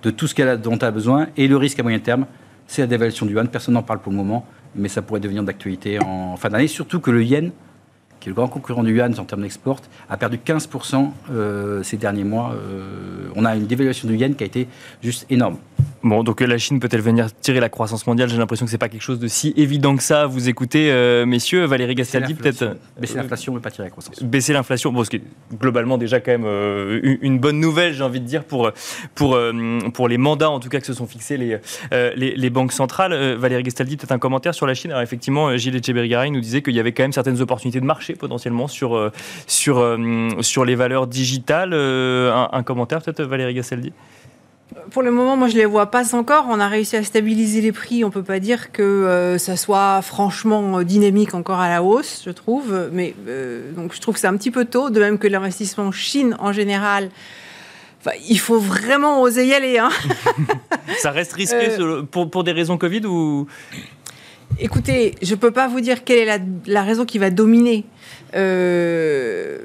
de 0.03 0.09
tout 0.09 0.27
ce 0.27 0.35
qu'elle 0.35 0.59
dont 0.59 0.77
elle 0.77 0.87
a 0.87 0.91
besoin. 0.91 1.27
Et 1.37 1.47
le 1.47 1.57
risque 1.57 1.79
à 1.79 1.83
moyen 1.83 1.99
terme, 1.99 2.25
c'est 2.67 2.81
la 2.81 2.87
dévaluation 2.87 3.25
du 3.25 3.33
yuan. 3.33 3.47
Personne 3.47 3.73
n'en 3.73 3.83
parle 3.83 3.99
pour 3.99 4.11
le 4.11 4.17
moment, 4.17 4.45
mais 4.75 4.87
ça 4.87 5.01
pourrait 5.01 5.19
devenir 5.19 5.43
d'actualité 5.43 5.99
en 6.03 6.35
fin 6.37 6.49
d'année, 6.49 6.67
surtout 6.67 6.99
que 6.99 7.11
le 7.11 7.23
yen, 7.23 7.51
qui 8.21 8.29
est 8.29 8.31
le 8.31 8.35
grand 8.35 8.47
concurrent 8.47 8.83
du 8.83 8.95
yuan 8.95 9.13
en 9.19 9.25
termes 9.25 9.41
d'export, 9.41 9.81
a 10.09 10.15
perdu 10.15 10.37
15% 10.37 11.11
ces 11.83 11.97
derniers 11.97 12.23
mois 12.23 12.55
on 13.35 13.45
a 13.45 13.55
une 13.55 13.67
dévaluation 13.67 14.07
du 14.07 14.15
yen 14.15 14.35
qui 14.35 14.43
a 14.43 14.47
été 14.47 14.67
juste 15.01 15.25
énorme. 15.29 15.57
Bon, 16.03 16.23
donc 16.23 16.41
la 16.41 16.57
Chine 16.57 16.79
peut-elle 16.79 17.01
venir 17.01 17.27
tirer 17.41 17.59
la 17.59 17.69
croissance 17.69 18.07
mondiale? 18.07 18.27
J'ai 18.27 18.37
l'impression 18.37 18.65
que 18.65 18.71
c'est 18.71 18.79
pas 18.79 18.89
quelque 18.89 19.03
chose 19.03 19.19
de 19.19 19.27
si 19.27 19.53
évident 19.55 19.95
que 19.95 20.01
ça. 20.01 20.25
Vous 20.25 20.49
écoutez, 20.49 20.91
euh, 20.91 21.27
messieurs, 21.27 21.65
Valérie 21.65 21.93
Gastaldi, 21.93 22.33
peut-être 22.33 22.63
euh, 22.63 22.73
baisser 22.99 23.17
l'inflation, 23.17 23.53
mais 23.53 23.59
pas 23.59 23.69
tirer 23.69 23.83
la 23.83 23.91
croissance. 23.91 24.21
Baisser 24.23 24.53
l'inflation, 24.53 24.91
bon, 24.91 25.03
ce 25.03 25.11
qui 25.11 25.17
est 25.17 25.23
globalement 25.59 25.99
déjà 25.99 26.19
quand 26.19 26.31
même 26.31 26.45
euh, 26.45 27.17
une 27.21 27.37
bonne 27.37 27.59
nouvelle, 27.59 27.93
j'ai 27.93 28.03
envie 28.03 28.19
de 28.19 28.25
dire 28.25 28.43
pour 28.45 28.71
pour 29.13 29.37
pour 29.93 30.07
les 30.07 30.17
mandats 30.17 30.49
en 30.49 30.59
tout 30.59 30.69
cas 30.69 30.79
que 30.79 30.87
se 30.87 30.93
sont 30.93 31.05
fixés 31.05 31.37
les 31.37 31.59
les, 31.91 32.35
les, 32.35 32.49
banques 32.49 32.73
centrales. 32.73 33.35
Valérie 33.35 33.63
Gastaldi, 33.63 33.97
peut-être 33.97 34.11
un 34.11 34.19
commentaire 34.19 34.55
sur 34.55 34.65
la 34.65 34.73
Chine? 34.73 34.91
Alors 34.91 35.03
effectivement, 35.03 35.55
Gilles 35.57 35.75
Echeverry 35.75 36.31
nous 36.31 36.41
disait 36.41 36.63
qu'il 36.63 36.75
y 36.75 36.79
avait 36.79 36.93
quand 36.93 37.03
même 37.03 37.13
certaines 37.13 37.41
opportunités 37.41 37.79
de 37.79 37.85
marché 37.85 38.10
potentiellement 38.15 38.67
sur 38.67 39.11
sur 39.47 39.97
sur 40.41 40.65
les 40.65 40.75
valeurs 40.75 41.07
digitales. 41.07 41.73
Un, 41.73 42.49
un 42.51 42.63
commentaire 42.63 43.01
peut-être, 43.01 43.23
Valérie 43.23 43.53
Gastaldi 43.53 43.91
pour 44.89 45.01
le 45.01 45.11
moment, 45.11 45.35
moi, 45.35 45.47
je 45.47 45.55
ne 45.55 45.59
les 45.59 45.65
vois 45.65 45.91
pas 45.91 46.15
encore. 46.15 46.45
On 46.49 46.59
a 46.59 46.67
réussi 46.67 46.95
à 46.95 47.03
stabiliser 47.03 47.61
les 47.61 47.71
prix. 47.71 48.03
On 48.03 48.07
ne 48.07 48.13
peut 48.13 48.23
pas 48.23 48.39
dire 48.39 48.71
que 48.71 48.81
euh, 48.81 49.37
ça 49.37 49.57
soit 49.57 50.01
franchement 50.01 50.79
euh, 50.79 50.83
dynamique 50.83 51.33
encore 51.33 51.59
à 51.59 51.69
la 51.69 51.83
hausse, 51.83 52.23
je 52.25 52.31
trouve. 52.31 52.89
Mais 52.91 53.13
euh, 53.27 53.71
donc, 53.73 53.93
je 53.93 54.01
trouve 54.01 54.15
que 54.15 54.19
c'est 54.19 54.27
un 54.27 54.37
petit 54.37 54.51
peu 54.51 54.65
tôt, 54.65 54.89
de 54.89 54.99
même 54.99 55.17
que 55.17 55.27
l'investissement 55.27 55.85
en 55.85 55.91
Chine 55.91 56.35
en 56.39 56.53
général. 56.53 57.09
il 58.29 58.39
faut 58.39 58.59
vraiment 58.59 59.21
oser 59.21 59.45
y 59.45 59.53
aller. 59.53 59.77
Hein. 59.77 59.89
ça 60.99 61.11
reste 61.11 61.33
risqué 61.33 61.77
pour, 62.09 62.29
pour, 62.29 62.43
des 62.43 62.51
raisons 62.51 62.77
Covid 62.77 63.05
ou? 63.05 63.47
Écoutez, 64.59 65.15
je 65.21 65.31
ne 65.31 65.39
peux 65.39 65.51
pas 65.51 65.67
vous 65.67 65.79
dire 65.79 66.03
quelle 66.03 66.19
est 66.19 66.25
la, 66.25 66.37
la 66.67 66.83
raison 66.83 67.05
qui 67.05 67.17
va 67.17 67.29
dominer. 67.29 67.85
Euh, 68.35 69.59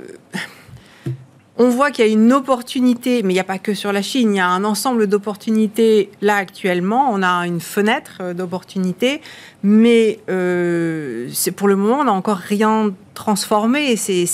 on 1.58 1.70
voit 1.70 1.90
qu'il 1.90 2.04
y 2.04 2.08
a 2.08 2.12
une 2.12 2.32
opportunité, 2.32 3.22
mais 3.22 3.32
il 3.32 3.36
n'y 3.36 3.40
a 3.40 3.44
pas 3.44 3.58
que 3.58 3.72
sur 3.72 3.92
la 3.92 4.02
Chine, 4.02 4.34
il 4.34 4.36
y 4.36 4.40
a 4.40 4.48
un 4.48 4.64
ensemble 4.64 5.06
d'opportunités 5.06 6.10
là 6.20 6.36
actuellement. 6.36 7.08
On 7.10 7.22
a 7.22 7.46
une 7.46 7.60
fenêtre 7.60 8.18
euh, 8.20 8.34
d'opportunités, 8.34 9.22
mais 9.62 10.18
euh, 10.28 11.28
pour 11.56 11.68
le 11.68 11.76
moment, 11.76 12.00
on 12.00 12.04
n'a 12.04 12.12
encore 12.12 12.36
rien 12.36 12.92
transformé. 13.14 13.96
C'est, 13.96 14.26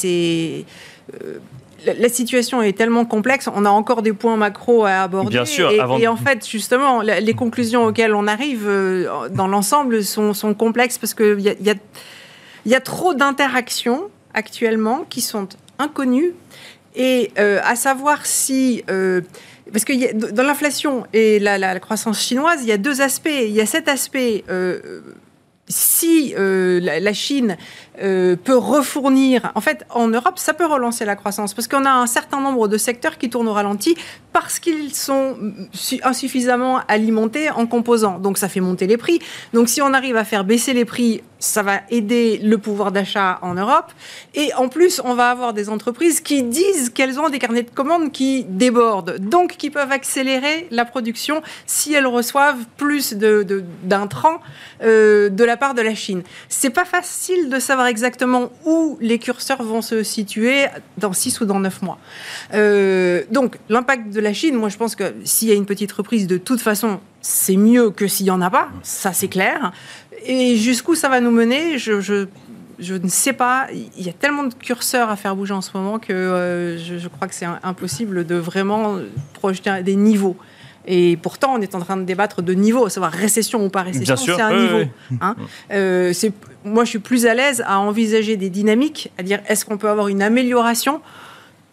euh, 1.15 1.39
la, 1.87 2.09
situation 2.09 2.61
est 2.61 2.77
tellement 2.77 3.05
complexe, 3.05 3.49
on 3.55 3.65
a 3.65 3.71
encore 3.71 4.03
des 4.03 4.13
points 4.13 4.37
macro 4.37 4.85
à 4.85 5.03
aborder. 5.03 5.31
Bien 5.31 5.45
sûr, 5.45 5.71
et, 5.71 6.09
en 6.09 6.17
fait, 6.17 6.49
justement, 6.49 7.03
les 7.03 7.35
conclusions 7.35 7.85
auxquelles 7.85 8.15
on 8.15 8.27
arrive 8.27 8.69
dans 9.31 9.49
l'ensemble 9.49 10.03
sont, 10.03 10.55
complexes 10.59 10.99
parce 10.99 11.15
qu'il 11.15 11.41
y 11.41 11.49
a, 11.49 11.55
y, 11.55 11.77
y 12.67 12.75
a 12.75 12.81
trop 12.81 13.15
d'interactions 13.15 14.11
actuellement 14.35 15.05
qui 15.09 15.21
sont 15.21 15.49
inconnues 15.79 16.35
et 16.95 17.31
euh, 17.39 17.61
à 17.65 17.77
savoir 17.77 18.27
si... 18.27 18.85
Euh, 18.91 19.23
parce 19.73 19.85
que 19.85 20.33
dans 20.33 20.43
l'inflation 20.43 21.07
et 21.15 21.39
la, 21.39 21.81
croissance 21.81 22.21
chinoise, 22.21 22.59
il 22.63 22.69
y 22.69 22.73
a 22.73 22.77
deux 22.77 23.01
aspects. 23.01 23.31
Il 23.31 23.53
y 23.53 23.61
a 23.61 23.67
cet 23.67 23.89
aspect, 23.89 24.45
euh, 24.51 25.01
si 25.67 26.35
la, 26.37 27.13
Chine 27.15 27.57
peut 27.99 28.57
refournir, 28.57 29.53
en 29.55 29.61
fait, 29.61 29.85
en 29.91 30.09
Europe, 30.09 30.39
ça 30.39 30.55
peut 30.55 30.67
relancer 30.67 31.05
la 31.05 31.17
croissance, 31.17 31.55
parce 31.55 31.69
qu'on 31.69 31.85
a 31.85 31.91
un 31.91 32.07
certain 32.07 32.41
nombre 32.41 32.69
de 32.69 32.79
secteurs 32.79 33.19
qui 33.19 33.29
tournent 33.31 33.49
au 33.49 33.53
ralenti, 33.53 33.97
parce 34.33 34.59
qu'ils 34.59 34.95
sont 34.95 35.37
insuffisamment 36.03 36.81
alimentés 36.89 37.51
en 37.51 37.67
composants. 37.67 38.19
Donc 38.19 38.39
ça 38.39 38.49
fait 38.49 38.61
monter 38.61 38.87
les 38.87 38.97
prix. 38.97 39.21
Donc 39.53 39.69
si 39.69 39.83
on 39.83 39.93
arrive 39.93 40.17
à 40.17 40.25
faire 40.25 40.45
baisser 40.45 40.73
les 40.73 40.85
prix 40.85 41.23
ça 41.43 41.63
va 41.63 41.81
aider 41.91 42.39
le 42.39 42.57
pouvoir 42.57 42.93
d'achat 42.93 43.39
en 43.43 43.55
Europe. 43.55 43.93
Et 44.35 44.55
en 44.55 44.69
plus, 44.69 45.01
on 45.05 45.15
va 45.15 45.31
avoir 45.31 45.53
des 45.53 45.69
entreprises 45.69 46.21
qui 46.21 46.43
disent 46.45 46.89
qu'elles 46.89 47.19
ont 47.19 47.29
des 47.29 47.39
carnets 47.39 47.65
de 47.65 47.71
commandes 47.71 48.13
qui 48.13 48.45
débordent, 48.45 49.19
donc 49.19 49.57
qui 49.57 49.71
peuvent 49.71 49.91
accélérer 49.91 50.69
la 50.71 50.85
production 50.85 51.43
si 51.67 51.93
elles 51.95 52.07
reçoivent 52.07 52.65
plus 52.77 53.15
d'intrants 53.15 54.41
de, 54.81 54.87
euh, 54.87 55.29
de 55.29 55.45
la 55.45 55.57
part 55.57 55.75
de 55.75 55.83
la 55.83 55.95
Chine. 55.95 56.23
C'est 56.49 56.71
pas 56.71 56.85
facile 56.85 57.51
de 57.51 57.59
savoir 57.59 57.82
exactement 57.87 58.51
où 58.65 58.99
les 59.01 59.19
curseurs 59.19 59.63
vont 59.63 59.83
se 59.83 60.03
situer 60.03 60.67
dans 60.99 61.13
6 61.13 61.41
ou 61.41 61.45
dans 61.45 61.61
9 61.61 61.83
mois. 61.83 61.99
Euh, 62.55 63.23
donc, 63.31 63.59
l'impact 63.69 64.11
de 64.11 64.21
la 64.21 64.33
Chine, 64.33 64.57
moi 64.57 64.69
je 64.69 64.77
pense 64.77 64.95
que 64.95 65.15
s'il 65.25 65.49
y 65.49 65.53
a 65.53 65.55
une 65.55 65.67
petite 65.67 65.93
reprise, 65.93 66.27
de 66.27 66.39
toute 66.39 66.61
façon, 66.61 67.01
c'est 67.21 67.57
mieux 67.57 67.91
que 67.91 68.07
s'il 68.07 68.25
n'y 68.25 68.31
en 68.31 68.41
a 68.41 68.51
pas, 68.51 68.69
ça 68.83 69.13
c'est 69.13 69.29
clair. 69.29 69.73
Et 70.25 70.57
jusqu'où 70.57 70.95
ça 70.95 71.09
va 71.09 71.21
nous 71.21 71.31
mener, 71.31 71.79
je, 71.79 72.01
je, 72.01 72.95
ne 72.95 73.09
sais 73.09 73.33
pas. 73.33 73.67
Il 73.97 74.05
y 74.05 74.09
a 74.09 74.13
tellement 74.13 74.45
de 74.45 74.55
curseurs 74.55 75.11
à 75.11 75.17
faire 75.17 75.35
bouger 75.35 75.55
en 75.55 75.61
ce 75.61 75.71
moment 75.75 75.99
que 75.99 76.13
euh, 76.13 76.79
je, 76.79 77.09
crois 77.09 77.29
que 77.29 77.35
c'est 77.35 77.47
impossible 77.63 78.27
de 78.27 78.37
vraiment 78.37 78.99
projeter 79.35 79.83
des 79.83 79.97
niveaux. 79.97 80.37
Et 80.87 81.17
pourtant, 81.17 81.55
on 81.55 81.61
est 81.61 81.75
en 81.75 81.81
train 81.81 81.97
de 81.97 82.03
débattre 82.03 82.43
de 82.43 82.55
niveaux, 82.55 82.89
savoir 82.89 83.13
récession 83.13 83.65
ou 83.65 83.69
pas 83.69 83.83
récession, 83.83 84.17
c'est 84.17 84.41
un 84.41 84.61
niveau. 84.61 84.91
Hein. 85.21 85.37
Euh, 85.71 86.13
moi, 86.65 86.85
je 86.85 86.91
suis 86.91 86.99
plus 86.99 87.27
à 87.27 87.35
l'aise 87.35 87.63
à 87.67 87.79
envisager 87.81 88.37
des 88.37 88.51
dynamiques, 88.51 89.11
à 89.19 89.23
dire 89.23 89.41
est-ce 89.49 89.65
qu'on 89.65 89.79
peut 89.79 89.89
avoir 89.89 90.09
une 90.09 90.23
amélioration 90.23 91.01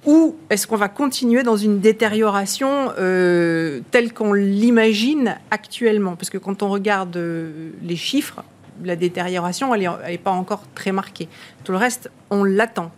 ou 0.05 0.37
est-ce 0.49 0.65
qu'on 0.65 0.77
va 0.77 0.87
continuer 0.87 1.43
dans 1.43 1.57
une 1.57 1.79
détérioration 1.79 2.91
euh, 2.97 3.81
telle 3.91 4.13
qu'on 4.13 4.33
l'imagine 4.33 5.37
actuellement? 5.51 6.15
Parce 6.15 6.29
que 6.29 6.37
quand 6.37 6.63
on 6.63 6.69
regarde 6.69 7.17
euh, 7.17 7.71
les 7.83 7.97
chiffres, 7.97 8.43
la 8.83 8.95
détérioration, 8.95 9.75
elle 9.75 9.91
n'est 10.07 10.17
pas 10.17 10.31
encore 10.31 10.63
très 10.73 10.93
marquée. 10.93 11.27
Tout 11.65 11.73
le 11.73 11.77
reste, 11.77 12.09
on 12.29 12.45
l'attend. 12.45 12.91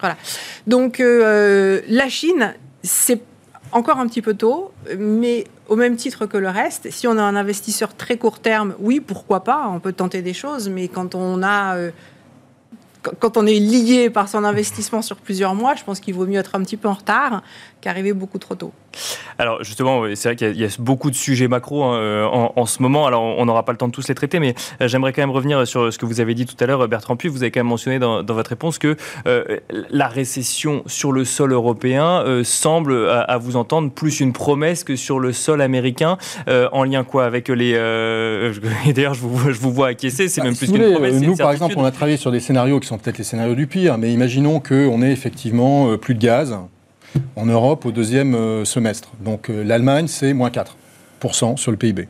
Voilà. 0.00 0.16
Donc 0.66 0.98
euh, 0.98 1.80
la 1.88 2.08
Chine, 2.08 2.54
c'est 2.82 3.22
encore 3.70 3.98
un 3.98 4.08
petit 4.08 4.22
peu 4.22 4.34
tôt, 4.34 4.72
mais 4.98 5.44
au 5.68 5.76
même 5.76 5.96
titre 5.96 6.26
que 6.26 6.36
le 6.36 6.48
reste, 6.48 6.90
si 6.90 7.06
on 7.06 7.18
a 7.18 7.22
un 7.22 7.36
investisseur 7.36 7.94
très 7.94 8.16
court 8.16 8.38
terme, 8.38 8.74
oui, 8.78 9.00
pourquoi 9.00 9.44
pas, 9.44 9.68
on 9.68 9.80
peut 9.80 9.92
tenter 9.92 10.22
des 10.22 10.34
choses, 10.34 10.68
mais 10.68 10.88
quand 10.88 11.14
on 11.14 11.42
a 11.42 11.76
quand 13.20 13.36
on 13.36 13.46
est 13.46 13.58
lié 13.58 14.10
par 14.10 14.28
son 14.28 14.44
investissement 14.44 15.02
sur 15.02 15.16
plusieurs 15.16 15.54
mois, 15.54 15.74
je 15.74 15.84
pense 15.84 16.00
qu'il 16.00 16.14
vaut 16.14 16.26
mieux 16.26 16.38
être 16.38 16.54
un 16.54 16.62
petit 16.62 16.76
peu 16.76 16.88
en 16.88 16.94
retard 16.94 17.42
qu'arriver 17.80 18.12
beaucoup 18.12 18.38
trop 18.38 18.54
tôt. 18.54 18.72
Alors 19.38 19.62
justement, 19.62 20.02
c'est 20.14 20.28
vrai 20.28 20.36
qu'il 20.36 20.56
y, 20.56 20.64
a 20.64 20.68
beaucoup 20.78 21.10
de 21.10 21.16
sujets 21.16 21.48
macro 21.48 21.84
hein, 21.84 21.96
euh, 21.96 22.24
en, 22.24 22.66
ce 22.66 22.82
moment. 22.82 23.06
Alors 23.06 23.22
on 23.22 23.44
n'aura 23.44 23.64
pas 23.64 23.72
le 23.72 23.78
temps 23.78 23.88
de 23.88 23.92
tous 23.92 24.08
les 24.08 24.14
traiter, 24.14 24.40
mais 24.40 24.54
euh, 24.80 24.88
j'aimerais 24.88 25.12
quand 25.12 25.22
même 25.22 25.30
revenir 25.30 25.66
sur 25.66 25.92
ce 25.92 25.98
que 25.98 26.06
vous 26.06 26.20
avez 26.20 26.34
dit 26.34 26.46
tout 26.46 26.56
à 26.60 26.66
l'heure, 26.66 26.86
Bertrand 26.88 27.16
Puy. 27.16 27.28
Vous 27.28 27.42
avez 27.42 27.50
quand 27.50 27.60
même 27.60 27.66
mentionné 27.66 27.98
dans, 27.98 28.24
votre 28.24 28.50
réponse 28.50 28.78
que 28.78 28.96
euh, 29.26 29.44
la 29.90 30.08
récession 30.08 30.82
sur 30.86 31.12
le 31.12 31.24
sol 31.24 31.52
européen 31.52 32.24
semble, 32.44 33.08
à, 33.10 33.38
vous 33.38 33.56
entendre, 33.56 33.90
plus 33.90 34.20
une 34.20 34.32
promesse 34.32 34.84
que 34.84 34.96
sur 34.96 35.18
le 35.18 35.32
sol 35.32 35.60
américain. 35.62 36.18
en 36.46 36.84
lien 36.84 37.04
quoi 37.04 37.24
avec 37.24 37.48
les 37.48 37.72
D'ailleurs, 38.94 39.14
je 39.14 39.20
vous, 39.20 39.52
je 39.52 39.58
vous 39.58 39.72
vois 39.72 39.88
acquiescer. 39.88 40.28
C'est 40.28 40.40
bah, 40.40 40.48
même 40.48 40.56
plus 40.56 40.70
qu'une 40.70 40.92
promesse. 40.92 41.20
Nous, 41.20 41.36
par 41.36 41.52
exemple, 41.52 41.74
on 41.76 41.84
a 41.84 41.90
travaillé 41.90 42.16
sur 42.16 42.30
des 42.30 42.40
scénarios 42.40 42.80
qui 42.80 42.88
sont 42.88 42.98
peut-être 42.98 43.18
les 43.18 43.24
scénarios 43.24 43.54
du 43.54 43.66
pire, 43.66 43.98
mais 43.98 44.12
imaginons 44.12 44.60
qu'on 44.60 45.02
ait 45.02 45.12
effectivement 45.12 45.96
plus 45.96 46.14
de 46.14 46.20
gaz 46.20 46.56
en 47.36 47.46
Europe 47.46 47.84
au 47.86 47.92
deuxième 47.92 48.34
euh, 48.34 48.64
semestre. 48.64 49.10
Donc 49.20 49.50
euh, 49.50 49.62
l'Allemagne, 49.62 50.06
c'est 50.08 50.32
moins 50.32 50.50
4% 50.50 51.56
sur 51.56 51.70
le 51.70 51.76
PIB. 51.76 52.08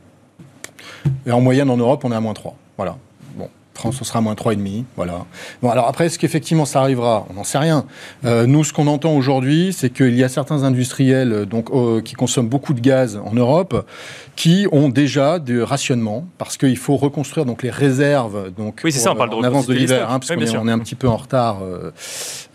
Et 1.26 1.32
en 1.32 1.40
moyenne, 1.40 1.70
en 1.70 1.76
Europe, 1.76 2.04
on 2.04 2.12
est 2.12 2.16
à 2.16 2.20
moins 2.20 2.34
3. 2.34 2.56
Voilà. 2.76 2.96
France, 3.76 3.96
ce 3.96 4.04
sera 4.04 4.20
moins 4.20 4.34
3,5. 4.34 4.84
Voilà. 4.96 5.24
Bon, 5.62 5.70
alors 5.70 5.86
après, 5.86 6.06
est-ce 6.06 6.18
qu'effectivement 6.18 6.64
ça 6.64 6.80
arrivera? 6.80 7.26
On 7.30 7.34
n'en 7.34 7.44
sait 7.44 7.58
rien. 7.58 7.84
Euh, 8.24 8.46
nous, 8.46 8.64
ce 8.64 8.72
qu'on 8.72 8.86
entend 8.86 9.12
aujourd'hui, 9.14 9.72
c'est 9.72 9.90
qu'il 9.90 10.16
y 10.16 10.24
a 10.24 10.28
certains 10.28 10.64
industriels 10.64 11.32
euh, 11.32 11.44
donc, 11.44 11.70
euh, 11.70 12.00
qui 12.00 12.14
consomment 12.14 12.48
beaucoup 12.48 12.74
de 12.74 12.80
gaz 12.80 13.20
en 13.24 13.34
Europe 13.34 13.86
qui 14.34 14.66
ont 14.70 14.88
déjà 14.88 15.38
des 15.38 15.62
rationnements 15.62 16.26
parce 16.36 16.58
qu'il 16.58 16.76
faut 16.76 16.96
reconstruire 16.96 17.46
donc, 17.46 17.62
les 17.62 17.70
réserves 17.70 18.52
donc, 18.56 18.80
oui, 18.84 18.92
c'est 18.92 18.98
ça, 18.98 19.12
on 19.12 19.16
parle 19.16 19.32
en 19.32 19.42
avance 19.42 19.66
de 19.66 19.72
l'hiver, 19.72 20.10
hein, 20.10 20.18
parce 20.18 20.30
qu'on 20.30 20.40
est, 20.40 20.56
on 20.56 20.68
est, 20.68 20.72
un 20.72 20.78
petit 20.78 20.94
peu 20.94 21.08
en 21.08 21.16
retard. 21.16 21.60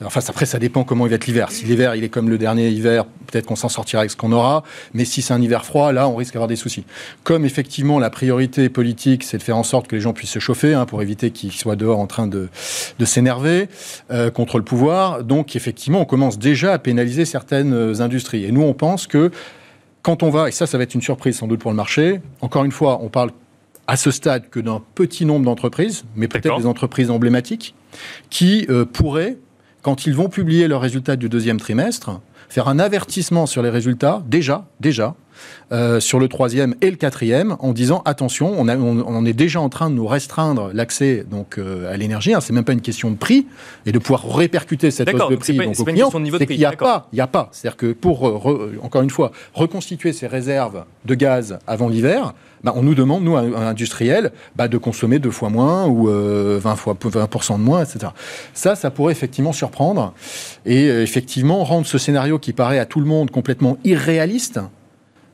enfin, 0.03 0.21
après, 0.27 0.45
ça 0.45 0.59
dépend 0.59 0.83
comment 0.83 1.05
il 1.07 1.09
va 1.09 1.15
être 1.15 1.25
l'hiver. 1.25 1.51
Si 1.51 1.65
l'hiver, 1.65 1.95
il 1.95 2.03
est 2.03 2.09
comme 2.09 2.29
le 2.29 2.37
dernier 2.37 2.69
hiver, 2.69 3.05
peut-être 3.31 3.45
qu'on 3.45 3.55
s'en 3.55 3.69
sortira 3.69 4.01
avec 4.01 4.11
ce 4.11 4.17
qu'on 4.17 4.31
aura. 4.31 4.63
Mais 4.93 5.05
si 5.05 5.21
c'est 5.21 5.33
un 5.33 5.41
hiver 5.41 5.65
froid, 5.65 5.91
là, 5.91 6.07
on 6.07 6.15
risque 6.15 6.33
d'avoir 6.33 6.47
des 6.47 6.55
soucis. 6.55 6.85
Comme 7.23 7.45
effectivement, 7.45 7.99
la 7.99 8.09
priorité 8.09 8.69
politique, 8.69 9.23
c'est 9.23 9.37
de 9.37 9.43
faire 9.43 9.57
en 9.57 9.63
sorte 9.63 9.87
que 9.87 9.95
les 9.95 10.01
gens 10.01 10.13
puissent 10.13 10.31
se 10.31 10.39
chauffer 10.39 10.73
hein, 10.73 10.85
pour 10.85 11.01
éviter 11.01 11.10
qui 11.15 11.49
soit 11.51 11.75
dehors 11.75 11.99
en 11.99 12.07
train 12.07 12.27
de, 12.27 12.49
s'énerver 13.03 13.67
euh, 14.11 14.29
contre 14.31 14.57
le 14.57 14.63
pouvoir. 14.63 15.23
Donc 15.23 15.55
effectivement, 15.55 16.01
on 16.01 16.05
commence 16.05 16.39
déjà 16.39 16.73
à 16.73 16.79
pénaliser 16.79 17.25
certaines 17.25 17.73
euh, 17.73 18.01
industries. 18.01 18.45
Et 18.45 18.51
nous, 18.51 18.61
on 18.61 18.73
pense 18.73 19.07
que 19.07 19.31
quand 20.01 20.23
on 20.23 20.29
va, 20.29 20.49
et 20.49 20.51
ça, 20.51 20.65
ça 20.65 20.77
va 20.77 20.83
être 20.83 20.95
une 20.95 21.01
surprise 21.01 21.37
sans 21.37 21.47
doute 21.47 21.59
pour 21.59 21.71
le 21.71 21.77
marché, 21.77 22.21
encore 22.41 22.63
une 22.63 22.71
fois, 22.71 22.99
on 23.01 23.09
parle 23.09 23.31
à 23.87 23.97
ce 23.97 24.11
stade 24.11 24.49
que 24.49 24.59
d'un 24.59 24.81
petit 24.95 25.25
nombre 25.25 25.45
d'entreprises, 25.45 26.05
mais 26.15 26.27
peut-être 26.27 26.57
des 26.57 26.65
entreprises 26.65 27.11
emblématiques, 27.11 27.75
qui 28.29 28.65
euh, 28.69 28.85
pourraient, 28.85 29.37
quand 29.81 30.05
ils 30.05 30.15
vont 30.15 30.29
publier 30.29 30.67
leurs 30.67 30.81
résultats 30.81 31.15
du 31.15 31.29
deuxième 31.29 31.59
trimestre, 31.59 32.21
faire 32.49 32.67
un 32.67 32.79
avertissement 32.79 33.45
sur 33.45 33.61
les 33.61 33.69
résultats, 33.69 34.23
déjà, 34.27 34.65
déjà, 34.79 35.15
euh, 35.71 35.99
sur 35.99 36.19
le 36.19 36.27
troisième 36.27 36.75
et 36.81 36.89
le 36.89 36.97
quatrième 36.97 37.55
en 37.59 37.71
disant 37.71 38.01
attention, 38.05 38.53
on, 38.57 38.67
on, 38.67 39.25
est 39.25 39.33
déjà 39.33 39.61
en 39.61 39.69
train 39.69 39.89
de 39.89 39.95
nous 39.95 40.07
restreindre 40.07 40.71
l'accès 40.73 41.25
donc 41.29 41.57
euh, 41.57 41.91
à 41.91 41.97
l'énergie. 41.97 42.33
Hein, 42.33 42.41
c'est 42.41 42.53
même 42.53 42.63
pas 42.63 42.73
une 42.73 42.81
question 42.81 43.11
de 43.11 43.15
prix 43.15 43.47
et 43.85 43.91
de 43.91 43.99
pouvoir 43.99 44.35
répercuter 44.35 44.91
cette 44.91 45.13
hausse 45.13 45.29
de 45.29 45.35
prix 45.35 45.57
donc, 45.57 45.79
aux 45.79 45.85
clients. 45.85 46.11
C'est 46.37 46.45
qu'il 46.45 46.57
n'y 46.57 46.65
a 46.65 46.71
pas, 46.73 47.07
il 47.13 47.17
y 47.17 47.21
a 47.21 47.27
pas. 47.27 47.49
C'est-à-dire 47.51 47.77
que 47.77 47.93
pour 47.93 48.23
encore 48.83 49.01
une 49.01 49.09
fois 49.09 49.31
reconstituer 49.53 50.13
ces 50.13 50.27
réserves 50.27 50.85
de 51.05 51.15
gaz 51.15 51.59
avant 51.67 51.89
l'hiver, 51.89 52.33
bah, 52.63 52.73
on 52.75 52.83
nous 52.83 52.95
demande, 52.95 53.23
nous, 53.23 53.35
industriels, 53.35 54.31
bah, 54.55 54.67
de 54.67 54.77
consommer 54.77 55.19
deux 55.19 55.31
fois 55.31 55.49
moins 55.49 55.87
ou 55.87 56.05
20, 56.05 56.11
euh, 56.11 56.75
fois, 56.75 56.93
20% 56.93 57.57
de 57.57 57.63
moins, 57.63 57.83
etc. 57.83 58.11
Ça, 58.53 58.75
ça 58.75 58.91
pourrait 58.91 59.11
effectivement 59.11 59.53
surprendre 59.53 60.13
et 60.65 60.89
euh, 60.89 61.01
effectivement 61.01 61.63
rendre 61.63 61.87
ce 61.87 61.97
scénario 61.97 62.37
qui 62.37 62.53
paraît 62.53 62.79
à 62.79 62.85
tout 62.85 62.99
le 62.99 63.07
monde 63.07 63.31
complètement 63.31 63.77
irréaliste, 63.83 64.59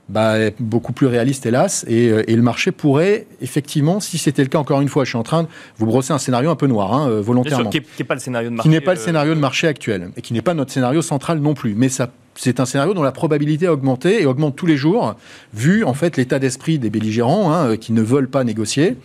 bah, 0.09 0.35
beaucoup 0.59 0.93
plus 0.93 1.07
réaliste, 1.07 1.45
hélas. 1.45 1.85
Euh, 1.89 2.23
et, 2.27 2.35
le 2.35 2.41
marché 2.41 2.71
pourrait, 2.71 3.27
effectivement, 3.41 3.99
si 3.99 4.17
c'était 4.17 4.43
le 4.43 4.49
cas, 4.49 4.59
encore 4.59 4.81
une 4.81 4.89
fois, 4.89 5.03
je 5.03 5.09
suis 5.09 5.17
en 5.17 5.23
train 5.23 5.43
de 5.43 5.47
vous 5.77 5.85
brosser 5.85 6.13
un 6.13 6.17
scénario 6.17 6.49
un 6.49 6.55
peu 6.55 6.67
noir, 6.67 6.93
hein, 6.93 7.09
volontairement. 7.21 7.69
qui 7.69 7.81
n'est 7.99 8.05
pas 8.05 8.13
le 8.13 8.19
scénario 8.19 8.49
de 8.49 8.55
marché. 8.55 8.69
Qui 8.69 8.73
n'est 8.73 8.81
pas 8.81 8.93
le 8.93 8.99
scénario 8.99 9.35
de 9.35 9.39
marché 9.39 9.67
actuel. 9.67 10.11
Et 10.17 10.21
qui 10.21 10.33
n'est 10.33 10.41
pas 10.41 10.53
notre 10.53 10.71
scénario 10.71 11.01
central 11.01 11.39
non 11.39 11.53
plus. 11.53 11.75
Mais 11.75 11.89
ça 11.89 12.09
c'est 12.39 12.59
un 12.59 12.65
scénario 12.65 12.93
dont 12.93 13.03
la 13.03 13.11
probabilité 13.11 13.65
a 13.65 13.73
augmenté 13.73 14.21
et 14.21 14.25
augmente 14.25 14.55
tous 14.55 14.65
les 14.65 14.77
jours, 14.77 15.15
vu 15.53 15.83
en 15.83 15.93
fait 15.93 16.17
l'état 16.17 16.39
d'esprit 16.39 16.79
des 16.79 16.89
belligérants 16.89 17.51
hein, 17.51 17.77
qui 17.77 17.93
ne 17.93 18.01
veulent 18.01 18.29
pas 18.29 18.43
négocier. 18.43 18.95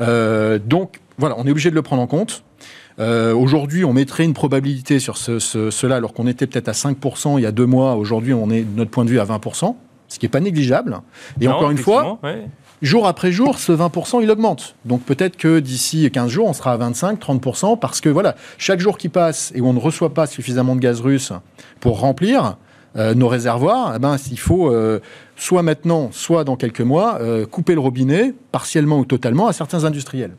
Euh, 0.00 0.58
donc 0.58 1.00
voilà, 1.18 1.34
on 1.38 1.46
est 1.46 1.50
obligé 1.50 1.70
de 1.70 1.74
le 1.74 1.82
prendre 1.82 2.02
en 2.02 2.06
compte. 2.06 2.42
Euh, 2.98 3.32
aujourd'hui, 3.32 3.84
on 3.84 3.92
mettrait 3.92 4.24
une 4.24 4.34
probabilité 4.34 4.98
sur 4.98 5.16
ce, 5.16 5.38
cela, 5.38 5.96
alors 5.96 6.12
qu'on 6.12 6.26
était 6.26 6.46
peut-être 6.46 6.68
à 6.68 6.72
5% 6.72 7.38
il 7.38 7.42
y 7.42 7.46
a 7.46 7.52
deux 7.52 7.66
mois. 7.66 7.94
Aujourd'hui, 7.94 8.32
on 8.34 8.50
est, 8.50 8.62
de 8.62 8.76
notre 8.76 8.90
point 8.90 9.04
de 9.04 9.10
vue, 9.10 9.20
à 9.20 9.24
20%, 9.24 9.76
ce 10.08 10.18
qui 10.18 10.26
n'est 10.26 10.30
pas 10.30 10.40
négligeable. 10.40 10.98
Et 11.40 11.48
encore 11.48 11.70
une 11.70 11.78
fois, 11.78 12.18
jour 12.82 13.06
après 13.06 13.32
jour, 13.32 13.58
ce 13.58 13.72
20%, 13.72 14.22
il 14.22 14.30
augmente. 14.30 14.74
Donc 14.84 15.02
peut-être 15.02 15.36
que 15.36 15.60
d'ici 15.60 16.10
15 16.10 16.30
jours, 16.30 16.48
on 16.48 16.52
sera 16.52 16.72
à 16.72 16.76
25, 16.76 17.20
30%, 17.20 17.78
parce 17.78 18.00
que 18.00 18.08
voilà, 18.08 18.34
chaque 18.56 18.80
jour 18.80 18.98
qui 18.98 19.08
passe 19.08 19.52
et 19.54 19.60
où 19.60 19.68
on 19.68 19.72
ne 19.72 19.78
reçoit 19.78 20.14
pas 20.14 20.26
suffisamment 20.26 20.74
de 20.74 20.80
gaz 20.80 21.00
russe 21.00 21.32
pour 21.80 22.00
remplir, 22.00 22.56
euh, 22.96 23.14
nos 23.14 23.28
réservoirs, 23.28 23.92
eh 23.94 23.98
ben, 23.98 24.16
il 24.30 24.38
faut 24.38 24.72
euh, 24.72 25.00
soit 25.36 25.62
maintenant, 25.62 26.08
soit 26.10 26.44
dans 26.44 26.56
quelques 26.56 26.80
mois, 26.80 27.18
euh, 27.20 27.44
couper 27.44 27.74
le 27.74 27.80
robinet, 27.80 28.34
partiellement 28.50 28.98
ou 28.98 29.04
totalement, 29.04 29.46
à 29.46 29.52
certains 29.52 29.84
industriels. 29.84 30.32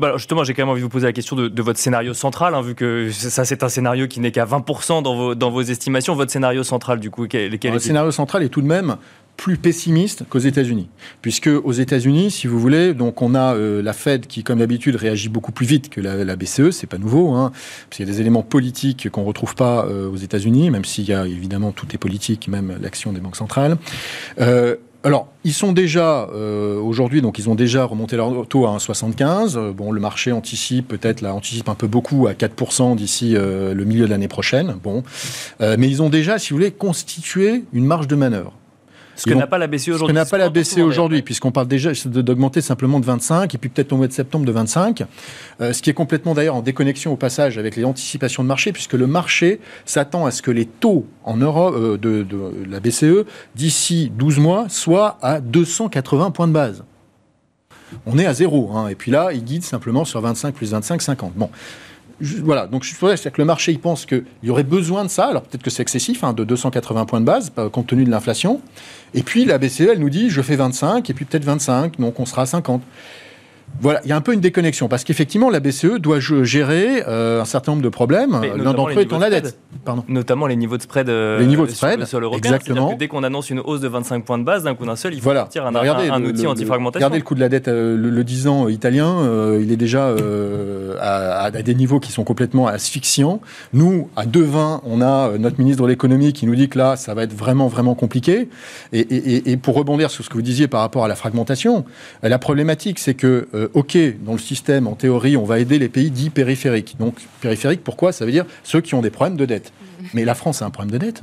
Bah 0.00 0.12
justement, 0.16 0.44
j'ai 0.44 0.54
quand 0.54 0.62
même 0.62 0.70
envie 0.70 0.80
de 0.80 0.84
vous 0.84 0.90
poser 0.90 1.06
la 1.06 1.12
question 1.12 1.36
de, 1.36 1.62
votre 1.62 1.78
scénario 1.78 2.14
central, 2.14 2.54
hein, 2.54 2.60
vu 2.60 2.74
que 2.74 3.10
ça, 3.10 3.44
c'est 3.44 3.62
un 3.62 3.68
scénario 3.68 4.06
qui 4.06 4.20
n'est 4.20 4.30
qu'à 4.30 4.44
20% 4.44 5.02
dans 5.02 5.16
vos, 5.16 5.34
dans 5.34 5.50
vos 5.50 5.62
estimations. 5.62 6.14
Votre 6.14 6.32
scénario 6.32 6.62
central, 6.62 7.00
du 7.00 7.10
coup, 7.10 7.26
quel, 7.26 7.50
Le 7.50 7.78
scénario 7.78 8.10
central 8.10 8.42
est 8.42 8.48
tout 8.48 8.62
de 8.62 8.66
même 8.66 8.96
plus 9.36 9.56
pessimiste 9.56 10.24
qu'aux 10.28 10.38
États-Unis. 10.38 10.88
Puisque 11.22 11.48
aux 11.48 11.72
États-Unis, 11.72 12.30
si 12.30 12.46
vous 12.46 12.58
voulez, 12.58 12.94
donc 12.94 13.22
on 13.22 13.34
a 13.34 13.54
euh, 13.54 13.82
la 13.82 13.92
Fed 13.92 14.26
qui, 14.26 14.42
comme 14.42 14.60
d'habitude, 14.60 14.96
réagit 14.96 15.28
beaucoup 15.28 15.52
plus 15.52 15.66
vite 15.66 15.90
que 15.90 16.00
la, 16.00 16.24
la 16.24 16.36
BCE. 16.36 16.70
C'est 16.70 16.86
pas 16.86 16.98
nouveau, 16.98 17.34
hein, 17.34 17.52
parce 17.52 17.96
qu'il 17.96 18.06
y 18.06 18.08
a 18.08 18.12
des 18.12 18.20
éléments 18.20 18.42
politiques 18.42 19.10
qu'on 19.10 19.24
retrouve 19.24 19.54
pas 19.54 19.86
euh, 19.86 20.10
aux 20.10 20.16
États-Unis, 20.16 20.70
même 20.70 20.84
s'il 20.84 21.04
y 21.04 21.12
a 21.12 21.26
évidemment 21.26 21.72
tout 21.72 21.86
est 21.92 21.98
politique, 21.98 22.48
même 22.48 22.78
l'action 22.80 23.12
des 23.12 23.20
banques 23.20 23.36
centrales. 23.36 23.76
Euh, 24.40 24.76
alors, 25.06 25.28
ils 25.44 25.52
sont 25.52 25.72
déjà 25.72 26.28
aujourd'hui, 26.82 27.22
donc 27.22 27.38
ils 27.38 27.48
ont 27.48 27.54
déjà 27.54 27.84
remonté 27.84 28.16
leur 28.16 28.48
taux 28.48 28.66
à 28.66 28.76
1,75. 28.76 29.72
bon, 29.72 29.92
le 29.92 30.00
marché 30.00 30.32
anticipe 30.32 30.88
peut-être 30.88 31.20
là 31.20 31.32
anticipe 31.32 31.68
un 31.68 31.76
peu 31.76 31.86
beaucoup 31.86 32.26
à 32.26 32.32
4% 32.32 32.96
d'ici 32.96 33.34
le 33.34 33.84
milieu 33.84 34.06
de 34.06 34.10
l'année 34.10 34.26
prochaine. 34.26 34.76
Bon, 34.82 35.04
mais 35.60 35.88
ils 35.88 36.02
ont 36.02 36.10
déjà, 36.10 36.40
si 36.40 36.50
vous 36.50 36.56
voulez, 36.56 36.72
constitué 36.72 37.62
une 37.72 37.84
marge 37.84 38.08
de 38.08 38.16
manœuvre. 38.16 38.52
Ce 39.16 39.24
que 39.24 39.34
n'a 39.34 39.46
pas 39.46 39.58
la 39.58 39.66
BCE 39.66 39.88
aujourd'hui. 39.88 40.06
Ce 40.06 40.12
que 40.12 40.12
n'a 40.12 40.26
pas 40.26 40.38
la 40.38 40.50
BCE 40.50 40.78
aujourd'hui, 40.78 41.22
puisqu'on 41.22 41.50
parle 41.50 41.66
déjà 41.66 41.90
d'augmenter 42.04 42.60
simplement 42.60 43.00
de 43.00 43.06
25, 43.06 43.54
et 43.54 43.58
puis 43.58 43.70
peut-être 43.70 43.92
au 43.92 43.96
mois 43.96 44.06
de 44.06 44.12
septembre 44.12 44.44
de 44.44 44.52
25, 44.52 45.04
euh, 45.60 45.72
ce 45.72 45.82
qui 45.82 45.90
est 45.90 45.94
complètement 45.94 46.34
d'ailleurs 46.34 46.56
en 46.56 46.62
déconnexion 46.62 47.12
au 47.12 47.16
passage 47.16 47.58
avec 47.58 47.76
les 47.76 47.84
anticipations 47.84 48.42
de 48.42 48.48
marché, 48.48 48.72
puisque 48.72 48.92
le 48.92 49.06
marché 49.06 49.60
s'attend 49.84 50.26
à 50.26 50.30
ce 50.30 50.42
que 50.42 50.50
les 50.50 50.66
taux 50.66 51.06
en 51.24 51.36
Europe 51.36 51.74
euh, 51.76 51.96
de, 51.96 52.26
la 52.68 52.80
BCE 52.80 53.24
d'ici 53.54 54.12
12 54.14 54.38
mois 54.38 54.66
soient 54.68 55.18
à 55.22 55.40
280 55.40 56.30
points 56.30 56.48
de 56.48 56.52
base. 56.52 56.84
On 58.04 58.18
est 58.18 58.26
à 58.26 58.34
zéro, 58.34 58.72
hein, 58.74 58.88
et 58.88 58.94
puis 58.94 59.10
là, 59.10 59.30
il 59.32 59.44
guide 59.44 59.64
simplement 59.64 60.04
sur 60.04 60.20
25 60.20 60.54
plus 60.54 60.72
25, 60.72 61.00
50. 61.00 61.32
Bon 61.34 61.50
voilà, 62.20 62.66
donc 62.66 62.82
je 62.82 62.94
c'est 63.16 63.30
que 63.30 63.40
le 63.40 63.44
marché 63.44 63.72
il 63.72 63.78
pense 63.78 64.06
qu'il 64.06 64.24
y 64.42 64.50
aurait 64.50 64.64
besoin 64.64 65.04
de 65.04 65.10
ça, 65.10 65.26
alors 65.26 65.42
peut-être 65.42 65.62
que 65.62 65.70
c'est 65.70 65.82
excessif, 65.82 66.24
hein, 66.24 66.32
de 66.32 66.44
280 66.44 67.04
points 67.04 67.20
de 67.20 67.26
base, 67.26 67.52
compte 67.72 67.88
tenu 67.88 68.04
de 68.04 68.10
l'inflation. 68.10 68.60
Et 69.14 69.22
puis 69.22 69.44
la 69.44 69.58
BCE, 69.58 69.82
elle 69.92 69.98
nous 69.98 70.10
dit, 70.10 70.30
je 70.30 70.40
fais 70.40 70.56
25, 70.56 71.10
et 71.10 71.14
puis 71.14 71.24
peut-être 71.24 71.44
25, 71.44 71.98
donc 72.00 72.18
on 72.18 72.26
sera 72.26 72.42
à 72.42 72.46
50. 72.46 72.82
Voilà, 73.80 74.00
il 74.04 74.08
y 74.08 74.12
a 74.12 74.16
un 74.16 74.20
peu 74.20 74.32
une 74.32 74.40
déconnexion 74.40 74.88
parce 74.88 75.04
qu'effectivement, 75.04 75.50
la 75.50 75.60
BCE 75.60 75.98
doit 75.98 76.18
gérer 76.20 77.02
euh, 77.06 77.42
un 77.42 77.44
certain 77.44 77.72
nombre 77.72 77.82
de 77.82 77.88
problèmes. 77.88 78.40
L'un 78.56 78.72
d'entre 78.72 78.98
eux 78.98 79.02
étant 79.02 79.18
la 79.18 79.30
dette. 79.30 79.58
Pardon. 79.84 80.04
Notamment 80.08 80.46
les 80.46 80.56
niveaux 80.56 80.76
de 80.76 80.82
spread, 80.82 81.08
euh, 81.08 81.38
les 81.38 81.46
niveaux 81.46 81.66
de 81.66 81.70
spread 81.70 82.04
sur 82.06 82.18
le 82.18 82.28
Exactement. 82.32 82.92
Que 82.92 82.98
dès 82.98 83.08
qu'on 83.08 83.22
annonce 83.22 83.50
une 83.50 83.60
hausse 83.60 83.80
de 83.80 83.88
25 83.88 84.24
points 84.24 84.38
de 84.38 84.44
base, 84.44 84.64
d'un 84.64 84.74
coup 84.74 84.86
d'un 84.86 84.96
seul, 84.96 85.14
il 85.14 85.20
faut 85.20 85.32
sortir 85.32 85.66
un, 85.66 85.74
un, 85.74 86.24
outil 86.24 86.46
anti-fragmentation. 86.46 86.98
Regardez 87.06 87.18
le 87.18 87.24
coût 87.24 87.34
de 87.34 87.40
la 87.40 87.48
dette, 87.48 87.68
euh, 87.68 87.96
le, 87.96 88.24
10 88.24 88.48
ans 88.48 88.68
italien, 88.68 89.18
il 89.60 89.70
est 89.70 89.76
déjà 89.76 90.14
à, 91.00 91.44
à, 91.44 91.50
des 91.50 91.74
niveaux 91.74 92.00
qui 92.00 92.12
sont 92.12 92.24
complètement 92.24 92.66
asphyxiants. 92.66 93.40
Nous, 93.72 94.08
à 94.16 94.24
2,20, 94.24 94.80
on 94.84 95.00
a 95.02 95.36
notre 95.38 95.60
ministre 95.60 95.82
de 95.82 95.88
l'économie 95.88 96.32
qui 96.32 96.46
nous 96.46 96.56
dit 96.56 96.68
que 96.68 96.78
là, 96.78 96.96
ça 96.96 97.14
va 97.14 97.22
être 97.22 97.34
vraiment, 97.34 97.68
vraiment 97.68 97.94
compliqué. 97.94 98.48
Et, 98.92 99.00
et, 99.00 99.52
et, 99.52 99.56
pour 99.56 99.74
rebondir 99.74 100.10
sur 100.10 100.24
ce 100.24 100.30
que 100.30 100.34
vous 100.34 100.42
disiez 100.42 100.66
par 100.66 100.80
rapport 100.80 101.04
à 101.04 101.08
la 101.08 101.14
fragmentation, 101.14 101.84
la 102.22 102.38
problématique, 102.38 102.98
c'est 102.98 103.14
que 103.14 103.48
euh, 103.56 103.68
OK, 103.74 103.96
dans 104.24 104.32
le 104.32 104.38
système, 104.38 104.86
en 104.86 104.94
théorie, 104.94 105.36
on 105.36 105.44
va 105.44 105.58
aider 105.58 105.78
les 105.78 105.88
pays 105.88 106.10
dits 106.10 106.30
périphériques. 106.30 106.96
Donc, 106.98 107.14
périphériques, 107.40 107.82
pourquoi? 107.82 108.12
Ça 108.12 108.24
veut 108.24 108.32
dire 108.32 108.44
ceux 108.62 108.80
qui 108.80 108.94
ont 108.94 109.02
des 109.02 109.10
problèmes 109.10 109.36
de 109.36 109.46
dette. 109.46 109.72
Mais 110.14 110.24
la 110.24 110.34
France 110.34 110.62
a 110.62 110.66
un 110.66 110.70
problème 110.70 110.92
de 110.92 110.98
dette. 110.98 111.22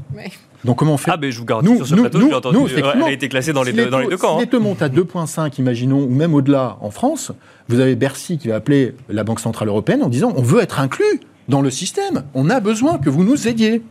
Donc 0.63 0.77
comment 0.77 0.93
on 0.93 0.97
fait? 0.97 1.11
Ah 1.11 1.17
ben 1.17 1.31
je 1.31 1.37
vous 1.37 1.45
garantis 1.45 1.75
sur 1.75 1.87
ce 1.87 1.95
plateau, 1.95 2.19
nous, 2.19 2.31
entendu, 2.31 2.57
nous, 2.57 2.67
elle 2.67 3.03
a 3.03 3.11
été 3.11 3.29
classée 3.29 3.53
dans 3.53 3.63
les, 3.63 3.73
deux, 3.73 3.87
dans 3.87 3.99
les 3.99 4.07
deux 4.07 4.17
camps. 4.17 4.39
Si 4.39 4.45
les 4.45 4.49
taux 4.49 4.59
montent 4.59 4.81
à 4.81 4.89
2,5, 4.89 5.59
imaginons, 5.59 6.03
ou 6.03 6.09
même 6.09 6.33
au-delà 6.33 6.77
en 6.81 6.89
France, 6.89 7.31
vous 7.67 7.79
avez 7.79 7.95
Bercy 7.95 8.37
qui 8.37 8.47
va 8.47 8.55
appeler 8.55 8.95
la 9.09 9.23
Banque 9.23 9.41
Centrale 9.41 9.67
Européenne 9.67 10.03
en 10.03 10.09
disant 10.09 10.33
on 10.35 10.41
veut 10.41 10.61
être 10.61 10.79
inclus 10.79 11.19
dans 11.49 11.61
le 11.61 11.69
système, 11.69 12.23
on 12.33 12.49
a 12.49 12.61
besoin 12.61 12.97
que 12.97 13.09
vous 13.09 13.25
nous 13.25 13.47
aidiez. 13.47 13.81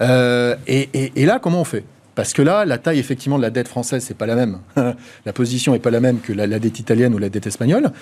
Euh, 0.00 0.56
et, 0.66 1.12
et 1.14 1.26
là, 1.26 1.38
comment 1.38 1.60
on 1.60 1.64
fait? 1.64 1.84
Parce 2.16 2.32
que 2.32 2.42
là, 2.42 2.64
la 2.64 2.78
taille 2.78 2.98
effectivement 2.98 3.36
de 3.36 3.42
la 3.42 3.50
dette 3.50 3.68
française, 3.68 4.02
c'est 4.02 4.16
pas 4.16 4.26
la 4.26 4.34
même. 4.34 4.58
la 5.26 5.32
position 5.32 5.74
est 5.74 5.78
pas 5.78 5.90
la 5.90 6.00
même 6.00 6.18
que 6.20 6.32
la, 6.32 6.46
dette 6.58 6.80
italienne 6.80 7.14
ou 7.14 7.18
la 7.18 7.28
dette 7.28 7.46
espagnole. 7.46 7.92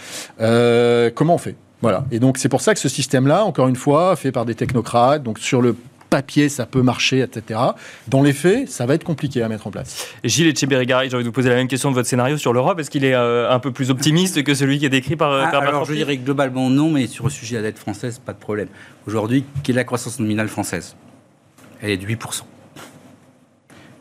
Euh, 0.40 1.10
comment 1.14 1.34
on 1.34 1.38
fait? 1.38 1.56
Voilà. 1.82 2.06
Et 2.12 2.20
donc 2.20 2.38
c'est 2.38 2.48
pour 2.48 2.62
ça 2.62 2.72
que 2.72 2.80
ce 2.80 2.88
système-là, 2.88 3.44
encore 3.44 3.68
une 3.68 3.76
fois, 3.76 4.16
fait 4.16 4.32
par 4.32 4.46
des 4.46 4.54
technocrates, 4.54 5.22
donc 5.22 5.38
sur 5.40 5.60
le 5.60 5.76
papier, 6.10 6.48
ça 6.48 6.64
peut 6.64 6.80
marcher, 6.80 7.20
etc. 7.20 7.58
Dans 8.06 8.22
les 8.22 8.32
faits, 8.32 8.70
ça 8.70 8.86
va 8.86 8.94
être 8.94 9.02
compliqué 9.02 9.42
à 9.42 9.48
mettre 9.48 9.66
en 9.66 9.72
place. 9.72 10.06
Gilles 10.22 10.46
Etcheberry-Gary, 10.46 11.10
j'ai 11.10 11.16
envie 11.16 11.24
de 11.24 11.28
vous 11.28 11.32
poser 11.32 11.48
la 11.48 11.56
même 11.56 11.66
question 11.66 11.90
de 11.90 11.96
votre 11.96 12.08
scénario 12.08 12.36
sur 12.36 12.52
l'Europe. 12.52 12.78
Est-ce 12.78 12.90
qu'il 12.90 13.04
est 13.04 13.16
euh, 13.16 13.50
un 13.50 13.58
peu 13.58 13.72
plus 13.72 13.90
optimiste 13.90 14.44
que 14.44 14.54
celui 14.54 14.78
qui 14.78 14.86
est 14.86 14.90
décrit 14.90 15.16
par, 15.16 15.32
ah, 15.32 15.48
Alors, 15.58 15.84
je 15.86 15.92
dirais 15.92 16.16
globalement 16.16 16.70
non, 16.70 16.88
mais 16.88 17.08
sur 17.08 17.24
le 17.24 17.30
sujet 17.30 17.56
de 17.56 17.62
la 17.62 17.70
dette 17.70 17.80
française, 17.80 18.20
pas 18.24 18.32
de 18.32 18.38
problème. 18.38 18.68
Aujourd'hui, 19.08 19.44
quelle 19.64 19.74
est 19.74 19.80
la 19.80 19.84
croissance 19.84 20.20
nominale 20.20 20.46
française? 20.46 20.94
Elle 21.82 21.90
est 21.90 21.96
de 21.96 22.06
8% 22.06 22.42
on 22.46 22.46
a 22.46 22.53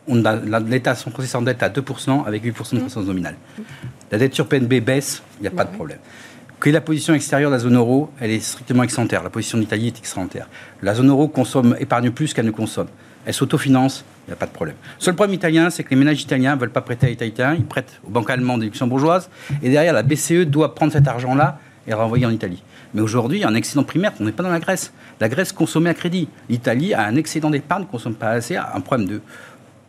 l'État, 0.08 0.96
son 0.96 1.12
processus 1.12 1.36
en 1.36 1.42
dette 1.42 1.64
à 1.64 1.70
2% 1.70 2.26
avec 2.26 2.44
8% 2.44 2.48
de 2.48 2.76
mmh. 2.76 2.80
croissance 2.80 3.06
nominale. 3.06 3.36
La 4.12 4.18
dette 4.18 4.34
sur 4.34 4.48
PNB 4.48 4.82
baisse, 4.82 5.24
il 5.40 5.42
n'y 5.42 5.48
a 5.48 5.52
pas 5.52 5.66
de 5.66 5.74
problème. 5.74 6.00
Que 6.60 6.70
la 6.70 6.82
position 6.82 7.14
extérieure 7.14 7.50
de 7.50 7.56
la 7.56 7.60
zone 7.60 7.76
euro, 7.76 8.10
elle 8.22 8.32
est 8.32 8.40
strictement 8.40 8.84
excédentaire. 8.84 9.22
La 9.22 9.30
position 9.30 9.58
d'Italie 9.58 9.88
est 9.88 9.98
excédentaire. 9.98 10.48
La 10.82 10.94
zone 10.94 11.10
euro 11.10 11.28
consomme, 11.28 11.76
épargne 11.80 12.12
plus 12.12 12.34
qu'elle 12.34 12.46
ne 12.46 12.52
consomme. 12.52 12.88
Elle 13.26 13.34
s'autofinance, 13.34 14.06
il 14.26 14.30
n'y 14.30 14.34
a 14.34 14.38
pas 14.38 14.46
de 14.46 14.52
problème. 14.52 14.76
Seul 15.00 15.16
problème 15.16 15.36
italien, 15.36 15.70
c'est 15.70 15.84
que 15.84 15.90
les 15.90 15.96
ménages 15.96 16.22
italiens 16.22 16.56
ne 16.56 16.60
veulent 16.62 16.72
pas 16.72 16.82
prêter 16.82 17.08
à 17.08 17.10
l'État 17.10 17.26
italien, 17.26 17.56
ils 17.58 17.66
prêtent 17.66 18.00
aux 18.06 18.10
banques 18.10 18.30
allemandes 18.30 18.62
et 18.64 18.66
luxembourgeoises. 18.66 19.30
Et 19.62 19.70
derrière, 19.70 19.94
la 19.94 20.04
BCE 20.04 20.46
doit 20.46 20.74
prendre 20.76 20.94
cet 20.94 21.08
argent-là 21.08 21.60
et 21.86 21.92
le 21.92 21.98
renvoyer 21.98 22.26
en 22.26 22.32
Italie. 22.32 22.64
Mais 22.94 23.02
aujourd'hui, 23.02 23.40
il 23.40 23.42
y 23.42 23.44
a 23.44 23.50
un 23.50 23.56
excédent 23.56 23.84
primaire, 23.84 24.14
on 24.20 24.24
n'est 24.24 24.32
pas 24.32 24.44
dans 24.44 24.50
la 24.50 24.60
Grèce. 24.60 24.94
La 25.20 25.28
Grèce 25.30 25.52
consommait 25.52 25.90
à 25.90 25.94
crédit. 25.94 26.30
L'Italie 26.48 26.94
a 26.94 27.06
un 27.06 27.16
excédent 27.16 27.50
d'épargne, 27.50 27.84
ne 27.84 27.88
consomme 27.88 28.16
pas 28.16 28.30
assez, 28.30 28.56
a 28.56 28.72
un 28.76 28.82
problème 28.82 29.08
de 29.08 29.22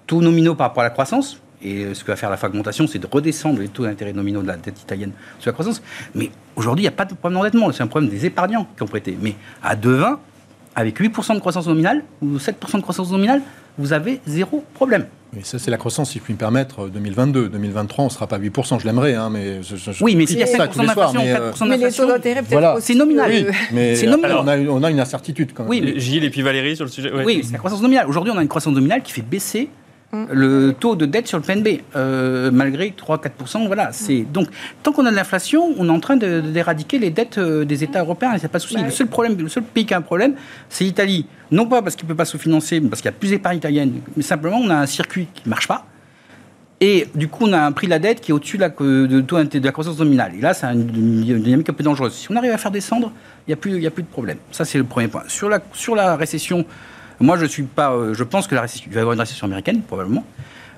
taux 0.07 0.21
nominaux 0.21 0.55
par 0.55 0.69
rapport 0.69 0.83
à 0.83 0.87
la 0.87 0.91
croissance. 0.91 1.41
Et 1.63 1.95
ce 1.95 2.05
que 2.05 2.09
va 2.09 2.17
faire 2.17 2.31
la 2.31 2.37
fragmentation, 2.37 2.87
c'est 2.87 2.99
de 2.99 3.07
redescendre 3.11 3.61
les 3.61 3.69
taux 3.69 3.85
d'intérêt 3.85 4.13
nominaux 4.13 4.43
de 4.43 4.49
la 4.49 4.57
dette 4.57 4.81
italienne 4.81 5.13
sur 5.39 5.49
la 5.49 5.55
croissance. 5.55 5.83
Mais 6.15 6.31
aujourd'hui, 6.57 6.83
il 6.83 6.89
n'y 6.89 6.95
a 6.95 6.97
pas 6.97 7.07
de 7.07 7.15
problème 7.15 7.39
d'endettement. 7.39 7.73
C'est 7.73 7.83
un 7.83 7.87
problème 7.87 8.11
des 8.11 8.27
épargnants 8.27 8.67
qui 8.77 8.83
ont 8.83 8.87
prêté. 8.87 9.17
Mais 9.21 9.35
à 9.63 9.75
2,20, 9.75 10.19
avec 10.77 11.01
8% 11.01 11.35
de 11.35 11.41
croissance 11.41 11.67
nominale 11.67 12.05
ou 12.21 12.37
7% 12.37 12.77
de 12.77 12.83
croissance 12.83 13.11
nominale, 13.11 13.41
vous 13.79 13.93
avez 13.93 14.21
zéro 14.27 14.65
problème. 14.75 15.07
Mais 15.33 15.43
ça, 15.43 15.59
c'est 15.59 15.71
la 15.71 15.79
croissance, 15.79 16.11
si 16.11 16.19
je 16.19 16.23
puis 16.23 16.33
me 16.33 16.39
permettre, 16.39 16.89
2022. 16.89 17.49
2023, 17.49 18.05
on 18.05 18.07
ne 18.07 18.13
sera 18.13 18.27
pas 18.29 18.39
8%, 18.39 18.81
je 18.81 18.87
l'aimerais, 18.87 19.15
hein, 19.15 19.31
mais 19.31 19.61
Oui, 20.01 20.15
mais 20.15 20.27
s'il 20.27 20.39
y 20.39 20.43
a 20.43 20.47
5% 20.47 20.87
d'inflation, 20.87 21.21
mais, 21.21 21.35
euh... 21.35 21.51
mais 21.69 21.77
les 21.77 21.93
taux 21.93 22.07
d'intérêt, 22.07 22.43
peut-être 22.43 22.53
voilà. 22.53 22.77
c'est 22.81 22.95
nominal. 22.95 23.31
Oui, 23.31 23.47
mais 23.73 24.01
nominal. 24.03 24.37
On, 24.39 24.49
a, 24.49 24.59
on, 24.59 24.83
a, 24.85 24.91
une 24.91 25.01
incertitude 25.01 25.53
quand 25.53 25.65
même. 25.65 25.71
Oui, 25.71 25.81
mais... 25.83 25.99
Gilles 25.99 26.25
et 26.25 26.31
puis 26.31 26.43
Valérie 26.43 26.77
sur 26.77 26.85
le 26.85 26.91
sujet. 26.91 27.11
Oui, 27.25 27.41
c'est 27.43 27.53
la 27.53 27.59
croissance 27.59 27.83
nominale. 27.83 28.07
Aujourd'hui, 28.09 28.33
on 28.33 28.39
a 28.39 28.43
une 28.43 28.49
croissance 28.49 28.75
nominale 28.75 29.03
qui 29.03 29.13
fait 29.13 29.23
baisser 29.23 29.71
Hum. 30.15 30.29
Le 30.31 30.73
taux 30.79 30.95
de 30.95 31.07
dette 31.07 31.27
sur 31.27 31.39
le 31.39 31.43
PNB, 31.43 31.81
euh, 31.97 32.53
malgré 32.53 32.95
3-4%, 32.97 33.67
voilà. 33.67 33.91
C'est 33.93 34.23
donc 34.23 34.47
tant 34.85 34.93
qu'on 34.93 35.07
a 35.07 35.11
de 35.11 35.17
l'inflation, 35.17 35.75
on 35.77 35.89
est 35.89 35.93
en 35.93 35.99
train 35.99 36.17
d'éradiquer 36.17 37.01
les 37.01 37.11
dettes 37.11 37.39
euh, 37.39 37.65
des 37.65 37.83
États 37.83 38.01
européens. 38.01 38.31
Il 38.35 38.39
n'y 38.39 38.45
a 38.45 38.49
pas 38.49 38.59
de 38.59 38.63
souci. 38.63 38.77
Bah 38.77 38.83
le 38.85 38.93
seul 38.93 39.09
problème, 39.09 39.37
le 39.37 39.49
seul 39.49 39.65
pays 39.65 39.87
qui 39.87 39.93
a 39.93 39.97
un 39.97 40.03
problème, 40.03 40.35
c'est 40.69 40.85
l'Italie. 40.85 41.27
Non 41.51 41.67
pas 41.67 41.83
parce 41.83 41.97
qu'il 41.97 42.07
ne 42.07 42.11
peut 42.11 42.17
pas 42.17 42.25
se 42.25 42.37
financer, 42.37 42.79
mais 42.79 42.89
parce 42.89 43.03
qu'il 43.03 43.11
y 43.11 43.15
a 43.15 43.19
plus 43.19 43.31
d'épargne 43.31 43.57
italienne, 43.57 43.93
mais 44.17 44.23
simplement 44.23 44.59
on 44.63 44.71
a 44.71 44.77
un 44.77 44.87
circuit 44.87 45.27
qui 45.35 45.43
ne 45.47 45.51
marche 45.51 45.67
pas. 45.67 45.85
Et 46.81 47.09
du 47.15 47.29
coup, 47.29 47.47
on 47.47 47.53
a 47.53 47.61
un 47.61 47.73
prix 47.73 47.87
de 47.87 47.91
la 47.91 47.99
dette 47.99 48.21
qui 48.21 48.31
est 48.31 48.35
au-dessus 48.35 48.59
de, 48.59 49.07
de, 49.07 49.65
la 49.65 49.73
croissance 49.73 49.99
nominale. 49.99 50.33
Et 50.37 50.41
là, 50.41 50.55
c'est 50.55 50.67
une, 50.67 50.91
dynamique 51.41 51.71
un 51.71 51.73
peu 51.73 51.83
dangereuse. 51.83 52.13
Si 52.13 52.31
on 52.31 52.37
arrive 52.37 52.53
à 52.53 52.59
faire 52.59 52.73
descendre, 52.73 53.11
il 53.47 53.51
n'y 53.51 53.55
a, 53.55 53.57
plus, 53.57 53.87
a 53.87 53.91
plus 53.91 54.03
de 54.03 54.09
problème. 54.09 54.37
Ça, 54.51 54.65
c'est 54.65 54.77
le 54.77 54.85
premier 54.85 55.09
point. 55.09 55.23
Sur 55.29 55.49
la, 55.49 55.61
sur 55.73 55.95
la 55.95 56.17
récession, 56.17 56.67
moi, 57.21 57.37
je, 57.39 57.47
suis 57.47 57.63
pas, 57.63 57.93
euh, 57.93 58.15
je 58.15 58.25
pense 58.25 58.47
que 58.47 58.55
la 58.55 58.63
récession, 58.63 58.87
il 58.89 58.95
va 58.95 59.01
y 59.01 59.03
avoir 59.03 59.15
une 59.15 59.21
récession 59.21 59.47
américaine, 59.47 59.83
probablement. 59.83 60.25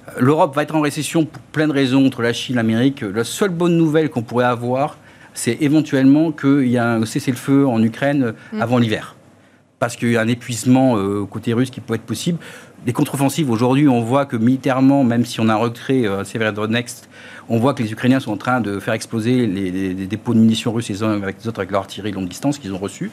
Euh, 0.08 0.12
L'Europe 0.18 0.54
va 0.54 0.62
être 0.62 0.74
en 0.74 0.80
récession 0.80 1.24
pour 1.24 1.42
plein 1.42 1.68
de 1.68 1.72
raisons 1.72 2.06
entre 2.06 2.22
la 2.22 2.32
Chine 2.32 2.54
et 2.54 2.56
l'Amérique. 2.56 3.02
La 3.02 3.24
seule 3.24 3.50
bonne 3.50 3.76
nouvelle 3.76 4.10
qu'on 4.10 4.22
pourrait 4.22 4.44
avoir, 4.44 4.96
c'est 5.34 5.58
éventuellement 5.60 6.32
qu'il 6.32 6.68
y 6.68 6.78
a 6.78 6.94
un 6.94 7.04
cessez-le-feu 7.04 7.66
en 7.66 7.82
Ukraine 7.82 8.34
mm. 8.52 8.62
avant 8.62 8.78
l'hiver. 8.78 9.14
Parce 9.78 9.96
qu'il 9.96 10.10
y 10.10 10.16
a 10.16 10.22
un 10.22 10.28
épuisement 10.28 10.96
euh, 10.96 11.26
côté 11.26 11.52
russe 11.52 11.70
qui 11.70 11.80
peut 11.80 11.94
être 11.94 12.02
possible 12.02 12.38
les 12.86 12.92
contre-offensives, 12.92 13.50
aujourd'hui, 13.50 13.88
on 13.88 14.00
voit 14.00 14.26
que 14.26 14.36
militairement, 14.36 15.02
même 15.02 15.24
si 15.24 15.40
on 15.40 15.48
a 15.48 15.54
un 15.54 15.56
retrait 15.56 16.02
euh, 16.06 16.66
Next, 16.68 17.08
on 17.48 17.58
voit 17.58 17.74
que 17.74 17.82
les 17.82 17.92
Ukrainiens 17.92 18.20
sont 18.20 18.32
en 18.32 18.36
train 18.36 18.60
de 18.60 18.78
faire 18.78 18.94
exploser 18.94 19.46
les, 19.46 20.06
dépôts 20.06 20.34
de 20.34 20.38
munitions 20.38 20.72
russes 20.72 20.88
les 20.88 21.02
uns 21.02 21.10
avec 21.10 21.36
les 21.40 21.48
autres 21.48 21.58
avec 21.58 21.72
leur 21.72 21.80
artillerie 21.80 22.12
longue 22.12 22.28
distance 22.28 22.58
qu'ils 22.58 22.72
ont 22.72 22.78
reçu. 22.78 23.10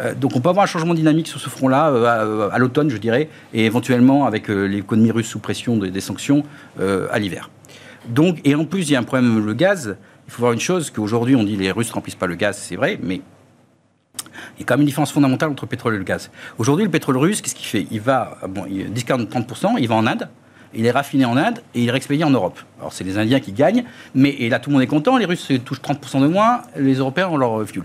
Euh, 0.00 0.14
donc 0.14 0.36
on 0.36 0.40
peut 0.40 0.48
avoir 0.48 0.64
un 0.64 0.68
changement 0.68 0.94
dynamique 0.94 1.26
sur 1.28 1.40
ce 1.40 1.48
front-là 1.48 1.90
euh, 1.90 2.48
à, 2.50 2.58
l'automne, 2.58 2.90
je 2.90 2.96
dirais, 2.96 3.28
et 3.52 3.64
éventuellement 3.64 4.26
avec 4.26 4.48
euh, 4.50 4.66
l'économie 4.66 5.10
russe 5.10 5.28
sous 5.28 5.40
pression 5.40 5.76
des, 5.76 6.00
sanctions 6.00 6.44
à 6.78 7.18
l'hiver. 7.18 7.50
Donc, 8.08 8.40
et 8.44 8.54
en 8.54 8.64
plus, 8.64 8.88
il 8.88 8.92
y 8.92 8.96
a 8.96 9.00
un 9.00 9.02
problème, 9.02 9.44
le 9.44 9.54
gaz. 9.54 9.96
Il 10.26 10.30
faut 10.32 10.40
voir 10.40 10.52
une 10.52 10.60
chose, 10.60 10.90
qu'aujourd'hui, 10.90 11.34
on 11.36 11.42
dit 11.42 11.56
les 11.56 11.72
Russes 11.72 11.88
ne 11.88 11.94
remplissent 11.94 12.14
pas 12.14 12.26
le 12.26 12.36
gaz, 12.36 12.56
c'est 12.56 12.76
vrai, 12.76 12.98
mais 13.02 13.20
il 14.56 14.60
y 14.60 14.62
a 14.62 14.64
quand 14.66 14.74
même 14.74 14.82
une 14.82 14.86
différence 14.86 15.10
fondamentale 15.10 15.50
entre 15.50 15.64
le 15.64 15.68
pétrole 15.68 15.94
et 15.94 15.98
le 15.98 16.04
gaz. 16.04 16.30
Aujourd'hui, 16.58 16.84
le 16.84 16.90
pétrole 16.90 17.16
russe, 17.16 17.40
qu'est-ce 17.40 17.54
qu'il 17.54 17.66
fait? 17.66 17.86
Il 17.90 18.00
va, 18.00 18.38
bon, 18.48 18.64
il 18.70 18.92
discount 18.92 19.18
30%, 19.18 19.76
il 19.78 19.88
va 19.88 19.96
en 19.96 20.06
Inde, 20.06 20.28
il 20.74 20.86
est 20.86 20.90
raffiné 20.90 21.24
en 21.24 21.36
Inde 21.36 21.60
et 21.74 21.82
il 21.82 21.88
est 21.88 21.96
expédié 21.96 22.24
en 22.24 22.30
Europe. 22.30 22.58
Alors 22.78 22.92
c'est 22.92 23.04
les 23.04 23.18
Indiens 23.18 23.40
qui 23.40 23.52
gagnent, 23.52 23.84
mais 24.14 24.48
là 24.48 24.58
tout 24.58 24.70
le 24.70 24.74
monde 24.74 24.82
est 24.82 24.88
content, 24.88 25.16
les 25.16 25.24
Russes 25.24 25.50
touchent 25.64 25.80
30% 25.80 26.20
de 26.20 26.28
moins, 26.28 26.62
les 26.76 26.94
Européens 26.94 27.28
ont 27.28 27.36
leur 27.36 27.66
fuel. 27.66 27.84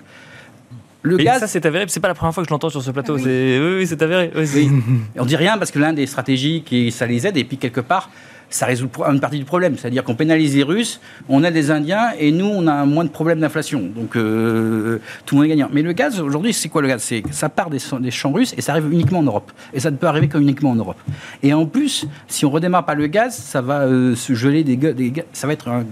Le 1.04 1.18
gaz, 1.18 1.42
ça 1.42 1.48
c'est 1.48 1.66
avéré, 1.66 1.86
c'est 1.90 2.00
pas 2.00 2.08
la 2.08 2.14
première 2.14 2.34
fois 2.34 2.44
que 2.44 2.48
je 2.48 2.54
l'entends 2.54 2.70
sur 2.70 2.82
ce 2.82 2.92
plateau. 2.92 3.18
Oui, 3.18 3.60
oui, 3.60 3.86
c'est 3.86 4.02
avéré. 4.02 4.32
Oui, 4.36 4.70
On 5.20 5.26
dit 5.26 5.36
rien 5.36 5.58
parce 5.58 5.70
que 5.70 5.80
l'Inde 5.80 6.00
est 6.00 6.06
stratégique 6.06 6.72
et 6.72 6.92
ça 6.92 7.06
les 7.06 7.28
aide, 7.28 7.38
et 7.38 7.44
puis 7.44 7.58
quelque 7.58 7.82
part, 7.82 8.10
ça 8.54 8.68
résout 8.68 8.90
une 9.10 9.20
partie 9.20 9.40
du 9.40 9.46
problème. 9.46 9.78
C'est-à-dire 9.78 10.04
qu'on 10.04 10.14
pénalise 10.14 10.56
les 10.56 10.62
Russes, 10.62 11.02
on 11.28 11.44
a 11.44 11.50
des 11.50 11.72
Indiens 11.72 12.12
et 12.20 12.32
nous, 12.32 12.46
on 12.46 12.68
a 12.68 12.86
moins 12.86 13.04
de 13.04 13.10
problèmes 13.10 13.40
d'inflation. 13.40 13.82
Donc 13.96 14.16
euh, 14.16 15.00
tout 15.26 15.36
le 15.36 15.42
monde 15.42 15.46
est 15.46 15.56
gagnant. 15.56 15.70
Mais 15.74 15.82
le 15.82 15.92
gaz, 15.92 16.20
aujourd'hui, 16.20 16.54
c'est 16.54 16.70
quoi 16.70 16.84
le 16.84 16.88
gaz? 16.88 17.02
C'est 17.02 17.24
Ça 17.32 17.50
part 17.50 17.72
des, 17.72 17.80
champs 18.12 18.32
russes 18.32 18.54
et 18.56 18.62
ça 18.62 18.74
arrive 18.74 18.92
uniquement 18.92 19.20
en 19.20 19.24
Europe. 19.24 19.52
Et 19.74 19.80
ça 19.80 19.90
ne 19.90 19.98
peut 19.98 20.06
arriver 20.06 20.28
qu'uniquement 20.28 20.70
en 20.70 20.76
Europe. 20.76 21.00
Et 21.42 21.52
en 21.52 21.66
plus, 21.66 22.06
si 22.28 22.46
on 22.46 22.52
redémarre 22.52 22.86
pas 22.86 22.94
le 22.94 23.08
gaz, 23.08 23.36
ça 23.36 23.62
va 23.62 23.82
euh, 23.82 24.16
se 24.16 24.34
geler 24.34 24.64
des, 24.64 25.14
Ça 25.34 25.48
va 25.48 25.54
être 25.54 25.70
un, 25.70 25.84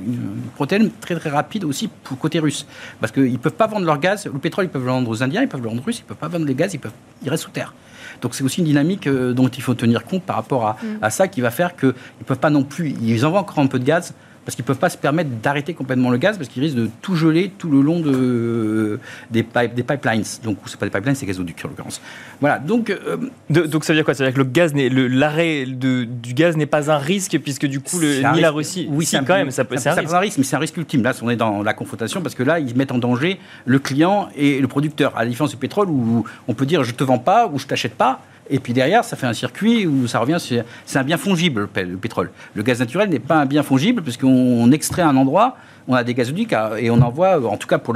problème 0.54 0.92
très 1.02 1.16
très 1.16 1.32
rapide 1.32 1.64
aussi 1.64 1.90
pour 2.04 2.20
côté 2.20 2.38
russe. 2.38 2.68
Parce 3.00 3.12
qu'ils 3.12 3.32
ne 3.32 3.38
peuvent 3.38 3.54
pas 3.54 3.68
vendre 3.68 3.88
leur 3.88 4.00
gaz. 4.00 4.28
Le 4.28 4.38
pétrole, 4.38 4.66
ils 4.66 4.70
peuvent 4.70 4.86
le 4.86 4.92
vendre 4.92 5.10
aux 5.10 5.24
Indiens, 5.24 5.42
ils 5.42 5.48
peuvent 5.48 5.62
le 5.62 5.70
vendre 5.70 5.82
aux 5.82 5.86
Russes, 5.86 6.00
ils 6.00 6.06
peuvent 6.06 6.16
pas 6.16 6.28
vendre 6.28 6.46
le 6.46 6.54
gaz, 6.54 6.76
ils, 6.76 6.80
peuvent, 6.80 6.94
ils 7.24 7.30
restent 7.30 7.46
sous 7.46 7.50
terre. 7.50 7.74
Donc 8.22 8.36
c'est 8.36 8.44
aussi 8.44 8.60
une 8.60 8.66
dynamique 8.66 9.08
euh, 9.08 9.34
dont 9.34 9.48
il 9.48 9.62
faut 9.62 9.74
tenir 9.74 10.06
compte 10.06 10.24
par 10.24 10.36
rapport 10.36 10.68
à, 10.68 10.74
mm. 10.74 10.98
à 11.02 11.10
ça 11.10 11.28
qui 11.28 11.42
va 11.42 11.52
faire 11.52 11.76
qu'ils 11.76 11.90
ne 11.90 12.26
peuvent 12.26 12.40
pas 12.40 12.50
non 12.50 12.64
plus, 12.64 12.94
ils 13.02 13.26
envoient 13.26 13.42
encore 13.42 13.60
un 13.60 13.68
peu 13.68 13.80
de 13.80 13.84
gaz, 13.84 14.14
parce 14.46 14.56
qu'ils 14.56 14.64
ne 14.64 14.68
peuvent 14.68 14.80
pas 14.80 14.90
se 14.90 14.98
permettre 14.98 15.30
d'arrêter 15.42 15.74
complètement 15.74 16.10
le 16.10 16.18
gaz, 16.18 16.38
parce 16.38 16.50
qu'ils 16.50 16.64
risquent 16.64 16.78
de 16.78 16.90
tout 17.02 17.16
geler 17.16 17.52
tout 17.58 17.70
le 17.70 17.82
long 17.82 18.00
de, 18.00 19.00
des, 19.30 19.46
des 19.76 19.84
pipelines. 19.84 20.24
Donc, 20.44 20.58
ce 20.66 20.78
pas 20.78 20.86
des 20.88 20.92
pipelines, 20.92 21.16
c'est 21.16 21.26
gazoducs 21.26 21.64
en 21.64 21.70
l'occurrence. 21.70 22.02
Voilà, 22.40 22.60
donc... 22.60 22.90
Euh, 22.90 23.18
donc 23.50 23.84
ça 23.84 23.94
veut 23.94 23.98
dire 23.98 24.06
quoi? 24.06 24.14
Ça 24.14 24.24
veut 24.24 24.32
dire 24.32 24.36
que 24.36 24.44
le 24.44 24.50
gaz 24.52 24.74
l'arrêt 24.74 25.66
du 25.66 26.34
gaz 26.34 26.58
n'est 26.58 26.66
pas 26.66 26.92
un 26.92 26.98
risque, 26.98 27.38
puisque 27.40 27.68
du 27.68 27.80
coup, 27.80 28.00
le, 28.00 28.34
ni 28.34 28.42
la 28.42 28.52
Russie... 28.52 28.88
Oui, 28.90 29.06
c'est 29.06 29.20
quand 29.20 29.36
même, 29.36 29.52
ça, 29.52 29.64
c'est 29.78 29.90
un, 29.90 29.98
un, 29.98 30.20
risque. 30.20 30.38
mais 30.38 30.44
c'est 30.44 30.56
un 30.56 30.60
risque 30.60 30.78
ultime. 30.78 31.04
Là, 31.04 31.14
on 31.22 31.30
est 31.30 31.36
dans 31.36 31.62
la 31.62 31.74
confrontation, 31.74 32.22
parce 32.22 32.36
que 32.36 32.44
là, 32.44 32.60
ils 32.60 32.76
mettent 32.76 32.92
en 32.92 32.98
danger 32.98 33.40
le 33.66 33.80
client 33.80 34.30
et 34.36 34.60
le 34.60 34.68
producteur. 34.68 35.16
À 35.16 35.24
la 35.24 35.30
différence 35.30 35.52
du 35.52 35.58
pétrole, 35.58 35.90
où 35.90 36.26
on 36.48 36.54
peut 36.54 36.66
dire, 36.66 36.84
je 36.84 36.94
te 36.94 37.04
vends 37.04 37.20
pas, 37.20 37.48
ou 37.48 37.60
je 37.60 37.68
t'achète 37.68 37.96
pas, 37.96 38.22
et 38.52 38.60
puis 38.60 38.74
derrière, 38.74 39.06
ça 39.06 39.16
fait 39.16 39.28
un 39.28 39.34
circuit 39.34 39.88
où 39.88 40.08
ça 40.08 40.20
revient, 40.20 40.38
c'est 40.40 41.00
un 41.00 41.04
bien 41.04 41.18
fongible, 41.18 41.70
le 41.74 41.98
pétrole. 41.98 42.32
Le 42.54 42.64
gaz 42.64 42.80
naturel 42.80 43.10
n'est 43.10 43.20
pas 43.20 43.38
un 43.38 43.46
bien 43.46 43.64
fongible, 43.64 44.04
puisqu'on 44.04 44.72
extrait 44.72 45.02
un 45.02 45.16
endroit, 45.16 45.56
on 45.88 45.96
a 45.96 46.04
des 46.04 46.14
gazoducs 46.14 46.54
et 46.78 46.92
on 46.92 47.02
envoie, 47.02 47.40
en 47.50 47.58
tout 47.58 47.68
cas 47.68 47.78
pour, 47.78 47.96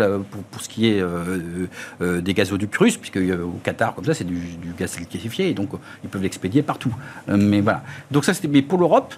pour, 0.51 0.61
ce 0.61 0.69
qui 0.69 0.87
est 0.89 1.01
euh, 1.01 1.67
euh, 2.01 2.21
des 2.21 2.33
gazoducs 2.33 2.75
russes, 2.75 2.97
puisque 2.97 3.17
euh, 3.17 3.43
au 3.43 3.59
Qatar, 3.63 3.93
comme 3.93 4.05
ça, 4.05 4.13
c'est 4.13 4.23
du, 4.23 4.39
gaz 4.79 4.97
liquéfié, 4.97 5.49
et 5.49 5.53
donc 5.53 5.69
ils 6.03 6.09
peuvent 6.09 6.23
l'expédier 6.23 6.61
partout. 6.61 6.93
mais 7.27 7.59
voilà. 7.59 7.83
Donc 8.09 8.23
ça, 8.23 8.33
c'était. 8.33 8.47
Mais 8.47 8.61
pour 8.61 8.79
l'Europe, 8.79 9.13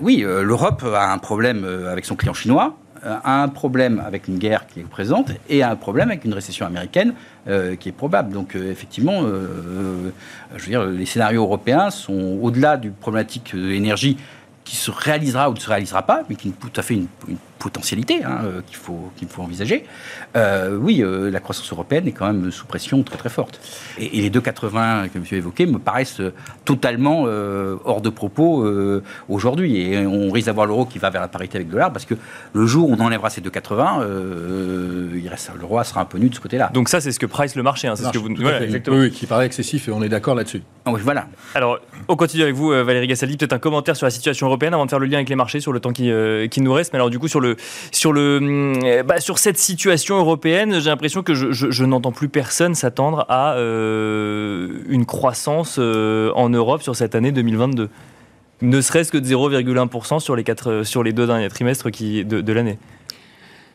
oui, 0.00 0.24
l'Europe 0.26 0.84
a 0.84 1.12
un 1.12 1.18
problème 1.18 1.64
avec 1.90 2.04
son 2.04 2.16
client 2.16 2.34
chinois 2.34 2.76
a 3.02 3.42
un 3.42 3.48
problème 3.48 4.02
avec 4.04 4.28
une 4.28 4.38
guerre 4.38 4.66
qui 4.66 4.80
est 4.80 4.84
présente 4.84 5.32
et 5.48 5.62
un 5.62 5.76
problème 5.76 6.10
avec 6.10 6.24
une 6.24 6.34
récession 6.34 6.66
américaine 6.66 7.14
euh, 7.48 7.76
qui 7.76 7.88
est 7.88 7.92
probable. 7.92 8.32
Donc 8.32 8.54
euh, 8.54 8.70
effectivement, 8.70 9.22
euh, 9.24 10.12
je 10.56 10.62
veux 10.62 10.70
dire, 10.70 10.84
les 10.84 11.06
scénarios 11.06 11.42
européens 11.42 11.90
sont 11.90 12.38
au-delà 12.40 12.76
du 12.76 12.90
problématique 12.90 13.54
de 13.54 13.66
l'énergie 13.66 14.16
qui 14.64 14.76
se 14.76 14.90
réalisera 14.90 15.50
ou 15.50 15.54
ne 15.54 15.58
se 15.58 15.68
réalisera 15.68 16.02
pas, 16.02 16.22
mais 16.28 16.36
qui 16.36 16.50
est 16.50 16.52
tout 16.52 16.70
à 16.76 16.82
fait 16.82 16.94
une, 16.94 17.08
potentialité 17.62 18.24
hein, 18.24 18.40
euh, 18.44 18.60
qu'il 18.66 18.76
faut, 18.76 19.10
qu'il 19.16 19.28
faut 19.28 19.42
envisager. 19.42 19.84
Euh, 20.36 20.76
oui, 20.76 21.00
euh, 21.00 21.30
la 21.30 21.38
croissance 21.38 21.70
européenne 21.72 22.08
est 22.08 22.12
quand 22.12 22.26
même 22.26 22.50
sous 22.50 22.66
pression 22.66 23.02
très 23.04 23.16
très 23.16 23.28
forte. 23.28 23.60
Et, 23.98 24.20
les 24.20 24.30
2,80 24.30 25.08
que 25.10 25.18
monsieur 25.18 25.36
évoqué 25.36 25.66
me 25.66 25.78
paraissent 25.78 26.22
totalement 26.64 27.22
hors 27.84 28.00
de 28.00 28.10
propos 28.10 28.64
aujourd'hui. 29.28 29.76
Et 29.80 30.06
on 30.06 30.30
risque 30.30 30.46
d'avoir 30.46 30.66
l'euro 30.66 30.86
qui 30.86 30.98
va 30.98 31.10
vers 31.10 31.20
la 31.20 31.28
parité 31.28 31.56
avec 31.56 31.68
le 31.68 31.72
dollar, 31.72 31.92
parce 31.92 32.04
que 32.04 32.14
le 32.52 32.66
jour 32.66 32.88
où 32.88 32.94
on 32.94 33.00
enlèvera 33.00 33.30
ces 33.30 33.40
2,80, 33.40 35.16
il 35.16 35.28
reste, 35.28 35.50
l'euro 35.58 35.82
sera 35.82 36.00
un 36.00 36.04
peu 36.04 36.18
nu 36.18 36.28
de 36.28 36.34
ce 36.34 36.40
côté-là. 36.40 36.70
Donc 36.72 36.88
ça, 36.88 37.00
c'est 37.00 37.12
ce 37.12 37.18
que 37.18 37.26
price 37.26 37.56
le 37.56 37.62
marché. 37.62 37.88
Hein, 37.88 37.96
c'est 37.96 38.04
ce 38.04 38.10
que 38.10 38.18
vous... 38.18 38.30
exactement. 38.30 38.96
Oui, 38.98 39.10
qui 39.10 39.26
paraît 39.26 39.46
excessif 39.46 39.88
et 39.88 39.92
on 39.92 40.02
est 40.02 40.08
d'accord 40.08 40.34
là-dessus. 40.34 40.62
Ah 40.84 40.92
voilà. 40.92 41.26
Alors, 41.54 41.78
on 42.08 42.16
continue 42.16 42.42
avec 42.42 42.54
vous, 42.54 42.70
Valérie 42.70 43.06
Gassaldi. 43.06 43.36
Peut-être 43.36 43.52
un 43.52 43.58
commentaire 43.58 43.96
sur 43.96 44.06
la 44.06 44.10
situation 44.10 44.46
européenne 44.46 44.74
avant 44.74 44.84
de 44.84 44.90
faire 44.90 44.98
le 44.98 45.06
lien 45.06 45.18
avec 45.18 45.28
les 45.28 45.36
marchés 45.36 45.60
sur 45.60 45.72
le 45.72 45.80
temps 45.80 45.92
qui, 45.92 46.10
qui 46.50 46.60
nous 46.60 46.72
reste. 46.72 46.92
Mais 46.92 46.98
alors, 46.98 47.10
du 47.10 47.18
coup, 47.18 47.28
sur 47.28 47.40
le 47.40 47.51
mm, 47.52 49.02
bah, 49.06 49.20
sur 49.20 49.38
cette 49.38 49.58
situation 49.58 50.18
européenne, 50.18 50.80
j'ai 50.80 50.90
l'impression 50.90 51.22
que 51.22 51.34
je, 51.34 51.84
n'entends 51.84 52.12
plus 52.12 52.28
personne 52.28 52.74
s'attendre 52.74 53.26
à 53.28 53.54
euh, 53.54 54.82
une 54.88 55.06
croissance 55.06 55.76
euh, 55.78 56.30
en 56.34 56.48
Europe 56.48 56.82
sur 56.82 56.96
cette 56.96 57.14
année 57.14 57.32
2022. 57.32 57.88
Ne 58.62 58.80
serait-ce 58.80 59.10
que 59.10 59.18
de 59.18 59.26
0,1% 59.26 60.20
sur 60.20 61.02
les, 61.02 61.12
deux 61.12 61.26
derniers 61.26 61.48
trimestres 61.48 61.90
de 61.90 62.52
l'année. 62.52 62.78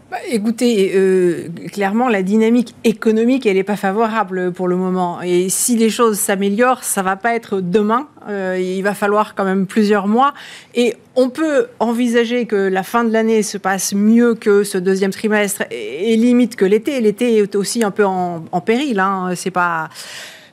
Bah, 0.09 0.19
écoutez, 0.29 0.93
euh, 0.95 1.49
clairement, 1.73 2.07
la 2.07 2.23
dynamique 2.23 2.73
économique, 2.85 3.45
elle 3.45 3.57
n'est 3.57 3.63
pas 3.63 3.75
favorable 3.75 4.53
pour 4.53 4.69
le 4.69 4.77
moment. 4.77 5.21
Et 5.21 5.49
si 5.49 5.75
les 5.75 5.89
choses 5.89 6.17
s'améliorent, 6.17 6.85
ça 6.85 7.01
va 7.01 7.17
pas 7.17 7.35
être 7.35 7.59
demain. 7.59 8.07
Euh, 8.29 8.57
il 8.57 8.81
va 8.83 8.93
falloir 8.93 9.35
quand 9.35 9.43
même 9.43 9.65
plusieurs 9.65 10.07
mois. 10.07 10.33
Et 10.75 10.95
on 11.17 11.29
peut 11.29 11.67
envisager 11.79 12.45
que 12.45 12.55
la 12.55 12.83
fin 12.83 13.03
de 13.03 13.11
l'année 13.11 13.43
se 13.43 13.57
passe 13.57 13.93
mieux 13.93 14.33
que 14.33 14.63
ce 14.63 14.77
deuxième 14.77 15.11
trimestre 15.11 15.63
et, 15.71 16.15
limite 16.15 16.55
que 16.55 16.63
l'été. 16.63 17.01
L'été 17.01 17.39
est 17.39 17.55
aussi 17.55 17.83
un 17.83 17.91
peu 17.91 18.05
en, 18.05 18.61
péril. 18.65 19.01
Hein. 19.01 19.31
C'est 19.35 19.51
pas 19.51 19.89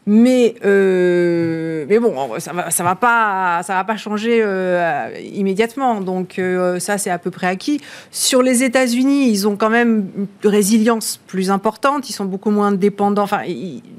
mais, 0.06 0.54
euh, 0.66 1.86
mais 1.88 1.98
bon, 1.98 2.14
ça 2.38 2.52
va, 2.52 2.70
ça 2.70 2.84
va 2.84 2.94
pas, 2.94 3.62
ça 3.62 3.72
va 3.74 3.84
pas 3.84 3.96
changer 3.96 4.42
euh, 4.42 5.08
immédiatement. 5.32 6.02
Donc 6.02 6.38
euh, 6.38 6.78
ça, 6.78 6.98
c'est 6.98 7.08
à 7.08 7.18
peu 7.18 7.30
près 7.30 7.46
acquis. 7.46 7.80
Sur 8.10 8.42
les 8.42 8.62
États-Unis, 8.64 9.30
ils 9.30 9.48
ont 9.48 9.56
quand 9.56 9.70
même 9.70 10.10
une 10.16 10.50
résilience 10.50 11.18
plus 11.26 11.50
importante. 11.50 12.10
Ils 12.10 12.12
sont 12.12 12.26
beaucoup 12.26 12.50
moins 12.50 12.72
dépendants. 12.72 13.22
Enfin, 13.22 13.42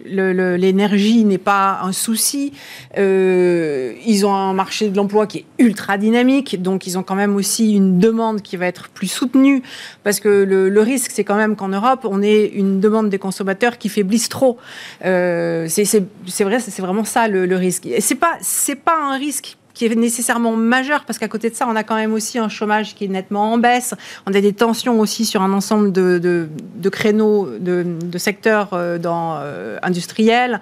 l'énergie 0.05 1.25
n'est 1.25 1.39
pas 1.39 1.79
un 1.81 1.91
souci. 1.91 2.53
ils 2.95 4.25
ont 4.25 4.35
un 4.35 4.53
marché 4.53 4.89
de 4.89 4.97
l'emploi 4.97 5.25
qui 5.25 5.39
est 5.39 5.45
ultra 5.57 5.97
dynamique. 5.97 6.61
Donc 6.61 6.85
ils 6.85 6.99
ont 6.99 7.03
quand 7.03 7.15
même 7.15 7.35
aussi 7.35 7.73
une 7.73 7.97
demande 7.97 8.43
qui 8.43 8.57
va 8.57 8.67
être 8.67 8.89
plus 8.89 9.07
soutenue. 9.07 9.63
Parce 10.03 10.19
que 10.19 10.29
le, 10.29 10.81
risque, 10.81 11.09
c'est 11.11 11.23
quand 11.23 11.37
même 11.37 11.55
qu'en 11.55 11.69
Europe, 11.69 12.01
on 12.03 12.21
ait 12.21 12.45
une 12.45 12.79
demande 12.79 13.09
des 13.09 13.17
consommateurs 13.17 13.79
qui 13.79 13.89
faiblisse 13.89 14.29
trop. 14.29 14.59
c'est 15.01 15.94
c'est 16.27 16.43
vrai, 16.43 16.59
c'est 16.59 16.81
vraiment 16.81 17.03
ça 17.03 17.27
le, 17.27 17.55
risque. 17.55 17.87
C'est 17.99 18.15
pas, 18.15 18.37
pas 18.83 18.97
un 19.01 19.17
risque 19.17 19.57
qui 19.73 19.85
est 19.85 19.95
nécessairement 19.95 20.55
majeur 20.55 21.03
parce 21.05 21.19
qu'à 21.19 21.27
côté 21.27 21.49
de 21.49 21.55
ça, 21.55 21.67
on 21.67 21.75
a 21.75 21.83
quand 21.83 21.95
même 21.95 22.13
aussi 22.13 22.39
un 22.39 22.49
chômage 22.49 22.95
qui 22.95 23.05
est 23.05 23.09
nettement 23.09 23.53
en 23.53 23.57
baisse. 23.57 23.93
On 24.25 24.33
a 24.33 24.41
des 24.41 24.53
tensions 24.53 24.99
aussi 24.99 25.25
sur 25.25 25.41
un 25.41 25.53
ensemble 25.53 25.91
de, 25.91 26.49
créneaux, 26.91 27.49
de, 27.59 28.17
secteurs 28.17 28.69
euh, 28.73 28.97
dans, 28.97 29.37
euh, 29.41 29.77
industriels. 29.83 30.61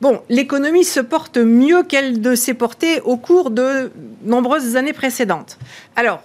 Bon, 0.00 0.22
l'économie 0.28 0.84
se 0.84 1.00
porte 1.00 1.38
mieux 1.38 1.82
qu'elle 1.82 2.20
ne 2.20 2.34
s'est 2.36 2.54
portée 2.54 3.00
au 3.00 3.16
cours 3.16 3.50
de 3.50 3.90
nombreuses 4.24 4.76
années 4.76 4.92
précédentes. 4.92 5.58
Alors, 5.96 6.22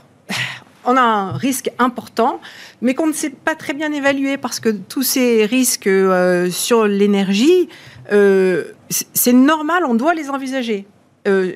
on 0.85 0.97
a 0.97 1.01
un 1.01 1.31
risque 1.33 1.69
important, 1.79 2.39
mais 2.81 2.93
qu'on 2.93 3.07
ne 3.07 3.13
sait 3.13 3.29
pas 3.29 3.55
très 3.55 3.73
bien 3.73 3.91
évaluer 3.91 4.37
parce 4.37 4.59
que 4.59 4.69
tous 4.69 5.03
ces 5.03 5.45
risques 5.45 5.87
euh, 5.87 6.49
sur 6.49 6.85
l'énergie, 6.85 7.69
euh, 8.11 8.65
c'est 8.89 9.33
normal, 9.33 9.83
on 9.85 9.95
doit 9.95 10.13
les 10.13 10.29
envisager. 10.29 10.85
Euh, 11.27 11.53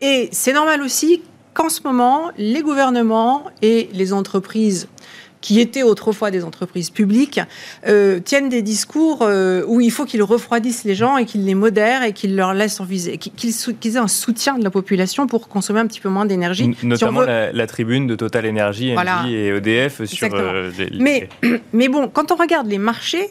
et 0.00 0.28
c'est 0.32 0.52
normal 0.52 0.82
aussi 0.82 1.22
qu'en 1.54 1.68
ce 1.68 1.80
moment, 1.82 2.30
les 2.36 2.62
gouvernements 2.62 3.44
et 3.62 3.88
les 3.92 4.12
entreprises 4.12 4.88
qui 5.46 5.60
étaient 5.60 5.84
autrefois 5.84 6.32
des 6.32 6.42
entreprises 6.42 6.90
publiques, 6.90 7.40
euh, 7.86 8.18
tiennent 8.18 8.48
des 8.48 8.62
discours 8.62 9.22
euh, 9.22 9.62
où 9.68 9.80
il 9.80 9.92
faut 9.92 10.04
qu'ils 10.04 10.24
refroidissent 10.24 10.82
les 10.82 10.96
gens 10.96 11.18
et 11.18 11.24
qu'ils 11.24 11.44
les 11.44 11.54
modèrent 11.54 12.02
et 12.02 12.12
qu'ils 12.12 12.34
leur 12.34 12.52
laissent 12.52 12.80
envisager, 12.80 13.16
qu'ils 13.16 13.96
aient 13.96 13.96
un 13.96 14.08
soutien 14.08 14.58
de 14.58 14.64
la 14.64 14.70
population 14.70 15.28
pour 15.28 15.46
consommer 15.46 15.78
un 15.78 15.86
petit 15.86 16.00
peu 16.00 16.08
moins 16.08 16.26
d'énergie. 16.26 16.76
Notamment 16.82 17.20
la, 17.20 17.66
tribune 17.68 18.08
de 18.08 18.16
Total 18.16 18.44
Energy, 18.44 18.92
et 19.28 19.46
EDF 19.46 20.02
sur 20.06 20.28
euh, 20.32 20.72
Mais, 20.98 21.28
mais 21.72 21.86
bon, 21.86 22.08
quand 22.08 22.32
on 22.32 22.36
regarde 22.36 22.66
les 22.66 22.78
marchés, 22.78 23.28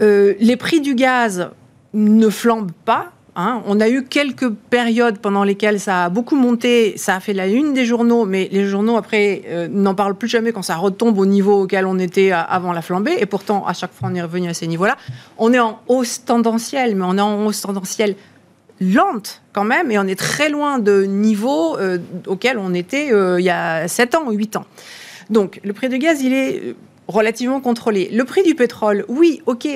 les 0.00 0.56
prix 0.56 0.80
du 0.80 0.96
gaz 0.96 1.50
ne 1.92 2.28
flambent 2.28 2.72
pas. 2.84 3.12
Hein. 3.36 3.62
On 3.66 3.80
a 3.80 3.88
eu 3.88 4.04
quelques 4.04 4.48
périodes 4.48 5.18
pendant 5.18 5.42
lesquelles 5.42 5.80
ça 5.80 6.04
a 6.04 6.08
beaucoup 6.08 6.36
monté, 6.36 6.96
ça 6.96 7.16
a 7.16 7.20
fait 7.20 7.32
la 7.32 7.48
une 7.48 7.74
des 7.74 7.84
journaux, 7.84 8.24
mais 8.26 8.48
les 8.52 8.64
journaux 8.64 8.96
après 8.96 9.42
euh, 9.46 9.68
n'en 9.68 9.94
parlent 9.94 10.14
plus 10.14 10.28
jamais 10.28 10.52
quand 10.52 10.62
ça 10.62 10.76
retombe 10.76 11.18
au 11.18 11.26
niveau 11.26 11.62
auquel 11.62 11.86
on 11.86 11.98
était 11.98 12.32
euh, 12.32 12.40
avant 12.40 12.72
la 12.72 12.80
flambée. 12.80 13.16
Et 13.18 13.26
pourtant, 13.26 13.66
à 13.66 13.72
chaque 13.72 13.92
fois, 13.92 14.08
on 14.10 14.14
est 14.14 14.22
revenu 14.22 14.48
à 14.48 14.54
ces 14.54 14.68
niveaux-là. 14.68 14.96
On 15.38 15.52
est 15.52 15.58
en 15.58 15.80
hausse 15.88 16.24
tendancielle, 16.24 16.94
mais 16.94 17.04
on 17.06 17.18
est 17.18 17.22
en 17.22 17.44
hausse 17.44 17.60
tendancielle 17.60 18.14
lente 18.80 19.42
quand 19.52 19.64
même, 19.64 19.90
et 19.90 19.98
on 19.98 20.06
est 20.06 20.18
très 20.18 20.48
loin 20.48 20.78
de 20.78 21.02
niveaux 21.04 21.76
euh, 21.78 21.98
auxquels 22.26 22.58
on 22.58 22.74
était 22.74 23.08
il 23.38 23.44
y 23.44 23.50
a 23.50 23.88
7 23.88 24.14
ans 24.16 24.24
ou 24.26 24.32
8 24.32 24.56
ans. 24.56 24.66
Donc, 25.30 25.60
le 25.64 25.72
prix 25.72 25.88
du 25.88 25.98
gaz, 25.98 26.22
il 26.22 26.32
est 26.32 26.74
relativement 27.08 27.60
contrôlé. 27.60 28.08
Le 28.12 28.24
prix 28.24 28.42
du 28.42 28.54
pétrole, 28.54 29.04
oui, 29.08 29.42
ok, 29.46 29.68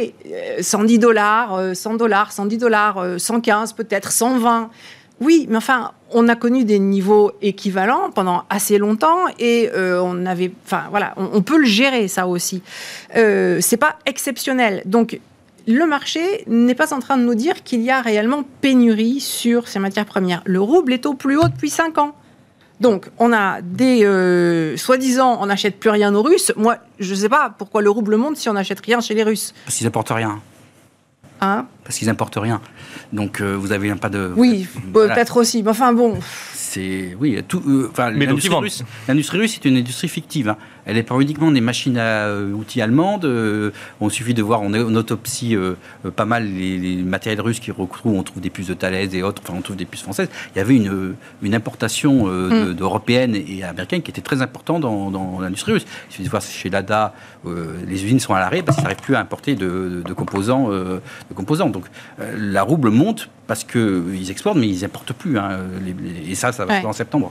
110 0.60 0.94
euh, 0.94 0.98
dollars, 0.98 1.60
100 1.74 1.94
euh, 1.94 1.96
dollars, 1.96 2.32
110 2.32 2.58
dollars, 2.58 3.04
115 3.18 3.72
peut-être, 3.74 4.12
120. 4.12 4.70
Oui, 5.20 5.46
mais 5.48 5.56
enfin, 5.56 5.92
on 6.12 6.28
a 6.28 6.36
connu 6.36 6.64
des 6.64 6.78
niveaux 6.78 7.32
équivalents 7.42 8.10
pendant 8.14 8.44
assez 8.50 8.78
longtemps 8.78 9.26
et 9.38 9.68
euh, 9.74 10.00
on 10.02 10.26
avait, 10.26 10.52
enfin 10.64 10.84
voilà, 10.90 11.14
on, 11.16 11.42
peut 11.42 11.58
le 11.58 11.66
gérer 11.66 12.08
ça 12.08 12.28
aussi. 12.28 12.62
Euh, 13.16 13.58
c'est 13.60 13.76
pas 13.76 13.98
exceptionnel. 14.06 14.82
Donc 14.84 15.20
le 15.66 15.84
marché 15.86 16.44
n'est 16.46 16.74
pas 16.74 16.94
en 16.94 17.00
train 17.00 17.16
de 17.18 17.24
nous 17.24 17.34
dire 17.34 17.62
qu'il 17.64 17.82
y 17.82 17.90
a 17.90 18.00
réellement 18.00 18.44
pénurie 18.60 19.20
sur 19.20 19.66
ces 19.66 19.80
matières 19.80 20.06
premières. 20.06 20.42
Le 20.44 20.60
rouble 20.60 20.92
est 20.92 21.04
au 21.04 21.14
plus 21.14 21.36
haut 21.36 21.48
depuis 21.48 21.70
5 21.70 21.98
ans. 21.98 22.14
Donc, 22.80 23.10
on 23.18 23.32
a 23.32 23.60
des. 23.60 24.04
Euh, 24.04 24.76
soi-disant, 24.76 25.38
on 25.40 25.46
n'achète 25.46 25.78
plus 25.78 25.90
rien 25.90 26.14
aux 26.14 26.22
Russes. 26.22 26.52
Moi, 26.56 26.78
je 26.98 27.10
ne 27.10 27.16
sais 27.16 27.28
pas 27.28 27.54
pourquoi 27.56 27.82
le 27.82 27.90
rouble 27.90 28.16
monte 28.16 28.36
si 28.36 28.48
on 28.48 28.52
n'achète 28.52 28.80
rien 28.80 29.00
chez 29.00 29.14
les 29.14 29.22
Russes. 29.22 29.54
Parce 29.64 29.76
qu'ils 29.76 29.86
n'apportent 29.86 30.10
rien. 30.10 30.40
Hein? 31.40 31.66
Parce 31.84 31.96
qu'ils 31.98 32.08
n'importent 32.08 32.38
rien. 32.38 32.60
Donc, 33.12 33.40
euh, 33.40 33.54
vous 33.54 33.72
avez 33.72 33.94
pas 33.94 34.08
de. 34.08 34.32
Oui, 34.36 34.66
peut-être 34.92 35.36
aussi. 35.36 35.62
Mais 35.62 35.70
enfin, 35.70 35.92
bon. 35.92 36.18
C'est. 36.54 37.16
Oui, 37.18 37.42
tout. 37.46 37.62
Euh, 37.66 37.90
l'industrie 38.10 38.54
russe, 38.54 38.82
russe, 39.08 39.54
c'est 39.54 39.68
une 39.68 39.76
industrie 39.76 40.08
fictive. 40.08 40.50
Hein. 40.50 40.56
Elle 40.88 40.94
n'est 40.94 41.02
pas 41.02 41.16
uniquement 41.20 41.52
des 41.52 41.60
machines 41.60 41.98
à 41.98 42.28
euh, 42.28 42.50
outils 42.52 42.80
allemandes. 42.80 43.26
Euh, 43.26 43.72
on 44.00 44.08
suffit 44.08 44.32
de 44.32 44.42
voir, 44.42 44.62
on, 44.62 44.72
on 44.72 44.94
autopsie 44.96 45.54
euh, 45.54 45.74
pas 46.16 46.24
mal 46.24 46.46
les, 46.46 46.96
matériels 47.02 47.42
russes 47.42 47.60
qui 47.60 47.70
retrouvent, 47.70 48.14
on 48.14 48.22
trouve 48.22 48.40
des 48.40 48.48
puces 48.48 48.68
de 48.68 48.74
Thales 48.74 49.14
et 49.14 49.22
autres, 49.22 49.42
enfin 49.44 49.52
on 49.54 49.60
trouve 49.60 49.76
des 49.76 49.84
puces 49.84 50.00
françaises. 50.00 50.30
Il 50.54 50.58
y 50.58 50.62
avait 50.62 50.74
une, 50.74 51.14
une 51.42 51.54
importation 51.54 52.26
mm. 52.26 52.72
d'européennes 52.72 53.36
et 53.36 53.62
américaines 53.64 54.00
qui 54.00 54.10
était 54.10 54.22
très 54.22 54.40
importante 54.40 54.80
dans, 54.80 55.40
l'industrie 55.40 55.72
russe. 55.72 55.84
Il 56.08 56.12
suffit 56.12 56.24
de 56.24 56.30
voir 56.30 56.42
chez 56.42 56.70
Lada, 56.70 57.12
les 57.44 58.04
usines 58.04 58.20
sont 58.20 58.32
à 58.32 58.40
l'arrêt 58.40 58.62
parce 58.62 58.76
qu'ils 58.76 58.84
n'arrivent 58.84 59.02
plus 59.02 59.14
à 59.14 59.20
importer 59.20 59.56
de, 59.56 60.02
composants. 60.16 60.70
de 60.70 61.34
composants. 61.34 61.68
Donc 61.68 61.84
la 62.18 62.62
rouble 62.62 62.88
monte 62.88 63.28
parce 63.46 63.62
qu'ils 63.64 64.30
exportent, 64.30 64.56
mais 64.56 64.68
ils 64.68 64.80
n'importent 64.80 65.12
plus. 65.12 65.38
Hein, 65.38 65.58
et 66.26 66.34
ça, 66.34 66.52
ça 66.52 66.64
va 66.64 66.86
en 66.86 66.92
septembre. 66.94 67.30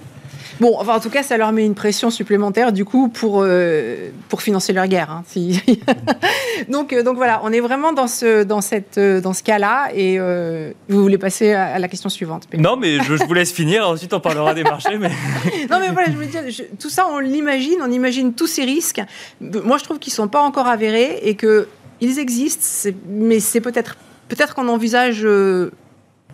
Bon, 0.60 0.76
enfin, 0.80 0.96
en 0.96 1.00
tout 1.00 1.10
cas, 1.10 1.24
ça 1.24 1.38
leur 1.38 1.52
met 1.52 1.66
une 1.66 1.76
pression 1.76 2.10
supplémentaire, 2.10 2.72
du 2.72 2.86
coup, 2.86 3.10
pour, 3.10 3.42
euh, 3.44 4.10
pour 4.30 4.42
financer 4.42 4.74
leur 4.74 4.88
guerre. 4.88 5.12
Hein, 5.12 5.24
donc, 6.70 6.94
euh, 6.94 7.04
donc 7.04 7.18
voilà, 7.18 7.42
on 7.44 7.52
est 7.52 7.60
vraiment 7.60 7.94
dans 7.94 8.08
ce, 8.08 8.44
dans 8.44 8.62
cette, 8.62 8.98
euh, 8.98 9.22
dans 9.22 9.34
ce 9.34 9.44
cas-là. 9.44 9.90
Et 9.94 10.20
vous 10.90 11.02
voulez 11.02 11.18
passer 11.18 11.54
à, 11.54 11.80
la 11.80 11.88
question 11.88 12.10
suivante 12.10 12.48
Non, 12.58 12.76
mais 12.76 13.00
je, 13.04 13.14
vous 13.14 13.34
laisse 13.34 13.52
finir. 13.52 13.88
Ensuite, 13.88 14.14
on 14.14 14.20
parlera 14.20 14.54
des 14.54 14.64
marchés. 14.64 14.98
Mais... 14.98 15.10
non, 15.70 15.80
mais 15.80 15.90
voilà, 15.90 16.12
je 16.12 16.18
veux 16.18 16.26
dire, 16.26 16.44
tout 16.80 16.90
ça, 16.90 17.08
on 17.10 17.20
l'imagine, 17.20 17.78
on 17.82 17.92
imagine 17.92 18.34
tous 18.34 18.48
ces 18.48 18.64
risques. 18.64 19.02
Moi, 19.42 19.78
je 19.78 19.84
trouve 19.84 20.00
qu'ils 20.00 20.12
ne 20.12 20.16
sont 20.16 20.28
pas 20.28 20.42
encore 20.42 20.68
avérés 20.68 21.20
et 21.24 21.36
qu'ils 21.36 22.20
existent, 22.20 22.90
mais 23.08 23.40
c'est 23.40 23.62
peut-être 23.62 23.98
peut-être 24.28 24.56
qu'on 24.56 24.68
envisage 24.68 25.26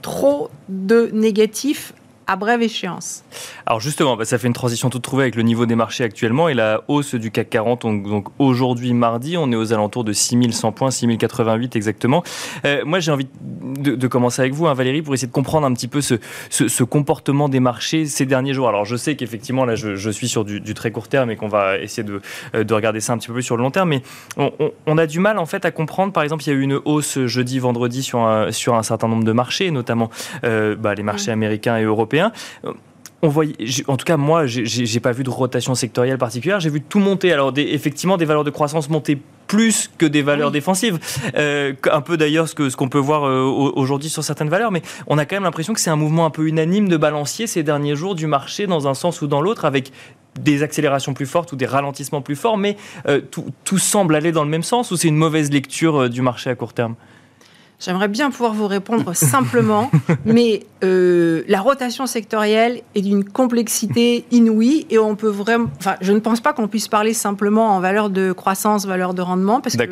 trop 0.01 0.49
de 0.67 1.09
négatifs 1.13 1.93
à 2.27 2.35
brève 2.35 2.61
échéance. 2.61 3.23
Alors 3.65 3.79
justement, 3.79 4.15
bah, 4.15 4.25
ça 4.25 4.37
fait 4.37 4.47
une 4.47 4.53
transition 4.53 4.89
toute 4.89 5.01
trouvée 5.01 5.23
avec 5.23 5.35
le 5.35 5.43
niveau 5.43 5.65
des 5.65 5.75
marchés 5.75 6.03
actuellement 6.03 6.49
et 6.49 6.53
la 6.53 6.83
hausse 6.87 7.15
du 7.15 7.31
CAC 7.31 7.49
40. 7.49 7.81
Donc, 7.83 8.27
aujourd'hui, 8.39 8.93
mardi, 8.93 9.37
on 9.37 9.51
est 9.51 9.55
aux 9.55 9.73
alentours 9.73 10.03
de 10.03 10.13
6100 10.13 10.71
points, 10.71 10.91
6088 10.91 11.75
exactement. 11.75 12.23
Euh, 12.65 12.83
moi, 12.85 12.99
j'ai 12.99 13.11
envie 13.11 13.27
de, 13.41 14.07
commencer 14.07 14.41
avec 14.41 14.53
vous, 14.53 14.67
hein, 14.67 14.73
Valérie, 14.73 15.01
pour 15.01 15.13
essayer 15.13 15.27
de 15.27 15.33
comprendre 15.33 15.65
un 15.65 15.73
petit 15.73 15.87
peu 15.87 16.01
ce, 16.01 16.15
ce, 16.49 16.83
comportement 16.83 17.49
des 17.49 17.59
marchés 17.59 18.05
ces 18.05 18.25
derniers 18.25 18.53
jours. 18.53 18.67
Alors 18.69 18.85
je 18.85 18.95
sais 18.95 19.15
qu'effectivement, 19.15 19.65
là, 19.65 19.75
je, 19.75 20.09
suis 20.09 20.27
sur 20.27 20.45
du, 20.45 20.73
très 20.73 20.91
court 20.91 21.07
terme 21.07 21.31
et 21.31 21.35
qu'on 21.35 21.47
va 21.47 21.77
essayer 21.79 22.03
de, 22.03 22.21
euh, 22.55 22.63
de, 22.63 22.73
regarder 22.73 22.99
ça 22.99 23.13
un 23.13 23.17
petit 23.17 23.27
peu 23.27 23.33
plus 23.33 23.43
sur 23.43 23.57
le 23.57 23.63
long 23.63 23.71
terme, 23.71 23.89
mais 23.89 24.01
on, 24.37 24.97
a 24.97 25.07
du 25.07 25.19
mal 25.19 25.37
en 25.37 25.45
fait 25.45 25.65
à 25.65 25.71
comprendre. 25.71 26.13
Par 26.13 26.23
exemple, 26.23 26.43
il 26.43 26.49
y 26.49 26.51
a 26.51 26.55
eu 26.55 26.61
une 26.61 26.79
hausse 26.85 27.25
jeudi, 27.25 27.59
vendredi 27.59 28.03
sur 28.03 28.19
un, 28.19 28.51
sur 28.51 28.75
un 28.75 28.83
certain 28.83 29.07
nombre 29.07 29.23
de 29.23 29.31
marchés, 29.31 29.71
notamment 29.71 30.09
euh, 30.43 30.75
bah, 30.75 30.93
les 30.93 31.03
marchés 31.03 31.31
américains 31.31 31.77
et 31.77 31.83
européens 31.83 32.12
on 33.23 33.29
voyait, 33.29 33.55
en 33.87 33.95
tout 33.95 34.05
cas 34.05 34.17
moi, 34.17 34.45
j'ai 34.45 34.99
pas 34.99 35.13
vu 35.13 35.23
de 35.23 35.29
rotation 35.29 35.75
sectorielle 35.75 36.17
particulière. 36.17 36.59
J'ai 36.59 36.69
vu 36.69 36.81
tout 36.81 36.99
monter. 36.99 37.31
Alors 37.31 37.53
effectivement, 37.55 38.17
des 38.17 38.25
valeurs 38.25 38.43
de 38.43 38.49
croissance 38.49 38.89
monter 38.89 39.17
plus 39.47 39.89
que 39.97 40.05
des 40.05 40.21
valeurs 40.21 40.51
défensives. 40.51 40.99
Euh, 41.37 41.73
un 41.89 42.01
peu 42.01 42.17
d'ailleurs 42.17 42.49
ce 42.49 42.55
qu'on 42.55 42.69
ce 42.69 42.75
qu'on 42.75 42.89
peut 42.89 42.99
voir 42.99 43.25
euh, 43.25 43.43
aujourd'hui 43.43 44.09
sur 44.09 44.23
certaines 44.23 44.49
valeurs, 44.49 44.71
mais 44.71 44.81
on 45.07 45.17
a 45.17 45.25
quand 45.25 45.37
même 45.37 45.43
l'impression 45.43 45.73
que 45.73 45.79
c'est 45.79 45.89
un 45.89 45.95
mouvement 45.95 46.25
un 46.25 46.31
peu 46.31 46.47
unanime 46.47 46.89
de 46.89 46.97
balancier 46.97 47.47
ces 47.47 47.63
derniers 47.63 47.95
jours 47.95 48.15
du 48.15 48.27
marché 48.27 48.67
dans 48.67 48.87
un 48.87 48.93
sens 48.93 49.21
ou 49.21 49.27
dans 49.27 49.41
l'autre, 49.41 49.63
avec 49.63 49.91
des 50.39 50.63
accélérations 50.63 51.13
plus 51.13 51.27
fortes 51.27 51.53
ou 51.53 51.55
des 51.55 51.67
ralentissements 51.67 52.21
plus 52.21 52.35
forts, 52.35 52.57
mais 52.57 52.75
euh, 53.07 53.21
tout, 53.21 53.45
tout, 53.63 53.77
semble 53.77 54.15
aller 54.15 54.31
dans 54.31 54.43
le 54.43 54.49
même 54.49 54.63
sens 54.63 54.91
ou 54.91 54.97
c'est 54.97 55.07
une 55.07 55.15
mauvaise 55.15 55.51
lecture 55.51 56.09
du 56.09 56.21
marché 56.21 56.49
à 56.49 56.55
court 56.55 56.73
terme? 56.73 56.95
J'aimerais 57.79 58.07
bien 58.07 58.31
pouvoir 58.31 58.53
vous 58.53 58.67
répondre 58.67 59.13
simplement, 59.15 59.91
mais 60.25 60.63
euh, 60.83 61.43
la 61.47 61.61
rotation 61.61 62.05
sectorielle 62.07 62.81
est 62.95 63.01
d'une 63.01 63.23
complexité 63.23 64.25
inouïe 64.31 64.85
et 64.89 64.97
on 64.97 65.15
peut 65.15 65.29
vraiment. 65.29 65.67
Enfin, 65.79 65.95
je 66.01 66.11
ne 66.11 66.19
pense 66.19 66.39
pas 66.39 66.53
qu'on 66.53 66.67
puisse 66.67 66.87
parler 66.87 67.13
simplement 67.13 67.75
en 67.75 67.79
valeur 67.79 68.09
de 68.09 68.31
croissance, 68.31 68.85
valeur 68.85 69.13
de 69.13 69.21
rendement, 69.21 69.59
parce 69.61 69.75
que 69.75 69.83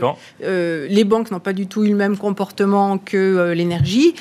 euh, 0.44 0.88
les 0.90 1.04
banques 1.04 1.32
n'ont 1.32 1.40
pas 1.40 1.54
du 1.54 1.68
tout 1.68 1.84
eu 1.84 1.90
le 1.90 1.96
même 1.96 2.18
comportement 2.18 2.98
que 2.98 3.18
euh, 3.18 3.54
l'énergie. 3.54 4.16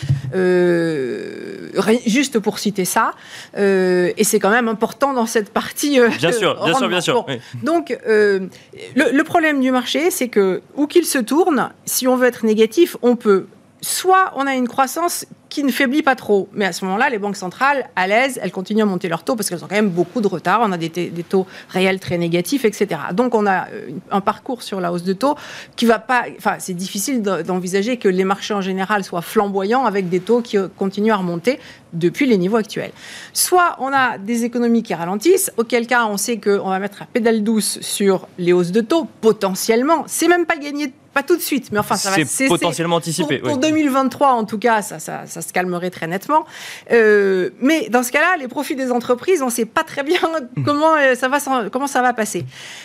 juste 2.06 2.38
pour 2.38 2.58
citer 2.58 2.84
ça, 2.84 3.12
et 3.56 4.24
c'est 4.24 4.38
quand 4.40 4.50
même 4.50 4.68
important 4.68 5.12
dans 5.12 5.26
cette 5.26 5.50
partie. 5.50 6.00
bien 6.18 6.32
sûr, 6.32 6.64
bien 6.64 6.74
sûr, 6.74 6.88
bien 6.88 7.00
sûr. 7.00 7.26
Donc, 7.62 7.96
le, 8.06 8.48
le 8.94 9.24
problème 9.24 9.60
du 9.60 9.70
marché, 9.70 10.10
c'est 10.10 10.28
que 10.28 10.62
où 10.76 10.86
qu'il 10.86 11.04
se 11.04 11.18
tourne, 11.18 11.70
si 11.84 12.06
on 12.08 12.16
veut 12.16 12.26
être 12.26 12.44
négatif, 12.44 12.96
on 13.02 13.16
peut 13.16 13.46
soit 13.80 14.32
on 14.36 14.46
a 14.46 14.54
une 14.54 14.68
croissance 14.68 15.26
qui 15.50 15.64
ne 15.64 15.70
faiblit 15.70 16.02
pas 16.02 16.14
trop. 16.14 16.48
Mais 16.54 16.64
à 16.64 16.72
ce 16.72 16.84
moment-là, 16.86 17.10
les 17.10 17.18
banques 17.18 17.36
centrales, 17.36 17.90
à 17.96 18.06
l'aise, 18.06 18.40
elles 18.42 18.52
continuent 18.52 18.82
à 18.82 18.86
monter 18.86 19.08
leurs 19.08 19.24
taux 19.24 19.36
parce 19.36 19.50
qu'elles 19.50 19.62
ont 19.62 19.68
quand 19.68 19.74
même 19.74 19.90
beaucoup 19.90 20.20
de 20.20 20.28
retard. 20.28 20.60
On 20.62 20.72
a 20.72 20.78
des, 20.78 21.10
taux 21.28 21.46
réels 21.68 22.00
très 22.00 22.16
négatifs, 22.16 22.64
etc. 22.64 23.00
Donc 23.12 23.34
on 23.34 23.46
a 23.46 23.66
euh, 23.68 23.90
un 24.10 24.20
parcours 24.20 24.62
sur 24.62 24.80
la 24.80 24.92
hausse 24.92 25.02
de 25.02 25.12
taux 25.12 25.34
qui 25.76 25.84
va 25.84 25.98
pas. 25.98 26.24
Enfin, 26.38 26.54
c'est 26.58 26.74
difficile 26.74 27.20
d'envisager 27.22 27.98
que 27.98 28.08
les 28.08 28.24
marchés 28.24 28.54
en 28.54 28.60
général 28.60 29.04
soient 29.04 29.22
flamboyants 29.22 29.84
avec 29.84 30.08
des 30.08 30.20
taux 30.20 30.40
qui 30.40 30.56
euh, 30.56 30.68
continuent 30.78 31.12
à 31.12 31.16
remonter 31.16 31.58
depuis 31.92 32.26
les 32.26 32.38
niveaux 32.38 32.56
actuels. 32.56 32.92
Soit 33.32 33.76
on 33.80 33.92
a 33.92 34.16
des 34.18 34.44
économies 34.44 34.84
qui 34.84 34.94
ralentissent, 34.94 35.50
auquel 35.56 35.86
cas 35.88 36.06
on 36.06 36.16
sait 36.16 36.38
qu'on 36.38 36.68
va 36.68 36.78
mettre 36.78 36.98
la 37.00 37.06
pédale 37.06 37.42
douce 37.42 37.80
sur 37.80 38.28
les 38.38 38.52
hausses 38.52 38.70
de 38.70 38.80
taux, 38.80 39.08
potentiellement. 39.20 40.04
C'est 40.06 40.28
même 40.28 40.46
pas 40.46 40.56
gagné 40.56 40.92
pas 41.12 41.22
tout 41.24 41.36
de 41.36 41.42
suite, 41.42 41.72
mais 41.72 41.78
enfin, 41.78 41.96
ça 41.96 42.10
va 42.10 42.24
C'est 42.24 42.46
potentiellement 42.46 42.96
anticipé. 42.96 43.38
Pour, 43.38 43.58
2023, 43.58 44.28
en 44.28 44.44
tout 44.44 44.58
cas, 44.58 44.80
ça, 44.80 45.00
ça, 45.00 45.26
ça 45.26 45.39
se 45.40 45.52
calmerait 45.52 45.90
très 45.90 46.06
nettement. 46.06 46.44
Euh, 46.92 47.50
mais 47.60 47.88
dans 47.88 48.02
ce 48.02 48.12
cas-là, 48.12 48.36
les 48.38 48.48
profits 48.48 48.76
des 48.76 48.90
entreprises, 48.90 49.42
on 49.42 49.46
ne 49.46 49.50
sait 49.50 49.64
pas 49.64 49.84
très 49.84 50.02
bien 50.02 50.20
comment 50.64 50.94
ça 51.14 51.28
va, 51.28 51.38
comment 51.70 51.86
ça 51.86 52.02
va 52.02 52.12
passer. 52.12 52.44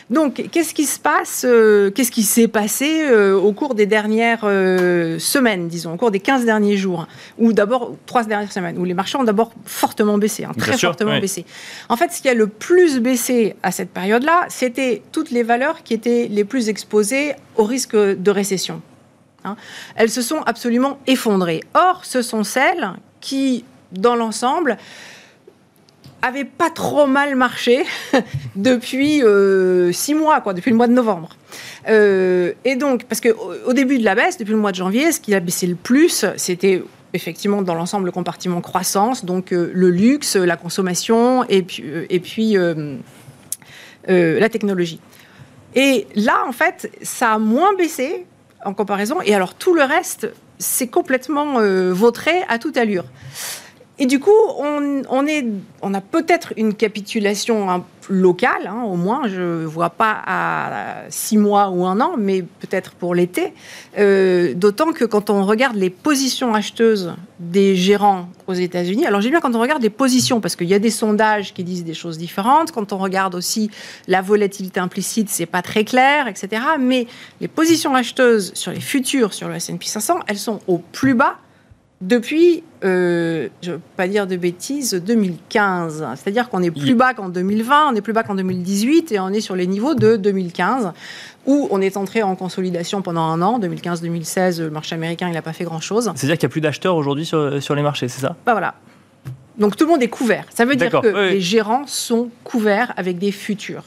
Donc, 0.10 0.50
qu'est-ce 0.52 0.74
qui 0.74 0.86
se 0.86 1.00
passe 1.00 1.46
Qu'est-ce 1.96 2.12
qui 2.12 2.24
s'est 2.24 2.48
passé 2.48 3.10
au 3.34 3.52
cours 3.54 3.76
des 3.76 3.86
dernières 3.86 4.42
semaines, 5.20 5.68
disons, 5.68 5.94
au 5.94 5.98
cours 5.98 6.12
des 6.12 6.20
15 6.20 6.46
derniers 6.46 6.78
jours, 6.78 7.08
ou 7.38 7.54
d'abord 7.54 7.96
trois 8.06 8.24
dernières 8.24 8.52
semaines, 8.52 8.78
où 8.78 8.86
les 8.86 8.94
marchés 8.94 9.18
ont 9.18 9.24
d'abord 9.24 9.52
fortement 9.66 10.18
baissé, 10.18 10.46
hein, 10.46 10.52
très 10.58 10.78
fortement 10.78 11.20
baissé. 11.20 11.46
En 11.90 11.98
fait, 11.98 12.12
ce 12.12 12.22
qui 12.22 12.30
a 12.30 12.34
le 12.34 12.48
plus 12.48 13.00
baissé 13.00 13.56
à 13.64 13.72
cette 13.72 13.90
période-là, 13.90 14.46
c'était 14.50 15.02
toutes 15.12 15.32
les 15.32 15.44
valeurs 15.44 15.84
qui 15.84 15.94
étaient 15.94 16.28
les 16.30 16.44
plus 16.44 16.70
exposées 16.70 17.34
au 17.56 17.64
risque 17.64 17.96
de 17.96 18.32
récession. 18.32 18.82
Hein. 19.46 19.56
Elles 19.96 20.10
se 20.10 20.22
sont 20.22 20.42
absolument 20.46 21.00
effondrées. 21.08 21.62
Or, 21.74 22.04
ce 22.04 22.22
sont 22.22 22.44
celles 22.44 22.92
qui, 23.22 23.64
dans 23.92 24.16
l'ensemble, 24.16 24.78
avaient 26.22 26.46
pas 26.46 26.70
trop 26.70 27.06
mal 27.06 27.36
marché 27.36 27.84
depuis 28.56 29.24
euh, 29.24 29.92
six 29.92 30.14
mois, 30.14 30.42
quoi, 30.42 30.54
depuis 30.54 30.72
le 30.72 30.78
mois 30.78 30.88
de 30.88 30.94
novembre. 30.94 31.30
Euh, 31.88 32.54
et 32.64 32.76
donc, 32.76 33.04
parce 33.06 33.22
qu'au 33.22 33.54
au 33.66 33.74
début 33.74 34.00
de 34.00 34.04
la 34.04 34.16
baisse, 34.16 34.38
depuis 34.38 34.54
le 34.54 34.58
mois 34.58 34.72
de 34.72 34.78
janvier, 34.78 35.12
ce 35.12 35.20
qui 35.20 35.36
a 35.36 35.40
baissé 35.40 35.68
le 35.68 35.76
plus, 35.76 36.26
c'était 36.36 36.82
effectivement 37.14 37.62
dans 37.62 37.76
l'ensemble 37.76 38.06
le 38.06 38.12
compartiment 38.12 38.60
croissance, 38.60 39.24
donc 39.24 39.54
euh, 39.54 39.72
le 39.74 39.90
luxe, 39.90 40.36
la 40.36 40.58
consommation 40.58 41.46
et 41.48 41.62
puis 41.62 42.58
la 44.08 44.50
technologie. 44.50 45.00
Et 45.76 46.08
là, 46.16 46.44
en 46.48 46.54
fait, 46.54 46.90
ça 47.02 47.34
a 47.34 47.38
moins 47.38 47.76
baissé 47.76 48.26
en 48.66 48.74
comparaison. 48.74 49.22
Et 49.24 49.34
alors 49.34 49.54
tout 49.54 49.74
le 49.74 49.84
reste, 49.84 50.28
c'est 50.60 50.88
complètement 50.88 51.60
euh, 51.60 51.94
vautré 51.94 52.44
à 52.50 52.60
toute 52.60 52.78
allure. 52.78 53.06
Et 53.98 54.08
du 54.08 54.20
coup, 54.20 54.32
on, 54.60 55.94
a 55.94 56.02
peut-être 56.02 56.52
une 56.58 56.74
capitulation 56.74 57.84
locale, 58.10 58.68
hein, 58.68 58.84
au 58.84 58.98
moins. 58.98 59.28
Je 59.30 59.62
ne 59.62 59.66
vois 59.66 59.90
pas 59.90 60.22
à 60.26 61.04
six 61.10 61.38
mois 61.38 61.70
ou 61.70 61.86
un 61.86 62.02
an, 62.02 62.16
mais 62.18 62.42
peut-être 62.42 62.92
pour 62.92 63.16
l'été. 63.16 63.54
Euh, 63.98 64.54
d'autant 64.54 64.92
que 64.92 65.06
quand 65.06 65.30
on 65.30 65.46
regarde 65.46 65.78
les 65.78 65.90
positions 65.90 66.54
acheteuses 66.54 67.14
des 67.40 67.78
gérants 67.78 68.28
aux 68.48 68.54
États-Unis, 68.54 69.06
alors 69.06 69.22
j'ai 69.22 69.30
bien 69.30 69.40
quand 69.40 69.56
on 69.56 69.62
regarde 69.62 69.82
les 69.82 69.90
positions, 69.90 70.42
parce 70.42 70.58
qu'il 70.58 70.68
y 70.68 70.74
a 70.74 70.80
des 70.80 70.92
sondages 70.92 71.54
qui 71.54 71.64
disent 71.64 71.86
des 71.86 71.94
choses 71.94 72.18
différentes. 72.18 72.74
Quand 72.74 72.92
on 72.92 72.98
regarde 72.98 73.34
aussi 73.34 73.72
la 74.10 74.22
volatilité 74.22 74.82
implicite, 74.82 75.30
c'est 75.30 75.46
pas 75.46 75.62
très 75.62 75.86
clair, 75.86 76.28
etc. 76.28 76.62
Mais 76.80 77.08
les 77.40 77.48
positions 77.48 77.96
acheteuses 77.96 78.52
sur 78.56 78.74
les 78.74 78.82
futurs, 78.82 79.34
sur 79.34 79.48
le 79.48 79.56
S&P 79.56 79.86
500, 79.86 80.20
elles 80.28 80.38
sont 80.38 80.60
au 80.68 80.80
plus 80.80 81.14
bas 81.14 81.38
depuis, 82.02 82.64
euh, 82.84 83.48
je 83.62 83.72
ne 83.72 83.76
veux 83.76 83.82
pas 83.96 84.08
dire 84.08 84.28
de 84.28 84.36
bêtises, 84.36 84.94
2015. 84.94 86.06
C'est-à-dire 86.16 86.50
qu'on 86.50 86.62
est 86.62 86.72
plus 86.72 86.94
bas 86.94 87.14
qu'en 87.14 87.30
2020, 87.30 87.92
on 87.92 87.96
est 87.96 88.02
plus 88.02 88.14
bas 88.14 88.24
qu'en 88.24 88.36
2018 88.36 89.14
et 89.14 89.20
on 89.20 89.30
est 89.30 89.40
sur 89.40 89.56
les 89.56 89.66
niveaux 89.66 89.96
de 89.96 90.18
2015 90.18 90.92
où 91.46 91.68
on 91.72 91.80
est 91.80 91.96
entré 91.96 92.22
en 92.22 92.36
consolidation 92.36 93.02
pendant 93.02 93.22
un 93.22 93.42
an. 93.42 93.60
2015-2016, 93.60 94.62
le 94.62 94.70
marché 94.70 94.96
américain, 94.96 95.30
il 95.30 95.34
n'a 95.34 95.42
pas 95.42 95.54
fait 95.54 95.64
grand-chose. 95.64 96.12
C'est-à-dire 96.16 96.38
qu'il 96.38 96.48
n'y 96.48 96.52
a 96.52 96.54
plus 96.54 96.62
d'acheteurs 96.62 96.96
aujourd'hui 96.96 97.26
sur, 97.26 97.62
sur 97.62 97.76
les 97.76 97.82
marchés, 97.82 98.08
c'est 98.08 98.22
ça? 98.22 98.36
Bah 98.46 98.52
voilà. 98.52 98.76
Donc 99.58 99.78
tout 99.78 99.86
le 99.86 99.92
monde 99.92 100.04
est 100.04 100.10
couvert. 100.10 100.46
Ça 100.54 100.66
veut 100.66 100.76
dire 100.76 100.92
que 100.92 101.30
les 101.30 101.42
gérants 101.42 101.88
sont 101.88 102.30
couverts 102.44 102.94
avec 102.98 103.18
des 103.18 103.32
futurs. 103.32 103.84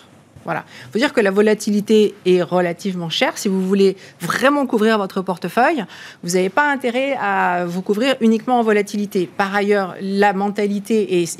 Voilà. 0.48 0.64
Il 0.86 0.92
faut 0.92 0.98
dire 0.98 1.12
que 1.12 1.20
la 1.20 1.30
volatilité 1.30 2.14
est 2.24 2.40
relativement 2.40 3.10
chère. 3.10 3.36
Si 3.36 3.48
vous 3.48 3.60
voulez 3.60 3.98
vraiment 4.18 4.66
couvrir 4.66 4.96
votre 4.96 5.20
portefeuille, 5.20 5.84
vous 6.22 6.36
n'avez 6.36 6.48
pas 6.48 6.72
intérêt 6.72 7.18
à 7.20 7.66
vous 7.66 7.82
couvrir 7.82 8.14
uniquement 8.22 8.58
en 8.58 8.62
volatilité. 8.62 9.28
Par 9.36 9.54
ailleurs, 9.54 9.94
la 10.00 10.32
mentalité 10.32 11.20
est 11.20 11.38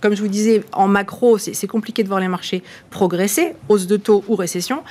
comme 0.00 0.16
je 0.16 0.22
vous 0.22 0.28
disais, 0.28 0.64
en 0.72 0.88
macro, 0.88 1.38
c'est 1.38 1.66
compliqué 1.66 2.02
de 2.02 2.08
voir 2.08 2.20
les 2.20 2.28
marchés 2.28 2.62
progresser, 2.88 3.52
hausse 3.68 3.86
de 3.86 3.96
taux 3.96 4.24
ou 4.28 4.34
récession. 4.34 4.82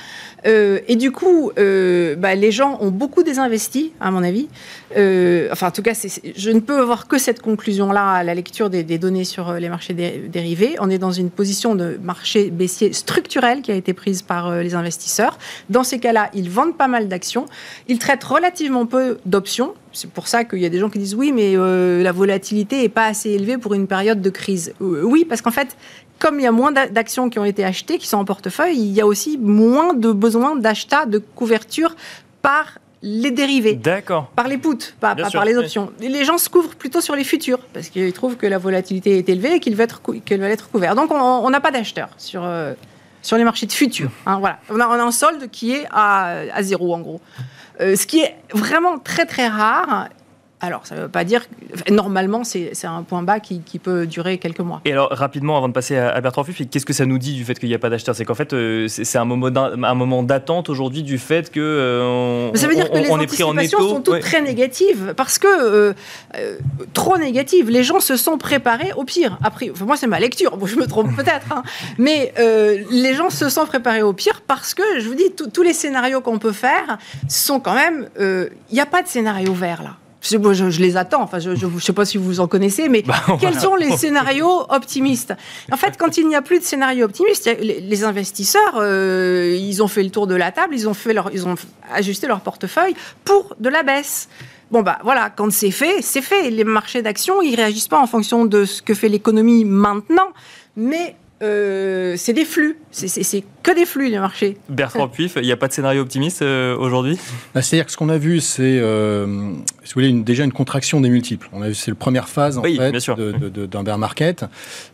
Euh, 0.46 0.80
et 0.88 0.96
du 0.96 1.12
coup, 1.12 1.50
euh, 1.58 2.16
bah, 2.16 2.34
les 2.34 2.52
gens 2.52 2.78
ont 2.80 2.90
beaucoup 2.90 3.22
désinvesti, 3.22 3.92
à 4.00 4.10
mon 4.10 4.22
avis. 4.22 4.48
Euh, 4.96 5.48
enfin, 5.52 5.68
en 5.68 5.70
tout 5.70 5.82
cas, 5.82 5.92
je 6.36 6.50
ne 6.50 6.60
peux 6.60 6.80
avoir 6.80 7.06
que 7.06 7.18
cette 7.18 7.40
conclusion-là 7.40 8.12
à 8.12 8.24
la 8.24 8.34
lecture 8.34 8.70
des, 8.70 8.82
données 8.98 9.24
sur 9.24 9.52
les 9.54 9.68
marchés 9.68 9.94
dérivés. 9.94 10.76
On 10.80 10.90
est 10.90 10.98
dans 10.98 11.12
une 11.12 11.30
position 11.30 11.74
de 11.74 11.98
marché 12.02 12.50
baissier 12.50 12.92
structurel 12.92 13.62
qui 13.62 13.70
a 13.70 13.74
été 13.74 13.92
prise 13.92 14.22
par 14.22 14.56
les 14.56 14.74
investisseurs. 14.74 15.38
Dans 15.68 15.84
ces 15.84 15.98
cas-là, 15.98 16.30
ils 16.34 16.50
vendent 16.50 16.76
pas 16.76 16.88
mal 16.88 17.08
d'actions. 17.08 17.46
Ils 17.88 17.98
traitent 17.98 18.24
relativement 18.24 18.86
peu 18.86 19.18
d'options. 19.26 19.74
C'est 19.92 20.10
pour 20.10 20.28
ça 20.28 20.44
qu'il 20.44 20.60
y 20.60 20.66
a 20.66 20.68
des 20.68 20.78
gens 20.78 20.88
qui 20.88 20.98
disent 20.98 21.14
oui, 21.14 21.32
mais 21.32 21.54
la 21.56 22.12
volatilité 22.12 22.82
n'est 22.82 22.88
pas 22.88 23.06
assez 23.06 23.30
élevée 23.30 23.58
pour 23.58 23.74
une 23.74 23.86
période 23.86 24.20
de 24.20 24.30
crise. 24.30 24.74
oui, 24.80 25.24
parce 25.24 25.40
qu'en 25.40 25.50
fait, 25.50 25.76
comme 26.20 26.38
il 26.38 26.44
y 26.44 26.46
a 26.46 26.52
moins 26.52 26.70
d'actions 26.70 27.28
qui 27.30 27.40
ont 27.40 27.44
été 27.44 27.64
achetées, 27.64 27.98
qui 27.98 28.06
sont 28.06 28.18
en 28.18 28.24
portefeuille, 28.24 28.78
il 28.78 28.92
y 28.92 29.00
a 29.00 29.06
aussi 29.06 29.38
moins 29.38 29.94
de 29.94 30.12
besoin 30.12 30.54
d'achat, 30.54 31.06
de 31.06 31.18
couverture 31.18 31.96
par 32.42 32.78
les 33.02 33.30
dérivés. 33.30 33.74
D'accord. 33.74 34.30
Par 34.36 34.46
les 34.46 34.58
puts, 34.58 34.94
pas, 35.00 35.16
par 35.16 35.44
les 35.44 35.56
options. 35.56 35.90
Les 36.00 36.24
gens 36.24 36.38
se 36.38 36.48
couvrent 36.48 36.76
plutôt 36.76 37.00
sur 37.00 37.16
les 37.16 37.24
futurs, 37.24 37.60
parce 37.72 37.88
qu'ils 37.88 38.12
trouvent 38.12 38.36
que 38.36 38.46
la 38.46 38.58
volatilité 38.58 39.18
est 39.18 39.28
élevée 39.28 39.54
et 39.54 39.60
qu'ils 39.60 39.74
veulent 39.74 39.84
être, 39.84 40.02
qu 40.02 40.34
être 40.34 40.70
couverts. 40.70 40.94
Donc 40.94 41.10
on 41.10 41.50
n'a 41.50 41.60
pas 41.60 41.70
d'acheteurs 41.70 42.10
sur, 42.18 42.44
euh, 42.44 42.74
sur 43.22 43.38
les 43.38 43.44
marchés 43.44 43.66
de 43.66 43.72
futurs. 43.72 44.10
Hein, 44.26 44.38
voilà. 44.38 44.58
On 44.68 44.78
a, 44.78 44.86
on, 44.86 44.92
a, 44.92 45.02
un 45.02 45.12
solde 45.12 45.48
qui 45.50 45.72
est 45.72 45.86
à, 45.90 46.42
à 46.52 46.62
zéro, 46.62 46.94
en 46.94 47.00
gros. 47.00 47.20
Euh, 47.80 47.96
ce 47.96 48.06
qui 48.06 48.20
est 48.20 48.36
vraiment 48.52 48.98
très 48.98 49.24
très 49.24 49.48
rare 49.48 50.08
alors, 50.62 50.86
ça 50.86 50.94
ne 50.94 51.02
veut 51.02 51.08
pas 51.08 51.24
dire. 51.24 51.46
Normalement, 51.90 52.44
c'est 52.44 52.84
un 52.84 53.02
point 53.02 53.22
bas 53.22 53.40
qui, 53.40 53.60
peut 53.82 54.06
durer 54.06 54.36
quelques 54.36 54.60
mois. 54.60 54.82
Et 54.84 54.92
alors, 54.92 55.08
rapidement, 55.10 55.56
avant 55.56 55.68
de 55.68 55.72
passer 55.72 55.96
à, 55.96 56.20
Bertrand 56.20 56.44
Fuff, 56.44 56.60
qu'est-ce 56.70 56.84
que 56.84 56.92
ça 56.92 57.06
nous 57.06 57.18
dit 57.18 57.34
du 57.34 57.44
fait 57.44 57.58
qu'il 57.58 57.70
n'y 57.70 57.74
a 57.74 57.78
pas 57.78 57.88
d'acheteurs 57.88 58.14
C'est 58.14 58.26
qu'en 58.26 58.34
fait, 58.34 58.52
euh, 58.52 58.86
c'est 58.88 59.16
un 59.16 59.24
moment 59.24 60.22
d'attente 60.22 60.68
aujourd'hui 60.68 61.02
du 61.02 61.16
fait 61.16 61.50
que. 61.50 61.60
Euh, 61.60 62.54
ça 62.54 62.68
veut 62.68 62.74
dire 62.74 62.90
que 62.90 62.98
les 62.98 63.10
anticipations 63.10 63.78
sont 63.78 64.00
toutes 64.02 64.20
très 64.20 64.42
négatives 64.42 65.14
parce 65.16 65.38
que 65.38 65.46
euh, 65.48 66.58
trop 66.92 67.16
négatives. 67.16 67.70
Les 67.70 67.82
gens 67.82 68.00
se 68.00 68.16
sont 68.16 68.36
préparés 68.36 68.92
au 68.96 69.04
pire. 69.04 69.38
Après, 69.42 69.72
moi, 69.80 69.96
c'est 69.96 70.06
ma 70.06 70.20
lecture. 70.20 70.58
je 70.66 70.76
me 70.76 70.86
trompe 70.86 71.16
peut-être, 71.16 71.52
hein. 71.52 71.62
mais 71.96 72.34
les 72.90 73.14
gens 73.14 73.30
se 73.30 73.48
sont 73.48 73.64
préparés 73.64 74.02
au 74.02 74.12
pire 74.12 74.42
parce 74.46 74.74
que, 74.74 74.82
je 74.98 75.08
vous 75.08 75.14
dis, 75.14 75.32
tous 75.32 75.62
les 75.62 75.72
scénarios 75.72 76.20
qu'on 76.20 76.38
peut 76.38 76.52
faire 76.52 76.98
sont 77.28 77.60
quand 77.60 77.74
même. 77.74 78.08
Il 78.18 78.74
n'y 78.74 78.80
a 78.80 78.86
pas 78.86 79.02
de 79.02 79.08
scénario 79.08 79.54
vert 79.54 79.82
là 79.82 79.96
je, 80.22 80.70
je, 80.70 80.80
les 80.80 80.96
attends, 80.96 81.22
enfin, 81.22 81.38
je 81.38 81.50
ne 81.50 81.80
sais 81.80 81.92
pas 81.92 82.04
si 82.04 82.18
vous 82.18 82.40
en 82.40 82.46
connaissez, 82.46 82.88
mais 82.88 83.02
bah, 83.06 83.22
quels 83.40 83.58
sont 83.58 83.74
les 83.74 83.96
scénarios 83.96 84.66
optimistes? 84.68 85.34
En 85.72 85.76
fait, 85.76 85.96
quand 85.98 86.16
il 86.16 86.28
n'y 86.28 86.34
a 86.34 86.42
plus 86.42 86.58
de 86.58 86.64
scénario 86.64 87.04
optimiste, 87.04 87.50
les, 87.60 88.04
investisseurs, 88.04 88.76
euh, 88.76 89.56
ils 89.58 89.82
ont 89.82 89.88
fait 89.88 90.02
le 90.02 90.10
tour 90.10 90.26
de 90.26 90.34
la 90.34 90.52
table, 90.52 90.74
ils 90.74 90.88
ont, 90.88 90.94
fait 90.94 91.12
leur, 91.12 91.30
ils 91.32 91.46
ont 91.46 91.54
ajusté 91.92 92.26
leur 92.26 92.40
portefeuille 92.40 92.94
pour 93.24 93.54
de 93.58 93.68
la 93.68 93.82
baisse. 93.82 94.28
Bon, 94.70 94.82
bah 94.82 94.98
voilà, 95.02 95.30
quand 95.30 95.50
c'est 95.52 95.72
fait, 95.72 96.00
c'est 96.00 96.22
fait. 96.22 96.50
Les 96.50 96.64
marchés 96.64 97.02
d'actions, 97.02 97.42
ils 97.42 97.56
réagissent 97.56 97.88
pas 97.88 98.00
en 98.00 98.06
fonction 98.06 98.44
de 98.44 98.64
ce 98.64 98.82
que 98.82 98.94
fait 98.94 99.08
l'économie 99.08 99.64
maintenant, 99.64 100.28
mais 100.76 101.16
euh, 101.42 102.16
c'est 102.18 102.34
des 102.34 102.44
flux. 102.44 102.78
C'est 102.90 103.44
que 103.62 103.74
des 103.74 103.86
flux, 103.86 104.10
les 104.10 104.18
marchés. 104.18 104.58
Bertrand 104.68 105.08
Puif, 105.08 105.36
il 105.36 105.42
n'y 105.42 105.52
a 105.52 105.56
pas 105.56 105.68
de 105.68 105.72
scénario 105.72 106.02
optimiste 106.02 106.42
euh, 106.42 106.76
aujourd'hui? 106.76 107.18
Bah, 107.54 107.62
C'est-à-dire 107.62 107.86
que 107.86 107.92
ce 107.92 107.96
qu'on 107.96 108.10
a 108.10 108.18
vu, 108.18 108.40
c'est 108.40 108.78
euh, 108.78 109.52
si 109.84 109.94
vous 109.94 110.00
voulez, 110.02 110.12
déjà 110.12 110.44
une 110.44 110.52
contraction 110.52 111.00
des 111.00 111.08
multiples. 111.08 111.48
C'est 111.72 111.92
la 111.92 111.94
première 111.94 112.28
phase 112.28 112.58
en 112.58 112.62
fait, 112.62 112.76
d'un 112.76 113.82
bear 113.82 113.96
market. 113.96 114.44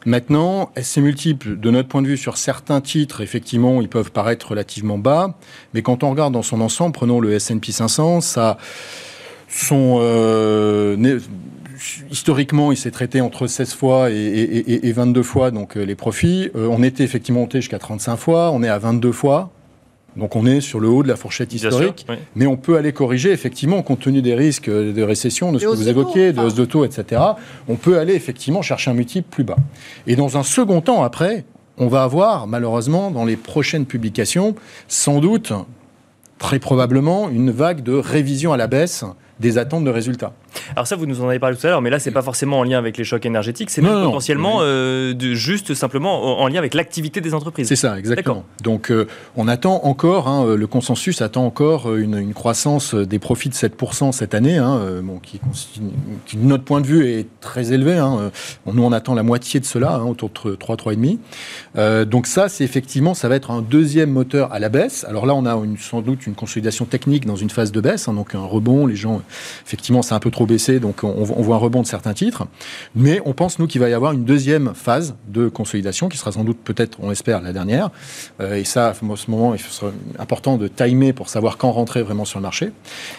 Maintenant, 0.04 0.70
ces 0.80 1.00
multiples, 1.00 1.58
de 1.58 1.70
notre 1.70 1.88
point 1.88 2.02
de 2.02 2.06
vue, 2.06 2.16
sur 2.16 2.36
certains 2.36 2.80
titres, 2.80 3.22
effectivement, 3.22 3.80
ils 3.80 3.88
peuvent 3.88 4.12
paraître 4.12 4.50
relativement 4.50 4.98
bas. 4.98 5.36
Mais 5.74 5.82
quand 5.82 6.04
on 6.04 6.10
regarde 6.10 6.32
dans 6.32 6.42
son 6.42 6.60
ensemble, 6.60 6.92
prenons 6.92 7.20
le 7.20 7.32
S&P 7.32 7.72
500, 7.72 8.20
ça 8.20 8.56
sont 9.48 9.98
historiquement, 12.10 12.72
il 12.72 12.76
s'est 12.76 12.90
traité 12.90 13.20
entre 13.20 13.46
16 13.46 13.74
fois 13.74 14.10
et, 14.10 14.92
22 14.92 15.22
fois 15.22 15.50
donc 15.50 15.76
euh, 15.76 15.84
les 15.84 15.94
profits. 15.94 16.50
Euh, 16.54 16.68
on 16.70 16.82
était 16.82 17.04
effectivement 17.04 17.40
monté 17.40 17.60
jusqu'à 17.60 17.78
35 17.78 18.16
fois, 18.16 18.50
on 18.52 18.62
est 18.62 18.68
à 18.68 18.78
22 18.78 19.12
fois. 19.12 19.50
Donc 20.16 20.34
on 20.34 20.46
est 20.46 20.62
sur 20.62 20.80
le 20.80 20.88
haut 20.88 21.02
de 21.02 21.08
la 21.08 21.16
fourchette 21.16 21.52
historique, 21.52 22.06
mais 22.34 22.46
on 22.46 22.56
peut 22.56 22.78
aller 22.78 22.92
corriger 22.92 23.32
effectivement 23.32 23.82
compte 23.82 24.00
tenu 24.00 24.22
des 24.22 24.34
risques 24.34 24.70
de 24.70 25.02
récession, 25.02 25.52
de 25.52 25.58
ce 25.58 25.66
que 25.66 25.70
vous 25.70 25.88
évoquiez, 25.90 26.32
de 26.32 26.40
hausse 26.40 26.54
de 26.54 26.64
taux, 26.64 26.86
etc. 26.86 27.20
On 27.68 27.76
peut 27.76 27.98
aller 27.98 28.14
effectivement 28.14 28.62
chercher 28.62 28.90
un 28.90 28.94
multiple 28.94 29.28
plus 29.30 29.44
bas. 29.44 29.58
Et 30.06 30.16
dans 30.16 30.38
un 30.38 30.42
second 30.42 30.80
temps 30.80 31.02
après, 31.02 31.44
on 31.76 31.88
va 31.88 32.02
avoir 32.02 32.46
malheureusement 32.46 33.10
dans 33.10 33.26
les 33.26 33.36
prochaines 33.36 33.84
publications 33.84 34.54
sans 34.88 35.20
doute 35.20 35.52
très 36.38 36.58
probablement 36.58 37.28
une 37.28 37.50
vague 37.50 37.82
de 37.82 37.92
révision 37.92 38.52
à 38.52 38.56
la 38.56 38.66
baisse 38.66 39.04
des 39.40 39.58
attentes 39.58 39.84
de 39.84 39.90
résultats. 39.90 40.32
Alors 40.74 40.86
ça, 40.86 40.96
vous 40.96 41.06
nous 41.06 41.20
en 41.20 41.28
avez 41.28 41.38
parlé 41.38 41.56
tout 41.56 41.66
à 41.66 41.70
l'heure, 41.70 41.82
mais 41.82 41.90
là, 41.90 41.98
c'est 41.98 42.10
pas 42.10 42.22
forcément 42.22 42.60
en 42.60 42.64
lien 42.64 42.78
avec 42.78 42.96
les 42.96 43.04
chocs 43.04 43.24
énergétiques, 43.24 43.70
c'est 43.70 43.82
potentiellement 43.82 44.58
euh, 44.60 45.14
de, 45.14 45.34
juste 45.34 45.74
simplement 45.74 46.40
en 46.40 46.48
lien 46.48 46.58
avec 46.58 46.74
l'activité 46.74 47.20
des 47.20 47.34
entreprises. 47.34 47.68
C'est 47.68 47.76
ça, 47.76 47.98
exactement. 47.98 48.44
Donc 48.62 48.90
euh, 48.90 49.06
on 49.36 49.48
attend 49.48 49.84
encore, 49.84 50.28
hein, 50.28 50.54
le 50.54 50.66
consensus 50.66 51.22
attend 51.22 51.46
encore 51.46 51.94
une, 51.94 52.16
croissance 52.34 52.94
des 52.94 53.18
profits 53.18 53.48
de 53.48 53.54
7% 53.54 54.12
cette 54.12 54.34
année, 54.34 54.56
hein, 54.56 55.00
bon, 55.02 55.18
qui, 55.18 55.40
qui, 56.26 56.36
de 56.36 56.44
notre 56.44 56.64
point 56.64 56.80
de 56.80 56.86
vue, 56.86 57.08
est 57.08 57.26
très 57.40 57.72
élevé. 57.72 57.96
Hein. 57.98 58.30
Nous, 58.66 58.82
on 58.82 58.92
attend 58.92 59.14
la 59.14 59.22
moitié 59.22 59.60
de 59.60 59.64
cela, 59.64 60.02
autour 60.02 60.30
de 60.30 60.54
3, 60.54 60.76
3,5. 60.76 61.18
Euh, 61.76 62.04
donc 62.04 62.26
ça, 62.26 62.48
c'est 62.48 62.64
effectivement, 62.64 63.14
ça 63.14 63.28
va 63.28 63.36
être 63.36 63.50
un 63.50 63.62
deuxième 63.62 64.10
moteur 64.10 64.52
à 64.52 64.58
la 64.58 64.68
baisse. 64.68 65.04
Alors 65.08 65.26
là, 65.26 65.34
on 65.34 65.46
a 65.46 65.54
une, 65.56 65.78
sans 65.78 66.00
doute 66.00 66.26
une 66.26 66.34
consolidation 66.34 66.84
technique 66.84 67.26
dans 67.26 67.36
une 67.36 67.50
phase 67.50 67.72
de 67.72 67.80
baisse, 67.80 68.08
donc 68.08 68.34
un 68.34 68.44
rebond. 68.44 68.86
Les 68.86 68.96
gens, 68.96 69.22
effectivement, 69.64 70.02
c'est 70.02 70.14
un 70.14 70.20
peu 70.20 70.30
trop 70.30 70.45
baissé, 70.46 70.80
donc 70.80 71.04
on, 71.04 71.08
on, 71.08 71.42
voit 71.42 71.56
un 71.56 71.58
rebond 71.58 71.82
de 71.82 71.86
certains 71.86 72.14
titres. 72.14 72.46
Mais 72.94 73.20
on 73.24 73.32
pense, 73.32 73.58
nous, 73.58 73.66
qu'il 73.66 73.80
va 73.80 73.88
y 73.88 73.92
avoir 73.92 74.12
une 74.12 74.24
deuxième 74.24 74.72
phase 74.74 75.14
de 75.28 75.48
consolidation, 75.48 76.08
qui 76.08 76.16
sera 76.16 76.32
sans 76.32 76.44
doute 76.44 76.58
peut-être, 76.62 76.98
on 77.02 77.10
espère, 77.10 77.42
la 77.42 77.52
dernière. 77.52 77.90
Euh, 78.40 78.54
et 78.54 78.64
ça, 78.64 78.88
à 78.88 78.94
ce 78.94 79.30
moment, 79.30 79.54
il 79.54 79.60
sera 79.60 79.92
important 80.18 80.56
de 80.56 80.68
timer 80.68 81.12
pour 81.12 81.28
savoir 81.28 81.58
quand 81.58 81.72
rentrer 81.72 82.02
vraiment 82.02 82.24
sur 82.24 82.38
le 82.38 82.42
marché. 82.42 82.70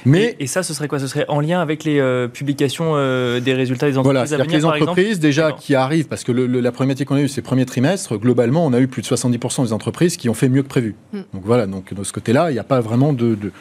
Mais 0.05 0.35
et, 0.39 0.47
ça, 0.47 0.63
ce 0.63 0.73
serait 0.73 0.87
quoi? 0.87 0.99
Ce 0.99 1.07
serait 1.07 1.25
en 1.27 1.39
lien 1.39 1.61
avec 1.61 1.83
les 1.83 1.99
euh, 1.99 2.27
publications 2.27 2.95
des 3.39 3.53
résultats 3.53 3.89
des 3.89 3.97
entreprises 3.97 4.29
voilà, 4.29 4.43
à 4.43 4.45
venir, 4.45 4.57
les 4.57 4.65
entreprises 4.65 5.19
déjà 5.19 5.51
qui 5.51 5.75
arrivent, 5.75 6.07
parce 6.07 6.23
que 6.23 6.31
le, 6.31 6.47
la 6.47 6.71
problématique 6.71 7.07
qu'on 7.07 7.15
a 7.15 7.21
eue 7.21 7.27
ces 7.27 7.41
premiers 7.41 7.65
trimestres, 7.65 8.17
globalement, 8.17 8.65
on 8.65 8.73
a 8.73 8.79
eu 8.79 8.87
plus 8.87 9.01
de 9.01 9.07
70% 9.07 9.63
des 9.63 9.73
entreprises 9.73 10.17
qui 10.17 10.29
ont 10.29 10.33
fait 10.33 10.49
mieux 10.49 10.63
que 10.63 10.67
prévu. 10.67 10.95
Mm. 11.13 11.19
Donc 11.33 11.43
voilà, 11.45 11.67
donc 11.67 11.93
de 11.93 12.03
ce 12.03 12.13
côté-là, 12.13 12.49
il 12.51 12.53
n'y 12.53 12.59
a 12.59 12.63
pas 12.63 12.79
vraiment 12.79 13.13
de, 13.13 13.35
de 13.35 13.51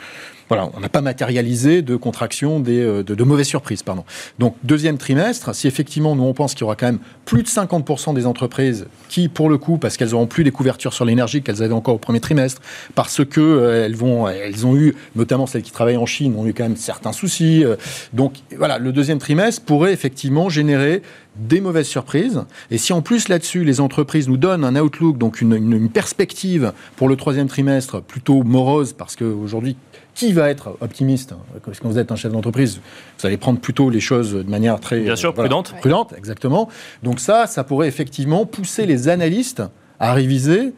voilà, 0.49 0.71
on 0.75 0.81
n'a 0.81 0.89
pas 0.89 1.01
matérialisé 1.01 1.83
de 1.83 1.97
contraction 1.97 2.61
des, 2.61 2.81
euh, 2.81 3.03
de, 3.03 3.25
mauvaises 3.25 3.49
surprises. 3.49 3.83
Pardon. 3.83 4.05
Donc, 4.39 4.55
deuxième 4.63 4.97
trimestre, 4.97 5.55
si 5.55 5.67
effectivement, 5.67 6.15
nous, 6.15 6.23
on 6.23 6.35
pense 6.35 6.55
qu'il 6.55 6.61
y 6.61 6.65
aura 6.65 6.77
quand 6.77 6.87
même 6.87 7.01
plus 7.25 7.43
de 7.43 7.49
50% 7.49 8.15
des 8.15 8.27
entreprises 8.27 8.87
qui, 9.09 9.29
pour 9.29 9.49
le 9.49 9.59
coup, 9.59 9.79
parce 9.79 9.97
qu'elles 9.97 10.11
n'auront 10.11 10.27
plus 10.27 10.45
les 10.45 10.53
couvertures 10.53 10.93
sur 10.93 11.05
l'énergie 11.05 11.43
qu'elles 11.43 11.63
avaient 11.63 11.75
encore 11.75 11.95
au 11.95 11.99
premier 11.99 12.21
trimestre, 12.21 12.63
parce 12.95 13.25
que 13.25 13.41
euh, 13.41 13.85
elles, 13.85 13.97
vont, 13.97 14.29
elles 14.29 14.67
ont 14.67 14.77
eu, 14.77 14.95
notamment 15.17 15.47
celles 15.47 15.63
qui 15.63 15.73
travaillent 15.73 15.97
en 15.97 16.07
Chine, 16.07 16.35
ont 16.37 16.47
eu 16.47 16.55
quand 16.55 16.65
même 16.65 16.77
certains 16.77 17.13
soucis. 17.13 17.65
Euh. 17.65 17.77
donc, 18.13 18.35
voilà, 18.57 18.79
le 18.79 18.93
deuxième 18.93 19.19
trimestre 19.19 19.63
pourrait 19.63 19.93
effectivement 19.93 20.49
générer 20.49 21.03
des 21.37 21.61
mauvaises 21.61 21.89
surprises. 21.89 22.45
Et 22.71 22.79
si 22.79 22.93
en 22.93 23.03
plus 23.03 23.29
là-dessus, 23.29 23.65
les 23.65 23.81
entreprises 23.81 24.29
nous 24.29 24.37
donnent 24.37 24.65
un 24.65 24.77
outlook, 24.77 25.19
donc 25.19 25.41
une, 25.41 25.55
une 25.55 25.91
perspective 25.91 26.73
pour 26.97 27.09
le 27.09 27.17
troisième 27.17 27.49
trimestre 27.49 28.01
plutôt 28.01 28.43
morose, 28.43 28.93
parce 28.93 29.17
qu'aujourd'hui, 29.17 29.77
qui 30.17 30.33
va 30.33 30.49
être 30.49 30.77
optimiste 30.81 31.35
Parce 31.65 31.79
que 31.79 31.87
vous 31.87 31.99
êtes 31.99 32.11
un 32.11 32.17
chef 32.17 32.33
d'entreprise, 32.33 32.81
vous 33.19 33.27
allez 33.27 33.37
prendre 33.37 33.61
plutôt 33.61 33.91
les 33.91 34.01
choses 34.01 34.33
de 34.33 34.51
manière 34.51 34.81
très... 34.81 35.01
Bien 35.01 35.15
sûr, 35.15 35.35
prudente. 35.35 35.75
Prudente, 35.79 36.15
exactement. 36.17 36.69
Donc 37.03 37.21
ça, 37.21 37.47
ça 37.47 37.63
pourrait 37.63 37.87
effectivement 37.87 38.47
pousser 38.47 38.87
les 38.87 39.09
analystes 39.09 39.63
à 40.01 40.15
réviser 40.15 40.73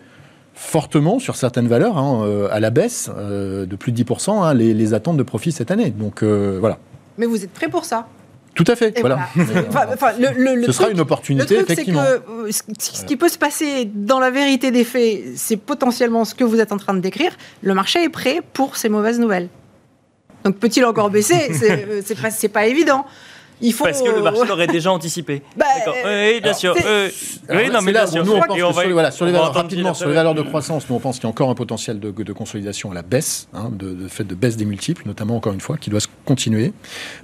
fortement 0.55 1.21
sur 1.21 1.37
certaines 1.37 1.69
valeurs 1.69 1.97
hein, 1.97 2.25
euh, 2.25 2.49
à 2.51 2.59
la 2.59 2.71
baisse 2.71 3.11
euh, 3.17 3.65
de 3.65 3.77
plus 3.77 3.93
de 3.93 4.03
10% 4.03 4.43
hein, 4.43 4.55
les, 4.55 4.93
attentes 4.93 5.17
de 5.17 5.23
profit 5.23 5.53
cette 5.53 5.71
année. 5.71 5.91
Donc 5.91 6.25
euh, 6.25 6.59
voilà. 6.59 6.79
Mais 7.17 7.27
vous 7.27 7.45
êtes 7.45 7.53
prêt 7.53 7.69
pour 7.69 7.85
ça? 7.85 8.09
Tout 8.59 8.65
à 8.67 8.75
fait. 8.75 8.99
Voilà. 8.99 9.29
ce 10.67 10.73
sera 10.73 10.91
une 10.91 10.99
opportunité, 10.99 11.59
le 11.59 11.65
truc, 11.65 11.71
effectivement. 11.71 12.03
Que, 12.03 12.51
ce 12.51 13.05
qui 13.05 13.17
peut 13.17 13.29
se 13.29 13.39
passer 13.39 13.89
dans 13.95 14.19
la 14.19 14.31
vérité 14.31 14.73
des 14.73 14.83
faits, 14.83 15.37
c'est 15.37 15.57
potentiellement 15.57 16.25
ce 16.25 16.35
que 16.35 16.43
vous 16.43 16.59
êtes 16.59 16.73
en 16.73 16.77
train 16.77 16.95
de 16.95 16.99
décrire. 16.99 17.31
Le 17.63 17.73
marché 17.73 18.03
est 18.03 18.09
prêt 18.09 18.41
pour 18.53 18.77
ces 18.77 18.89
mauvaises 18.89 19.21
nouvelles. 19.21 19.49
Donc 20.45 20.57
peut-il 20.57 20.85
encore 20.85 21.09
baisser? 21.11 21.53
C'est 21.53 22.21
pas, 22.21 22.31
pas 22.61 22.67
évident. 22.67 23.07
Parce 23.79 24.03
que 24.03 24.11
le 24.11 24.23
marché 24.23 24.47
l'aurait 24.47 24.67
déjà 24.67 24.93
anticipé. 24.93 25.43
Bah, 25.57 25.67
oui, 26.05 26.41
bien 26.41 26.53
sûr. 26.53 26.75
oui, 26.77 27.71
non, 27.73 27.81
mais 27.83 27.93
là, 27.93 28.07
Nous, 28.07 28.33
on 28.33 28.41
pense 28.41 28.57
sur, 28.57 28.73
voilà, 28.93 29.11
sur 29.11 29.27
les 29.27 29.33
valeurs, 29.33 29.53
rapidement, 29.53 29.95
sur 29.95 30.09
les 30.09 30.15
valeurs 30.15 30.35
de 30.35 30.43
croissance, 30.43 30.89
nous, 30.89 30.97
on 30.97 31.01
pense 31.01 31.17
qu'il 31.17 31.25
y 31.25 31.27
a 31.27 31.31
encore 31.31 31.51
un 31.51 31.55
potentiel 31.55 31.99
de, 31.99 32.11
de 32.11 32.33
consolidation 32.33 32.91
à 32.91 32.95
la 32.95 33.03
baisse, 33.03 33.49
hein, 33.55 33.71
de, 33.73 34.07
fait 34.09 34.25
de 34.25 34.35
baisse 34.35 34.57
des 34.57 34.65
multiples, 34.65 35.03
notamment, 35.07 35.37
encore 35.37 35.53
une 35.53 35.61
fois, 35.61 35.77
qui 35.77 35.91
doit 35.91 36.01
se 36.01 36.09
continuer. 36.25 36.73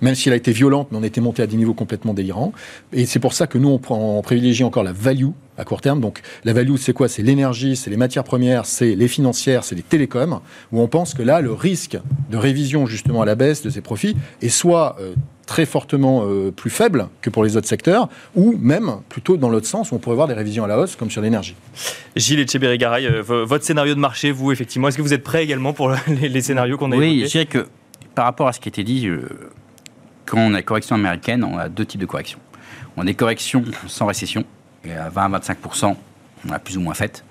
Même 0.01 0.14
si 0.14 0.28
elle 0.28 0.32
a 0.32 0.37
été 0.37 0.53
violente, 0.53 0.89
mais 0.91 0.99
on 0.99 1.05
était 1.05 1.20
monté 1.20 1.43
à 1.43 1.47
des 1.47 1.57
niveaux 1.57 1.74
complètement 1.74 2.14
délirants. 2.14 2.53
Et 2.93 3.07
c'est 3.07 3.20
pour 3.20 3.35
ça 3.35 3.47
que 3.47 3.59
nous, 3.59 3.68
on, 3.68 3.78
prend, 3.78 4.18
on 4.18 4.22
privilégie 4.22 4.64
encore 4.64 4.82
la 4.82 4.93
value 4.93 5.30
à 5.59 5.64
court 5.64 5.80
terme. 5.80 6.00
Donc 6.00 6.20
la 6.44 6.52
value, 6.52 6.76
c'est 6.76 6.92
quoi? 6.92 7.09
C'est 7.09 7.22
l'énergie, 7.22 7.76
c'est 7.76 7.90
les 7.90 7.96
matières 7.96 8.24
premières, 8.24 8.66
c'est 8.66 8.94
les 8.94 9.09
financières, 9.09 9.64
c'est 9.64 9.74
les 9.74 9.82
télécoms, 9.82 10.40
où 10.72 10.80
on 10.80 10.88
pense 10.88 11.14
que 11.14 11.22
là, 11.22 11.40
le 11.40 11.52
risque 11.52 11.98
de 12.30 12.36
révision 12.36 12.86
justement 12.86 13.22
à 13.22 13.24
la 13.24 13.34
baisse 13.34 13.62
de 13.62 13.70
ces 13.70 13.80
profits 13.80 14.16
est 14.42 14.48
soit 14.48 14.96
euh, 15.00 15.14
très 15.46 15.66
fortement 15.66 16.24
euh, 16.24 16.50
plus 16.50 16.70
faible 16.70 17.09
que 17.20 17.30
pour 17.30 17.44
les 17.44 17.57
autres 17.57 17.68
secteurs, 17.68 18.09
ou 18.34 18.57
même 18.59 18.96
plutôt 19.09 19.36
dans 19.36 19.48
l'autre 19.48 19.66
sens, 19.66 19.92
où 19.92 19.94
on 19.94 19.98
pourrait 19.98 20.16
voir 20.16 20.28
des 20.28 20.34
révisions 20.34 20.64
à 20.64 20.66
la 20.66 20.78
hausse, 20.78 20.96
comme 20.96 21.11
sur 21.11 21.22
l'énergie. 21.22 21.55
Gilles 22.16 22.40
Etcheberry-Garay, 22.40 23.07
euh, 23.07 23.22
votre 23.22 23.64
scénario 23.64 23.94
de 23.94 24.00
marché, 24.00 24.32
vous, 24.32 24.52
effectivement, 24.52 24.88
est-ce 24.88 24.96
que 24.96 25.02
vous 25.02 25.14
êtes 25.14 25.22
prêt 25.22 25.44
également 25.44 25.72
pour 25.72 25.94
les, 26.09 26.40
scénarios 26.40 26.76
qu'on 26.76 26.92
a 26.92 26.96
Oui, 26.96 27.22
je 27.24 27.30
dirais 27.30 27.46
que 27.46 27.66
par 28.14 28.24
rapport 28.24 28.48
à 28.48 28.52
ce 28.52 28.61
qui 28.61 28.68
a 28.68 28.70
été 28.70 28.84
dit, 28.84 29.07
euh, 29.07 29.28
quand 30.26 30.38
on 30.38 30.55
a 30.55 30.62
correction 30.62 30.96
américaine, 30.96 31.44
on 31.44 31.59
a 31.59 31.68
deux 31.68 31.84
types 31.84 32.00
de 32.00 32.07
corrections. 32.07 32.38
On 32.96 33.02
a 33.02 33.05
des 33.05 33.14
corrections 33.14 33.64
sans 33.86 34.07
récession, 34.07 34.44
à 34.93 35.11
20-25%, 35.11 35.97
on 36.47 36.53
a 36.53 36.59
plus 36.59 36.76
ou 36.76 36.80
moins 36.80 36.95
fait, 36.95 37.24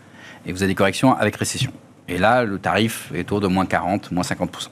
et 0.45 0.51
vous 0.51 0.63
avez 0.63 0.71
des 0.71 0.75
corrections 0.75 1.15
avec 1.15 1.35
récession. 1.35 1.71
Et 2.07 2.17
là, 2.17 2.43
le 2.43 2.59
tarif 2.59 3.11
est 3.13 3.21
autour 3.21 3.41
de 3.41 3.47
moins 3.47 3.65
40, 3.65 4.11
moins 4.11 4.23
50%. 4.23 4.69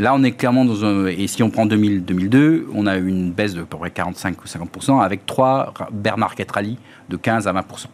Là, 0.00 0.12
on 0.12 0.24
est 0.24 0.32
clairement 0.32 0.64
dans 0.64 0.84
un. 0.84 1.06
Et 1.06 1.28
si 1.28 1.44
on 1.44 1.50
prend 1.50 1.66
2000, 1.66 2.04
2002, 2.04 2.68
on 2.74 2.88
a 2.88 2.96
eu 2.96 3.06
une 3.06 3.30
baisse 3.30 3.54
de 3.54 3.62
à 3.62 3.64
peu 3.64 3.78
près 3.78 3.92
45 3.92 4.42
ou 4.42 4.46
50% 4.46 5.00
avec 5.00 5.24
trois 5.24 5.72
bear 5.92 6.18
market 6.18 6.50
rally 6.50 6.78
de 7.08 7.16
15 7.16 7.46
à 7.46 7.52
20% 7.52 7.86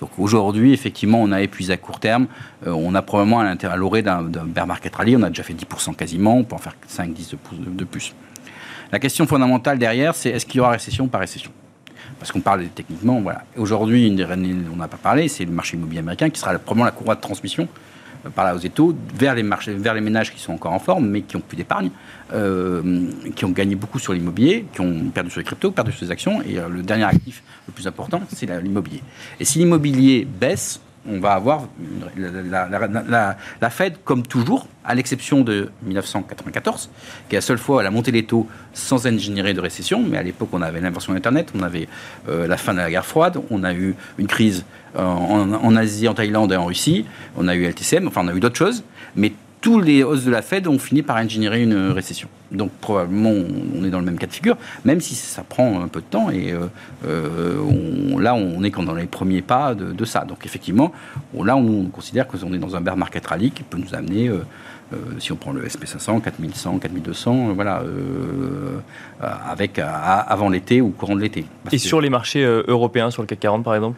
donc 0.00 0.10
aujourd'hui, 0.18 0.72
effectivement, 0.72 1.22
on 1.22 1.32
a 1.32 1.40
épuisé 1.40 1.72
à 1.72 1.76
court 1.76 2.00
terme. 2.00 2.26
Euh, 2.66 2.72
on 2.72 2.94
a 2.94 3.02
probablement 3.02 3.40
à 3.40 3.76
l'orée 3.76 4.02
d'un 4.02 4.22
bear 4.22 4.66
market 4.66 4.94
rally. 4.94 5.16
On 5.16 5.22
a 5.22 5.28
déjà 5.28 5.42
fait 5.42 5.54
10% 5.54 5.94
quasiment. 5.94 6.36
On 6.36 6.44
peut 6.44 6.56
en 6.56 6.58
faire 6.58 6.74
5-10 6.90 7.30
de, 7.30 7.70
de 7.70 7.84
plus. 7.84 8.14
La 8.92 8.98
question 8.98 9.26
fondamentale 9.26 9.78
derrière, 9.78 10.14
c'est 10.14 10.30
est-ce 10.30 10.44
qu'il 10.44 10.58
y 10.58 10.60
aura 10.60 10.72
récession 10.72 11.04
ou 11.04 11.08
pas 11.08 11.18
récession? 11.18 11.50
Parce 12.18 12.32
qu'on 12.32 12.40
parle 12.40 12.66
techniquement, 12.74 13.20
voilà. 13.20 13.44
Aujourd'hui, 13.56 14.14
on 14.72 14.76
n'a 14.76 14.88
pas 14.88 14.96
parlé, 14.96 15.28
c'est 15.28 15.44
le 15.44 15.52
marché 15.52 15.76
immobilier 15.76 16.00
américain 16.00 16.30
qui 16.30 16.40
sera 16.40 16.52
probablement 16.58 16.84
la 16.84 16.92
courroie 16.92 17.14
de 17.14 17.20
transmission 17.20 17.68
par 18.30 18.44
là 18.44 18.54
aux 18.54 18.58
étaux, 18.58 18.96
vers 19.14 19.34
les, 19.34 19.42
marchés, 19.42 19.74
vers 19.74 19.94
les 19.94 20.00
ménages 20.00 20.32
qui 20.32 20.40
sont 20.40 20.52
encore 20.52 20.72
en 20.72 20.78
forme, 20.78 21.08
mais 21.08 21.22
qui 21.22 21.36
ont 21.36 21.40
plus 21.40 21.56
d'épargne, 21.56 21.90
euh, 22.32 23.10
qui 23.34 23.44
ont 23.44 23.50
gagné 23.50 23.74
beaucoup 23.74 23.98
sur 23.98 24.12
l'immobilier, 24.12 24.66
qui 24.72 24.80
ont 24.80 25.10
perdu 25.10 25.30
sur 25.30 25.40
les 25.40 25.44
cryptos, 25.44 25.70
perdu 25.70 25.92
sur 25.92 26.06
les 26.06 26.10
actions. 26.10 26.42
Et 26.42 26.58
euh, 26.58 26.68
le 26.68 26.82
dernier 26.82 27.04
actif 27.04 27.42
le 27.66 27.72
plus 27.72 27.86
important, 27.86 28.22
c'est 28.34 28.46
l'immobilier. 28.62 29.02
Et 29.40 29.44
si 29.44 29.58
l'immobilier 29.58 30.24
baisse, 30.24 30.80
on 31.08 31.18
va 31.18 31.32
avoir 31.32 31.68
la, 32.16 33.70
Fed, 33.70 33.96
comme 34.04 34.22
toujours, 34.22 34.66
à 34.84 34.94
l'exception 34.94 35.42
de 35.42 35.70
1994, 35.82 36.90
qui 37.28 37.34
est 37.34 37.38
la 37.38 37.42
seule 37.42 37.58
fois 37.58 37.80
elle 37.80 37.86
a 37.86 37.90
monté 37.90 38.10
les 38.10 38.24
taux 38.24 38.48
sans 38.72 39.06
ingénierie 39.06 39.54
de 39.54 39.60
récession, 39.60 40.02
mais 40.02 40.18
à 40.18 40.22
l'époque 40.22 40.48
on 40.52 40.62
avait 40.62 40.80
l'inversion 40.80 41.12
d'Internet, 41.12 41.52
on 41.54 41.62
avait 41.62 41.88
euh, 42.28 42.46
la 42.46 42.56
fin 42.56 42.72
de 42.72 42.78
la 42.78 42.90
guerre 42.90 43.06
froide, 43.06 43.38
on 43.50 43.64
a 43.64 43.74
eu 43.74 43.94
une 44.18 44.26
crise 44.26 44.64
euh, 44.96 45.02
en, 45.02 45.76
Asie, 45.76 46.08
en 46.08 46.14
Thaïlande 46.14 46.52
et 46.52 46.56
en 46.56 46.66
Russie, 46.66 47.04
on 47.36 47.48
a 47.48 47.54
eu 47.54 47.64
LTCM, 47.64 48.08
enfin 48.08 48.22
on 48.24 48.28
a 48.28 48.34
eu 48.34 48.40
d'autres 48.40 48.56
choses, 48.56 48.84
mais 49.16 49.32
tous 49.64 49.80
les 49.80 50.02
hausses 50.02 50.24
de 50.24 50.30
la 50.30 50.42
Fed 50.42 50.68
ont 50.68 50.78
fini 50.78 51.00
par 51.00 51.16
ingénierer 51.16 51.62
une 51.62 51.88
récession. 51.90 52.28
Donc 52.52 52.70
probablement 52.82 53.30
on 53.30 53.82
est 53.82 53.88
dans 53.88 53.98
le 53.98 54.04
même 54.04 54.18
cas 54.18 54.26
de 54.26 54.32
figure, 54.32 54.58
même 54.84 55.00
si 55.00 55.14
ça 55.14 55.42
prend 55.42 55.80
un 55.80 55.88
peu 55.88 56.00
de 56.00 56.04
temps 56.04 56.28
et 56.28 56.52
euh, 56.52 56.66
euh, 57.06 58.20
là 58.20 58.34
on 58.34 58.62
est 58.62 58.70
quand 58.70 58.82
dans 58.82 58.92
les 58.92 59.06
premiers 59.06 59.40
pas 59.40 59.74
de, 59.74 60.04
ça. 60.04 60.26
Donc 60.26 60.44
effectivement, 60.44 60.92
là 61.42 61.56
on, 61.56 61.84
considère 61.86 62.28
qu'on 62.28 62.52
est 62.52 62.58
dans 62.58 62.76
un 62.76 62.82
bear 62.82 62.98
market 62.98 63.26
rally 63.26 63.52
qui 63.52 63.62
peut 63.62 63.78
nous 63.78 63.94
amener, 63.94 64.28
euh, 64.28 64.42
si 65.18 65.32
on 65.32 65.36
prend 65.36 65.52
le 65.52 65.66
SP500, 65.66 66.20
4100, 66.20 66.78
4200, 66.80 67.54
voilà, 67.54 67.82
avec 69.48 69.78
avant 69.78 70.50
l'été 70.50 70.82
ou 70.82 70.90
courant 70.90 71.16
de 71.16 71.22
l'été. 71.22 71.46
Et 71.72 71.78
sur 71.78 72.02
les 72.02 72.10
marchés 72.10 72.44
européens, 72.44 73.10
sur 73.10 73.22
le 73.22 73.26
CAC 73.26 73.40
40 73.40 73.64
par 73.64 73.74
exemple? 73.74 73.96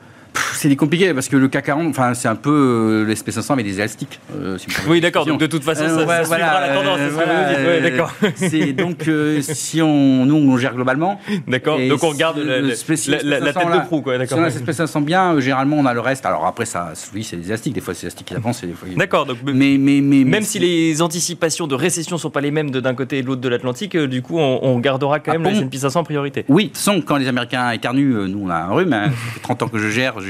C'est 0.55 0.74
compliqué 0.76 1.12
parce 1.14 1.28
que 1.28 1.37
le 1.37 1.49
CAC 1.49 1.66
40, 1.66 1.89
enfin, 1.89 2.14
c'est 2.14 2.28
un 2.28 2.37
peu 2.37 3.05
euh, 3.07 3.12
l'SP 3.12 3.30
500 3.30 3.55
avec 3.55 3.66
des 3.66 3.74
élastiques. 3.74 4.20
Euh, 4.34 4.57
oui, 4.89 5.01
d'accord. 5.01 5.26
Donc 5.26 5.41
de 5.41 5.47
toute 5.47 5.64
façon, 5.64 5.82
euh, 5.82 6.07
ça, 6.07 6.24
suivra 6.24 6.61
la 6.61 6.74
tendance. 6.74 6.99
Euh, 7.01 7.80
d'accord. 7.80 8.12
C'est 8.37 8.72
donc 8.72 9.09
si 9.41 9.82
on, 9.82 10.26
nous, 10.26 10.37
on 10.37 10.57
gère 10.57 10.74
globalement. 10.74 11.20
D'accord. 11.47 11.78
Donc 11.89 12.03
on 12.03 12.11
regarde 12.11 12.39
la, 12.39 12.61
la, 12.61 12.70
tête 12.70 13.66
de 13.66 13.87
proue, 13.87 14.01
quoi. 14.01 14.24
Si 14.26 14.34
on 14.34 14.43
a 14.43 14.49
l'SP 14.49 14.72
500 14.72 15.01
bien, 15.01 15.39
généralement 15.41 15.76
on 15.76 15.87
a 15.87 15.95
le 15.95 16.01
reste. 16.01 16.26
Alors 16.26 16.47
après, 16.47 16.66
ça, 16.66 16.93
oui, 17.14 17.24
c'est 17.24 17.37
des 17.37 17.49
élastiques. 17.49 17.74
Des 17.74 17.80
fois, 17.80 17.95
c'est 17.95 18.05
élastique 18.05 18.26
qui 18.26 18.34
avance. 18.34 18.62
D'accord. 18.97 19.26
Donc 19.26 19.39
mais, 19.45 19.76
mais, 19.78 20.01
mais, 20.01 20.24
même 20.24 20.43
si 20.43 20.59
les 20.59 21.03
anticipations 21.03 21.66
de 21.66 21.74
récession 21.74 22.18
sont 22.18 22.30
pas 22.30 22.41
les 22.41 22.51
mêmes 22.51 22.70
d'un 22.70 22.95
côté 22.95 23.18
et 23.18 23.22
de 23.22 23.26
l'autre 23.26 23.41
de 23.41 23.49
l'Atlantique, 23.49 23.97
du 23.97 24.22
coup, 24.22 24.39
on, 24.39 24.78
gardera 24.78 25.20
quand 25.20 25.32
ah 25.34 25.39
même 25.39 25.53
le 25.53 25.59
S&P 25.62 25.78
500 25.78 26.01
en 26.01 26.05
priorité. 26.05 26.45
Oui. 26.49 26.70
Façon, 26.74 27.01
quand 27.01 27.16
les 27.16 27.28
Américains 27.28 27.70
éternuent, 27.70 28.28
nous 28.28 28.43
on 28.45 28.51
a 28.51 28.57
un 28.57 28.72
rhume. 28.72 28.93
Hein. 28.93 29.11
ça 29.11 29.32
fait 29.34 29.41
30 29.41 29.62
ans 29.62 29.68
que 29.68 29.78
je 29.78 29.89
gère 29.89 30.20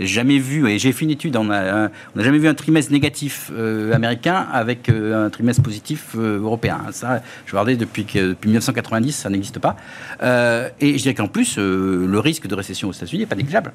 jamais 0.00 0.38
vu, 0.38 0.68
et 0.68 0.78
j'ai 0.78 0.92
fait 0.92 1.04
une 1.04 1.10
étude, 1.10 1.36
on 1.36 1.44
n'a 1.44 1.90
jamais 2.16 2.38
vu 2.38 2.48
un 2.48 2.54
trimestre 2.54 2.92
négatif 2.92 3.50
américain 3.92 4.46
avec 4.52 4.88
un 4.88 5.30
trimestre 5.30 5.62
positif 5.62 6.14
européen. 6.16 6.80
Ça, 6.92 7.22
je 7.46 7.52
regardais 7.52 7.76
depuis, 7.76 8.04
depuis 8.04 8.48
1990, 8.48 9.12
ça 9.12 9.30
n'existe 9.30 9.58
pas. 9.58 9.76
et 10.80 10.98
je 10.98 11.02
dirais 11.02 11.14
qu'en 11.14 11.28
plus, 11.28 11.58
le 11.58 12.18
risque 12.18 12.46
de 12.46 12.54
récession 12.54 12.88
aux 12.88 12.92
États-Unis 12.92 13.20
n'est 13.20 13.26
pas 13.26 13.36
négligeable. 13.36 13.72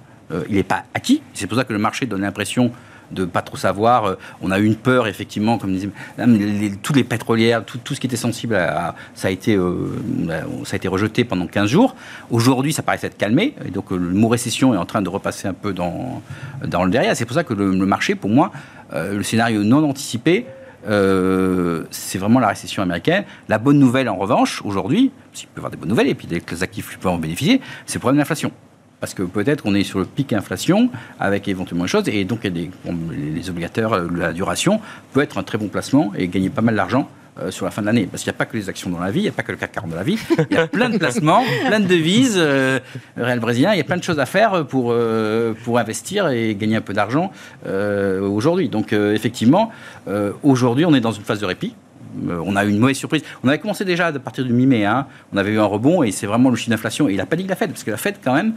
il 0.50 0.56
n'est 0.56 0.64
pas 0.64 0.84
acquis. 0.94 1.22
C'est 1.34 1.48
pour 1.48 1.58
ça 1.58 1.64
que 1.64 1.74
le 1.74 1.80
marché 1.80 2.06
donne 2.06 2.22
l'impression 2.22 2.72
de 3.12 3.26
pas 3.26 3.42
trop 3.42 3.58
savoir. 3.58 4.06
Euh, 4.06 4.16
on 4.42 4.52
a 4.52 4.60
eu 4.60 4.66
une 4.66 4.76
peur, 4.76 5.08
effectivement, 5.08 5.58
comme 5.58 5.74
disait, 5.74 5.90
les, 6.18 6.72
toutes 6.72 6.96
les 6.96 7.04
pétrolières, 7.04 7.64
tout, 7.66 7.78
tout, 7.78 7.94
ce 7.94 8.00
qui 8.00 8.08
était 8.08 8.16
sensible, 8.16 8.56
à, 8.56 8.96
ça, 9.14 9.28
a 9.28 9.32
été, 9.32 9.56
euh, 9.56 9.90
ça 10.64 10.74
a 10.74 10.78
été 10.78 10.88
rejeté 10.88 11.24
pendant 11.24 11.48
15 11.48 11.70
jours. 11.70 11.96
Aujourd'hui, 12.30 12.74
ça 12.74 12.84
paraît 12.84 12.98
s'être 12.98 13.18
calmé. 13.18 13.56
Et 13.66 13.72
donc, 13.72 13.92
le 13.92 14.00
mot 14.00 14.28
récession 14.28 14.74
est 14.74 14.78
en 14.78 14.86
train 14.86 15.02
de 15.02 15.10
repasser 15.10 15.48
un 15.48 15.54
peu 15.54 15.74
dans, 15.74 16.22
dans 16.66 16.84
le 16.84 16.92
derrière. 16.92 17.16
C'est 17.16 17.26
pour 17.26 17.36
ça 17.36 17.44
que 17.44 17.54
le, 17.54 17.72
marché, 17.86 18.16
pour 18.16 18.30
moi, 18.30 18.52
euh, 18.94 19.18
le 19.18 19.24
scénario 19.24 19.64
non 19.64 19.88
anticipé, 19.88 20.46
c'est 20.84 22.18
vraiment 22.18 22.40
la 22.40 22.48
récession 22.48 22.82
américaine. 22.82 23.24
La 23.48 23.60
bonne 23.60 23.78
nouvelle, 23.78 24.10
en 24.10 24.16
revanche, 24.16 24.62
aujourd'hui, 24.66 25.12
s'il 25.32 25.48
peut 25.48 25.58
y 25.58 25.60
avoir 25.60 25.72
des 25.72 25.78
bonnes 25.78 25.90
nouvelles, 25.90 26.08
et 26.08 26.16
puis 26.16 26.28
les 26.28 26.64
actifs 26.64 26.98
peuvent 26.98 27.12
en 27.12 27.18
bénéficier, 27.18 27.62
c'est 27.86 27.96
le 27.96 28.00
problème 28.00 28.18
de 28.18 28.22
l'inflation 28.22 28.52
parce 29.02 29.16
que 29.16 29.24
peut-être 29.24 29.64
qu'on 29.64 29.74
est 29.74 29.84
sur 29.84 30.00
le 30.00 30.06
pic 30.06 30.32
inflation 30.32 30.90
avec 31.20 31.48
éventuellement 31.48 31.86
une 31.86 31.90
chose, 31.90 32.08
et 32.08 32.24
donc 32.24 32.46
a 32.46 32.50
des, 32.50 32.70
les 33.12 33.50
obligataires, 33.50 33.94
euh, 33.94 34.08
la 34.16 34.32
duration 34.32 34.80
peut 35.12 35.22
être 35.22 35.38
un 35.40 35.44
très 35.44 35.58
bon 35.58 35.68
placement 35.68 36.14
et 36.16 36.28
gagner 36.28 36.52
pas 36.52 36.62
mal 36.62 36.76
d'argent 36.76 37.10
euh, 37.40 37.50
sur 37.50 37.66
la 37.66 37.72
fin 37.72 37.82
de 37.82 37.88
l'année. 37.88 38.08
Parce 38.10 38.22
qu'il 38.22 38.32
n'y 38.32 38.36
a 38.36 38.38
pas 38.38 38.46
que 38.46 38.56
les 38.56 38.70
actions 38.70 38.92
dans 38.92 39.00
la 39.00 39.10
vie, 39.10 39.22
il 39.22 39.24
n'y 39.24 39.30
a 39.30 39.32
pas 39.32 39.42
que 39.42 39.52
le 39.52 39.58
CAC 39.58 39.72
40 39.72 39.90
dans 39.90 39.96
la 39.96 40.04
vie, 40.04 40.20
il 40.52 40.56
y 40.56 40.60
a 40.60 40.68
plein 40.68 40.90
de 40.90 41.00
placements, 41.00 41.44
plein 41.68 41.80
de 41.80 41.88
devises, 41.88 42.36
euh, 42.38 42.80
réel 43.18 43.40
brésilien, 43.40 43.74
il 43.74 43.78
y 43.78 43.82
a 43.82 43.84
plein 43.84 43.98
de 43.98 44.04
choses 44.04 44.20
à 44.20 44.28
faire 44.28 44.68
pour, 44.68 44.96
pour 45.64 45.80
investir 45.80 46.30
et 46.30 46.54
gagner 46.54 46.76
un 46.76 46.82
peu 46.82 46.94
d'argent 46.94 47.32
aujourd'hui. 47.66 48.70
Donc 48.70 48.94
effectivement, 48.94 49.72
aujourd'hui 50.44 50.86
on 50.86 50.94
est 50.94 51.02
dans 51.02 51.12
une 51.12 51.24
phase 51.24 51.40
de 51.40 51.46
répit 51.46 51.74
on 52.28 52.58
a 52.58 52.66
eu 52.66 52.70
une 52.70 52.80
mauvaise 52.80 52.98
surprise. 52.98 53.24
On 53.42 53.48
avait 53.48 53.60
commencé 53.60 53.86
déjà 53.86 54.08
à 54.08 54.12
partir 54.20 54.44
du 54.44 54.52
mi-mai, 54.52 54.84
hein. 54.84 55.08
on 55.34 55.38
avait 55.38 55.52
eu 55.52 55.60
un 55.60 55.66
rebond 55.66 56.04
et 56.04 56.12
c'est 56.12 56.28
vraiment 56.28 56.50
le 56.50 56.58
chiffre 56.58 56.72
d'inflation. 56.72 57.08
Et 57.08 57.14
il 57.14 57.18
n'a 57.18 57.26
pas 57.26 57.38
dit 57.38 57.44
que 57.44 57.50
la 57.50 57.56
Fed, 57.56 57.70
parce 57.70 57.86
que 57.86 57.92
la 57.92 57.96
Fed, 57.96 58.16
quand 58.22 58.34
même, 58.34 58.54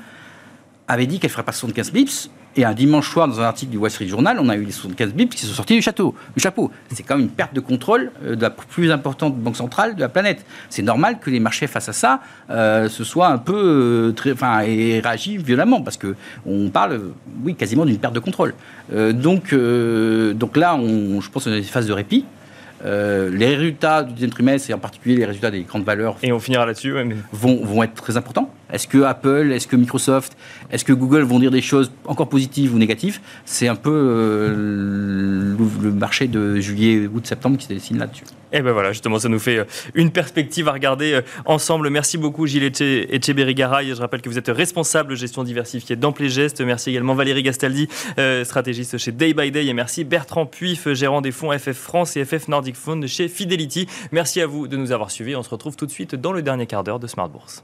avait 0.89 1.07
dit 1.07 1.19
qu'elle 1.19 1.31
ferait 1.31 1.43
pas 1.43 1.53
75 1.53 1.93
bips. 1.93 2.31
Et 2.57 2.65
un 2.65 2.73
dimanche 2.73 3.11
soir, 3.11 3.27
dans 3.27 3.41
un 3.41 3.45
article 3.45 3.73
du 3.73 3.79
Wall 3.79 3.91
Street 3.91 4.07
Journal, 4.07 4.39
on 4.41 4.49
a 4.49 4.55
eu 4.55 4.63
les 4.63 4.71
75 4.71 5.13
bips 5.13 5.35
qui 5.35 5.45
sont 5.45 5.53
sortis 5.53 5.75
du, 5.75 5.83
château, 5.83 6.15
du 6.37 6.41
chapeau. 6.41 6.71
C'est 6.93 7.03
quand 7.03 7.17
même 7.17 7.25
une 7.25 7.31
perte 7.31 7.53
de 7.53 7.59
contrôle 7.59 8.13
euh, 8.25 8.37
de 8.37 8.43
la 8.43 8.51
plus 8.51 8.93
importante 8.93 9.37
banque 9.37 9.57
centrale 9.57 9.97
de 9.97 10.01
la 10.01 10.09
planète. 10.09 10.45
C'est 10.71 10.83
normal 10.83 11.19
que 11.19 11.31
les 11.31 11.41
marchés 11.41 11.67
face 11.67 11.89
à 11.89 11.93
ça 11.93 12.21
euh, 12.51 12.89
se 12.89 13.03
soient 13.03 13.27
un 13.29 13.39
peu 13.39 13.57
euh, 13.57 14.13
très, 14.13 14.31
enfin, 14.31 14.61
et 14.61 15.01
réagissent 15.01 15.43
violemment 15.43 15.83
parce 15.83 15.97
que 15.97 16.15
on 16.47 16.69
parle, 16.69 17.01
oui, 17.43 17.57
quasiment 17.57 17.85
d'une 17.87 17.99
perte 17.99 18.15
de 18.15 18.21
contrôle. 18.21 18.55
donc, 18.93 19.53
donc 19.53 20.57
là, 20.57 20.77
on, 20.77 21.21
je 21.21 21.31
pense 21.31 21.45
qu'on 21.45 21.51
est 21.51 21.55
dans 21.55 21.59
une 21.59 21.65
phase 21.65 21.89
de 21.89 21.93
répit. 21.93 22.25
les 22.85 23.47
résultats 23.47 24.05
du 24.05 24.13
deuxième 24.13 24.31
trimestre, 24.31 24.71
et 24.71 24.75
en 24.75 24.79
particulier 24.79 25.17
les 25.17 25.25
résultats 25.25 25.51
des 25.51 25.63
grandes 25.63 25.85
valeurs, 25.85 26.17
et 26.23 26.33
on 26.33 26.39
finira 26.39 26.67
là-dessus, 26.67 26.95
vont, 27.33 27.65
vont 27.65 27.83
être 27.83 27.95
très 27.95 28.17
importants. 28.17 28.53
Est-ce 28.75 28.89
que 28.89 29.05
Apple, 29.05 29.53
est-ce 29.53 29.69
que 29.69 29.77
Microsoft, 29.77 30.37
est-ce 30.73 30.85
que 30.85 30.93
Google 30.93 31.23
vont 31.23 31.39
dire 31.39 31.53
des 31.53 31.63
choses 31.63 31.93
encore 32.07 32.29
positives 32.29 32.75
ou 32.75 32.79
négatives? 32.79 33.21
C'est 33.45 33.69
un 33.69 33.77
peu 33.77 33.93
euh, 33.93 35.55
le 35.81 35.93
marché 35.93 36.27
de 36.27 36.57
juillet, 36.57 37.07
août, 37.07 37.25
septembre 37.25 37.57
qui 37.57 37.67
se 37.67 37.73
dessine 37.73 37.99
là-dessus. 37.99 38.25
Et 38.53 38.59
eh 38.59 38.63
ben 38.63 38.73
voilà, 38.73 38.91
justement, 38.91 39.21
ça 39.21 39.29
nous 39.29 39.39
fait 39.39 39.59
euh, 39.59 39.65
une 39.95 40.11
perspective 40.11 40.67
à 40.67 40.73
regarder 40.73 41.13
euh, 41.13 41.21
ensemble. 41.45 41.89
Merci 41.89 42.19
beaucoup 42.19 42.49
Gilles 42.49 42.65
Echeberry-Garay. 42.65 43.95
Je 43.95 44.01
rappelle 44.01 44.23
que 44.23 44.29
vous 44.29 44.39
êtes 44.39 44.49
responsable 44.49 45.15
gestion 45.15 45.45
diversifiée 45.45 45.95
d'Amplé 45.95 46.29
Gestes. 46.29 46.61
Merci 46.61 46.91
également 46.91 47.15
Valérie 47.15 47.45
Gastaldi, 47.45 47.89
stratégiste 48.43 48.99
chez 48.99 49.13
Day 49.13 49.35
by 49.35 49.53
Day. 49.53 49.67
Et 49.67 49.73
merci 49.73 50.03
Bertrand 50.03 50.47
Puif, 50.47 50.93
gérant 50.95 51.21
des 51.21 51.31
fonds 51.31 51.57
FF 51.57 51.77
France 51.77 52.17
et 52.17 52.25
FF 52.25 52.49
Nordic 52.49 52.75
Fund 52.75 53.07
chez 53.07 53.29
Fidelity. 53.29 53.87
Merci 54.11 54.41
à 54.41 54.49
vous 54.49 54.67
de 54.67 54.77
nous 54.77 54.91
avoir 54.91 55.13
suivis. 55.13 55.37
On 55.37 55.45
se 55.45 55.51
retrouve 55.51 55.77
tout 55.77 55.87
de 55.87 55.93
suite 55.93 56.17
dans 56.17 56.33
le 56.33 56.43
dernier 56.43 56.67
quart 56.67 56.83
d'heure 56.83 56.99
de 56.99 57.07
Smart 57.07 57.29
Bourse. 57.29 57.63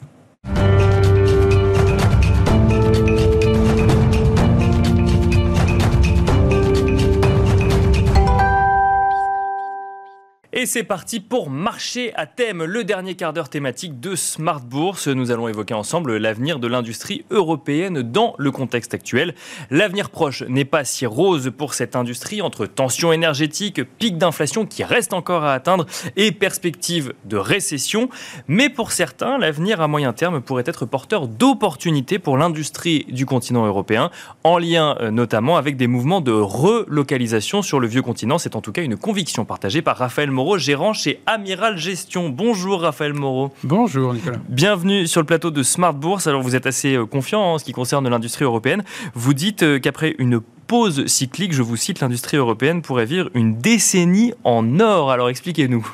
Et 10.52 10.66
c'est 10.66 10.82
parti 10.82 11.20
pour 11.20 11.48
marcher 11.48 12.12
à 12.16 12.26
thème, 12.26 12.64
le 12.64 12.82
dernier 12.82 13.14
quart 13.14 13.32
d'heure 13.32 13.48
thématique 13.48 14.00
de 14.00 14.16
Smart 14.16 14.60
Bourse. 14.60 15.06
Nous 15.06 15.30
allons 15.30 15.46
évoquer 15.46 15.74
ensemble 15.74 16.16
l'avenir 16.16 16.58
de 16.58 16.66
l'industrie 16.66 17.24
européenne 17.30 18.02
dans 18.02 18.34
le 18.36 18.50
contexte 18.50 18.92
actuel. 18.92 19.36
L'avenir 19.70 20.10
proche 20.10 20.42
n'est 20.48 20.64
pas 20.64 20.84
si 20.84 21.06
rose 21.06 21.52
pour 21.56 21.74
cette 21.74 21.94
industrie 21.94 22.42
entre 22.42 22.66
tensions 22.66 23.12
énergétiques, 23.12 23.80
pic 23.98 24.18
d'inflation 24.18 24.66
qui 24.66 24.82
reste 24.82 25.12
encore 25.12 25.44
à 25.44 25.54
atteindre 25.54 25.86
et 26.16 26.32
perspective 26.32 27.14
de 27.26 27.36
récession. 27.36 28.08
Mais 28.48 28.68
pour 28.68 28.90
certains, 28.90 29.38
l'avenir 29.38 29.80
à 29.80 29.86
moyen 29.86 30.12
terme 30.12 30.40
pourrait 30.40 30.64
être 30.66 30.84
porteur 30.84 31.28
d'opportunités 31.28 32.18
pour 32.18 32.36
l'industrie 32.36 33.06
du 33.08 33.24
continent 33.24 33.66
européen, 33.66 34.10
en 34.42 34.58
lien 34.58 34.96
euh, 35.00 35.12
notamment 35.12 35.58
avec 35.58 35.76
des 35.76 35.86
mouvements 35.86 36.20
de 36.20 36.32
relocalisation 36.32 37.62
sur 37.62 37.78
le 37.78 37.86
vieux 37.86 38.02
continent. 38.02 38.38
C'est 38.38 38.56
en 38.56 38.60
tout 38.60 38.72
cas 38.72 38.82
une 38.82 38.96
conviction 38.96 39.44
partagée 39.44 39.80
par 39.80 39.96
Raphaël 39.96 40.32
Moreau 40.40 40.56
gérant 40.56 40.94
chez 40.94 41.20
Amiral 41.26 41.76
Gestion. 41.76 42.30
Bonjour 42.30 42.80
Raphaël 42.80 43.12
Moreau. 43.12 43.52
Bonjour 43.62 44.14
Nicolas. 44.14 44.38
Bienvenue 44.48 45.06
sur 45.06 45.20
le 45.20 45.26
plateau 45.26 45.50
de 45.50 45.62
Smart 45.62 45.92
Bourse. 45.92 46.26
Alors 46.26 46.40
vous 46.40 46.56
êtes 46.56 46.66
assez 46.66 46.94
euh, 46.94 47.04
confiant 47.04 47.42
en 47.42 47.58
ce 47.58 47.64
qui 47.66 47.72
concerne 47.72 48.08
l'industrie 48.08 48.46
européenne. 48.46 48.82
Vous 49.12 49.34
dites 49.34 49.62
euh, 49.62 49.78
qu'après 49.78 50.14
une 50.18 50.40
pause 50.66 51.04
cyclique, 51.04 51.52
je 51.52 51.60
vous 51.60 51.76
cite, 51.76 52.00
l'industrie 52.00 52.38
européenne 52.38 52.80
pourrait 52.80 53.04
vivre 53.04 53.28
une 53.34 53.58
décennie 53.58 54.32
en 54.42 54.80
or. 54.80 55.10
Alors 55.10 55.28
expliquez-nous. 55.28 55.86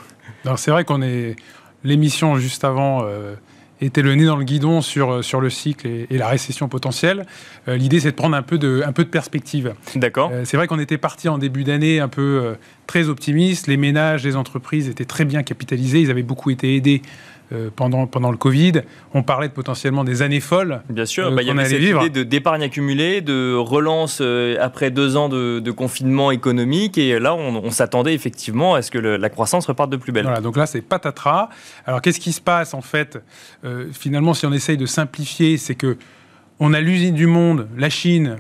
C'est 0.55 0.71
vrai 0.71 0.85
qu'on 0.85 1.03
est 1.03 1.35
l'émission 1.83 2.37
juste 2.37 2.63
avant 2.63 3.01
euh, 3.03 3.35
était 3.81 4.03
le 4.03 4.15
nez 4.15 4.25
dans 4.25 4.37
le 4.37 4.45
guidon 4.45 4.81
sur, 4.81 5.13
euh, 5.13 5.23
sur 5.23 5.41
le 5.41 5.51
cycle 5.51 5.87
et, 5.87 6.07
la 6.11 6.29
récession 6.29 6.69
potentielle. 6.69 7.27
Euh, 7.69 7.77
l'idée, 7.77 8.01
c'est 8.01 8.11
de 8.11 8.17
prendre 8.17 8.37
un 8.37 8.43
peu 8.43 8.59
de, 8.59 8.83
un 8.87 8.93
peu 8.93 9.05
de 9.05 9.11
perspective. 9.11 9.75
D'accord. 9.95 10.31
Euh, 10.33 10.43
c'est 10.45 10.57
vrai 10.57 10.67
qu'on 10.67 10.79
était 10.79 10.99
parti 10.99 11.29
en 11.29 11.39
début 11.39 11.65
d'année 11.65 12.01
un 12.01 12.09
peu 12.09 12.57
très 12.87 13.09
optimiste. 13.09 13.67
Les 13.67 13.77
ménages, 13.77 14.25
les 14.25 14.37
entreprises 14.37 14.89
étaient 14.89 15.05
très 15.05 15.25
bien 15.25 15.43
capitalisés. 15.43 16.01
Ils 16.01 16.11
avaient 16.11 16.23
beaucoup 16.23 16.51
été 16.51 16.77
aidés 16.77 17.03
euh, 17.53 17.71
pendant, 17.75 18.09
pendant 18.09 18.33
le 18.33 18.37
Covid. 18.37 18.83
On 19.15 19.23
parlait 19.23 19.47
de 19.47 19.53
potentiellement 19.53 20.03
des 20.03 20.23
années 20.23 20.41
folles. 20.41 20.83
Bien 20.91 21.07
sûr, 21.07 21.27
euh, 21.27 21.31
bah, 21.31 21.43
il 21.43 21.49
y 21.49 21.51
avait 21.53 21.65
cette 21.65 21.81
idée 21.81 22.11
de 22.11 22.25
d'épargne 22.25 22.65
accumulée, 22.65 23.21
de 23.21 23.55
relance 23.55 24.19
euh, 24.21 24.57
après 24.61 24.91
deux 24.91 25.17
ans 25.17 25.29
de, 25.29 25.71
confinement 25.71 26.33
économique. 26.33 26.99
Et 26.99 27.21
là, 27.21 27.37
on, 27.37 27.71
s'attendait 27.71 28.15
effectivement 28.15 28.75
à 28.75 28.83
ce 28.83 28.91
que 28.91 28.99
la 28.99 29.29
croissance 29.29 29.67
reparte 29.67 29.91
de 29.91 29.97
plus 29.97 30.11
belle. 30.11 30.25
Voilà, 30.25 30.41
donc 30.41 30.57
là, 30.57 30.67
c'est 30.67 30.81
patatras. 30.81 31.51
Alors, 31.85 32.03
qu'est-ce 32.03 32.19
qui 32.19 32.33
se 32.33 32.41
passe 32.41 32.75
en 32.75 32.81
fait 32.81 33.19
Finalement, 33.93 34.35
si 34.35 34.45
on 34.47 34.53
essaye 34.53 34.77
de 34.77 34.87
simplifier, 34.87 35.57
c'est 35.57 35.77
que 35.77 35.97
on 36.59 36.73
a 36.73 36.81
l'usine 36.81 37.15
du 37.15 37.27
monde, 37.27 37.69
la 37.77 37.91
Chine, 37.91 38.39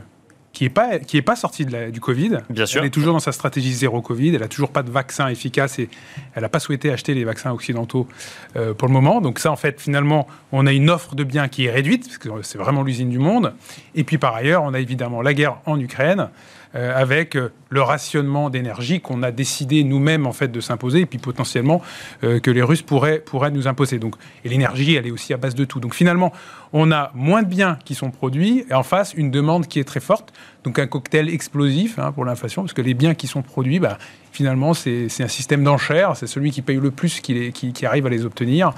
qui 0.56 0.64
n'est 0.64 0.70
pas, 0.70 0.98
qui 0.98 1.18
est 1.18 1.22
pas 1.22 1.36
sortie 1.36 1.66
de 1.66 1.90
du 1.90 2.00
Covid. 2.00 2.38
Bien 2.48 2.64
sûr. 2.64 2.80
Elle 2.80 2.86
est 2.86 2.90
toujours 2.90 3.12
dans 3.12 3.20
sa 3.20 3.32
stratégie 3.32 3.74
zéro 3.74 4.00
Covid. 4.00 4.34
Elle 4.34 4.40
n'a 4.40 4.48
toujours 4.48 4.70
pas 4.70 4.82
de 4.82 4.90
vaccin 4.90 5.28
efficace 5.28 5.78
et 5.78 5.90
elle 6.34 6.40
n'a 6.40 6.48
pas 6.48 6.60
souhaité 6.60 6.90
acheter 6.90 7.12
les 7.12 7.24
vaccins 7.24 7.52
occidentaux 7.52 8.08
euh, 8.56 8.72
pour 8.72 8.88
le 8.88 8.94
moment. 8.94 9.20
Donc 9.20 9.38
ça, 9.38 9.52
en 9.52 9.56
fait, 9.56 9.78
finalement, 9.78 10.26
on 10.52 10.66
a 10.66 10.72
une 10.72 10.88
offre 10.88 11.14
de 11.14 11.24
biens 11.24 11.48
qui 11.48 11.66
est 11.66 11.70
réduite, 11.70 12.06
parce 12.06 12.16
que 12.16 12.30
c'est 12.40 12.56
vraiment 12.56 12.84
l'usine 12.84 13.10
du 13.10 13.18
monde. 13.18 13.52
Et 13.94 14.02
puis 14.02 14.16
par 14.16 14.34
ailleurs, 14.34 14.62
on 14.62 14.72
a 14.72 14.80
évidemment 14.80 15.20
la 15.20 15.34
guerre 15.34 15.58
en 15.66 15.78
Ukraine. 15.78 16.30
Euh, 16.76 16.92
avec 16.94 17.36
euh, 17.36 17.52
le 17.70 17.80
rationnement 17.80 18.50
d'énergie 18.50 19.00
qu'on 19.00 19.22
a 19.22 19.30
décidé 19.30 19.82
nous-mêmes 19.82 20.26
en 20.26 20.32
fait 20.32 20.48
de 20.48 20.60
s'imposer 20.60 21.00
et 21.00 21.06
puis 21.06 21.18
potentiellement 21.18 21.80
euh, 22.22 22.38
que 22.38 22.50
les 22.50 22.62
Russes 22.62 22.82
pourraient, 22.82 23.18
pourraient 23.18 23.50
nous 23.50 23.66
imposer. 23.66 23.98
Donc, 23.98 24.14
et 24.44 24.48
l'énergie, 24.50 24.94
elle 24.94 25.06
est 25.06 25.10
aussi 25.10 25.32
à 25.32 25.38
base 25.38 25.54
de 25.54 25.64
tout. 25.64 25.80
Donc 25.80 25.94
finalement, 25.94 26.32
on 26.74 26.92
a 26.92 27.12
moins 27.14 27.42
de 27.42 27.48
biens 27.48 27.78
qui 27.84 27.94
sont 27.94 28.10
produits 28.10 28.66
et 28.68 28.74
en 28.74 28.82
face 28.82 29.14
une 29.14 29.30
demande 29.30 29.68
qui 29.68 29.80
est 29.80 29.84
très 29.84 30.00
forte. 30.00 30.34
Donc 30.64 30.78
un 30.78 30.86
cocktail 30.86 31.30
explosif 31.30 31.98
hein, 31.98 32.12
pour 32.12 32.26
l'inflation, 32.26 32.62
parce 32.62 32.74
que 32.74 32.82
les 32.82 32.94
biens 32.94 33.14
qui 33.14 33.26
sont 33.26 33.42
produits, 33.42 33.78
bah, 33.78 33.96
finalement, 34.32 34.74
c'est 34.74 35.08
un 35.20 35.28
système 35.28 35.64
d'enchères. 35.64 36.14
C'est 36.16 36.26
celui 36.26 36.50
qui 36.50 36.60
paye 36.60 36.76
le 36.76 36.90
plus 36.90 37.20
qui, 37.20 37.86
arrive 37.86 38.06
à 38.06 38.10
les 38.10 38.26
obtenir. 38.26 38.72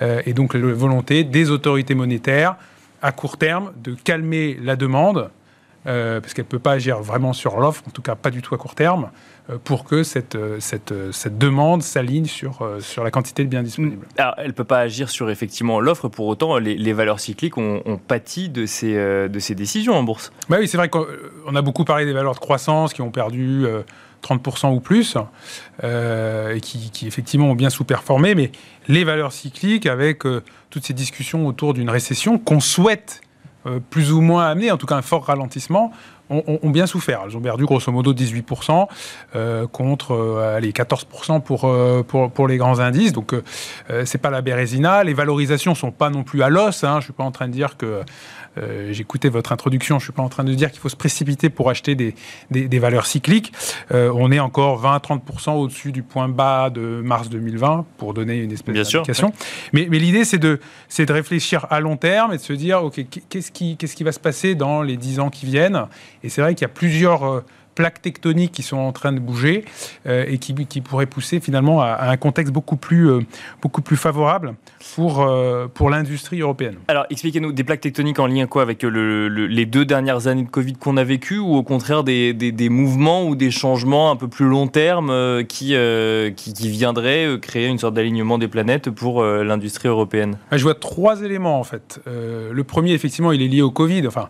et 0.00 0.32
donc 0.32 0.54
la 0.54 0.60
volonté 0.72 1.24
des 1.24 1.50
autorités 1.50 1.94
monétaires 1.94 2.56
à 3.02 3.12
court 3.12 3.36
terme 3.36 3.72
de 3.82 3.94
calmer 3.94 4.56
la 4.62 4.76
demande 4.76 5.30
euh, 5.86 6.20
parce 6.20 6.32
qu'elle 6.32 6.44
ne 6.44 6.50
peut 6.50 6.60
pas 6.60 6.72
agir 6.72 7.00
vraiment 7.00 7.32
sur 7.32 7.58
l'offre, 7.58 7.82
en 7.88 7.90
tout 7.90 8.02
cas 8.02 8.14
pas 8.14 8.30
du 8.30 8.40
tout 8.40 8.54
à 8.54 8.58
court 8.58 8.76
terme, 8.76 9.10
euh, 9.50 9.58
pour 9.62 9.82
que 9.82 10.04
cette, 10.04 10.36
euh, 10.36 10.58
cette, 10.60 10.94
cette 11.10 11.38
demande 11.38 11.82
s'aligne 11.82 12.26
sur, 12.26 12.68
sur 12.80 13.02
la 13.02 13.10
quantité 13.10 13.42
de 13.42 13.48
biens 13.48 13.64
disponibles. 13.64 14.06
Alors, 14.16 14.34
elle 14.38 14.48
ne 14.48 14.52
peut 14.52 14.62
pas 14.62 14.78
agir 14.78 15.10
sur 15.10 15.28
effectivement 15.28 15.80
l'offre, 15.80 16.08
pour 16.08 16.28
autant 16.28 16.58
les, 16.58 16.76
les, 16.76 16.92
valeurs 16.92 17.18
cycliques 17.18 17.58
ont, 17.58 18.00
pâti 18.06 18.48
de 18.48 18.64
ces, 18.64 18.94
de 18.94 19.38
ces 19.40 19.54
décisions 19.56 19.94
en 19.94 20.04
bourse. 20.04 20.32
Bah 20.48 20.58
oui, 20.60 20.68
c'est 20.68 20.76
vrai 20.76 20.88
qu'on 20.88 21.04
a 21.54 21.62
beaucoup 21.62 21.84
parlé 21.84 22.04
des 22.04 22.12
valeurs 22.12 22.34
de 22.34 22.40
croissance 22.40 22.92
qui 22.92 23.02
ont 23.02 23.10
perdu 23.10 23.66
30% 24.22 24.72
ou 24.72 24.80
plus, 24.80 25.16
et 25.82 26.60
qui, 26.60 26.90
qui, 26.90 27.06
effectivement 27.06 27.50
ont 27.50 27.54
bien 27.54 27.70
sous-performé, 27.70 28.34
mais 28.34 28.52
les 28.88 29.04
valeurs 29.04 29.32
cycliques, 29.32 29.86
avec 29.86 30.22
toutes 30.70 30.84
ces 30.84 30.94
discussions 30.94 31.46
autour 31.46 31.74
d'une 31.74 31.90
récession 31.90 32.38
qu'on 32.38 32.60
souhaite 32.60 33.20
plus 33.90 34.12
ou 34.12 34.20
moins 34.20 34.48
amené, 34.48 34.70
en 34.70 34.76
tout 34.76 34.86
cas 34.86 34.96
un 34.96 35.02
fort 35.02 35.24
ralentissement, 35.24 35.92
ont, 36.32 36.70
bien 36.70 36.86
souffert. 36.86 37.22
Elles 37.26 37.36
ont 37.36 37.40
perdu 37.40 37.64
grosso 37.64 37.90
modo 37.92 38.14
18% 38.14 38.86
euh, 39.34 39.66
contre 39.66 40.12
euh, 40.12 40.56
allez, 40.56 40.72
14% 40.72 41.42
pour, 41.42 41.64
euh, 41.64 42.02
pour, 42.02 42.48
les 42.48 42.56
grands 42.56 42.78
indices. 42.78 43.12
Donc 43.12 43.34
c'est 44.04 44.18
pas 44.18 44.30
la 44.30 44.42
Bérésina. 44.42 45.04
Les 45.04 45.14
valorisations 45.14 45.74
sont 45.74 45.90
pas 45.90 46.10
non 46.10 46.24
plus 46.24 46.42
à 46.42 46.48
l'os. 46.48 46.84
Hein. 46.84 46.96
Je 47.00 47.04
suis 47.04 47.12
pas 47.12 47.24
en 47.24 47.30
train 47.30 47.48
de 47.48 47.52
dire 47.52 47.76
que 47.76 48.02
euh, 48.58 48.92
j'écoutais 48.92 49.28
votre 49.28 49.52
introduction, 49.52 49.98
je 49.98 50.04
ne 50.04 50.06
suis 50.06 50.12
pas 50.12 50.22
en 50.22 50.28
train 50.28 50.44
de 50.44 50.52
dire 50.52 50.70
qu'il 50.70 50.80
faut 50.80 50.88
se 50.88 50.96
précipiter 50.96 51.48
pour 51.48 51.70
acheter 51.70 51.94
des, 51.94 52.14
des, 52.50 52.78
valeurs 52.78 53.06
cycliques. 53.06 53.52
Euh, 53.92 54.12
on 54.14 54.30
est 54.30 54.40
encore 54.40 54.82
20-30% 54.82 55.52
au-dessus 55.52 55.92
du 55.92 56.02
point 56.02 56.28
bas 56.28 56.70
de 56.70 57.00
mars 57.02 57.28
2020, 57.30 57.86
pour 57.96 58.14
donner 58.14 58.38
une 58.38 58.52
espèce 58.52 58.74
d'indication. 58.74 59.32
Mais, 59.72 59.86
mais 59.90 59.98
l'idée, 59.98 60.24
c'est 60.24 60.38
de, 60.38 60.60
de 60.98 61.12
réfléchir 61.12 61.66
à 61.70 61.80
long 61.80 61.96
terme 61.96 62.32
et 62.32 62.36
de 62.36 62.42
se 62.42 62.52
dire, 62.52 62.84
OK, 62.84 63.00
qu'est-ce 63.28 63.50
qui, 63.50 63.76
qu'est-ce 63.76 63.96
qui 63.96 64.04
va 64.04 64.12
se 64.12 64.20
passer 64.20 64.54
dans 64.54 64.82
les 64.82 64.96
10 64.96 65.20
ans 65.20 65.30
qui 65.30 65.46
viennent? 65.46 65.86
Et 66.22 66.28
c'est 66.28 66.42
vrai 66.42 66.54
qu'il 66.54 66.62
y 66.62 66.70
a 66.70 66.74
plusieurs 66.74 67.24
euh, 67.24 67.44
plaques 67.74 68.02
tectoniques 68.02 68.52
qui 68.52 68.62
sont 68.62 68.76
en 68.76 68.92
train 68.92 69.12
de 69.12 69.18
bouger 69.18 69.64
euh, 70.06 70.24
et 70.28 70.38
qui, 70.38 70.54
qui, 70.66 70.80
pourraient 70.80 71.06
pousser 71.06 71.40
finalement 71.40 71.80
à, 71.80 72.08
un 72.08 72.16
contexte 72.16 72.52
beaucoup 72.52 72.76
plus, 72.76 73.10
euh, 73.10 73.20
beaucoup 73.60 73.82
plus 73.82 73.96
favorable 73.96 74.54
pour, 74.94 75.22
euh, 75.22 75.66
pour 75.72 75.90
l'industrie 75.90 76.40
européenne. 76.40 76.76
Alors 76.88 77.06
expliquez-nous, 77.10 77.52
des 77.52 77.64
plaques 77.64 77.80
tectoniques 77.80 78.18
en 78.18 78.26
lien 78.26 78.46
quoi 78.46 78.62
avec 78.62 78.82
les 78.82 79.66
deux 79.66 79.84
dernières 79.84 80.26
années 80.26 80.44
de 80.44 80.48
Covid 80.48 80.74
qu'on 80.74 80.96
a 80.96 81.04
vécues 81.04 81.38
ou 81.38 81.54
au 81.54 81.62
contraire 81.62 82.04
des, 82.04 82.32
des, 82.32 82.68
mouvements 82.68 83.24
ou 83.24 83.36
des 83.36 83.50
changements 83.50 84.10
un 84.10 84.16
peu 84.16 84.28
plus 84.28 84.46
long 84.46 84.66
terme 84.66 85.44
qui, 85.44 85.74
qui, 86.36 86.52
qui, 86.52 86.68
viendraient 86.68 87.38
créer 87.40 87.66
une 87.66 87.78
sorte 87.78 87.94
d'alignement 87.94 88.38
des 88.38 88.48
planètes 88.48 88.90
pour 88.90 89.22
l'industrie 89.22 89.88
européenne? 89.88 90.36
Je 90.50 90.62
vois 90.62 90.74
trois 90.74 91.22
éléments 91.22 91.58
en 91.58 91.64
fait. 91.64 92.00
le 92.06 92.62
premier 92.64 92.92
effectivement 92.92 93.32
il 93.32 93.42
est 93.42 93.48
lié 93.48 93.62
au 93.62 93.70
Covid. 93.70 94.06
Enfin, 94.06 94.28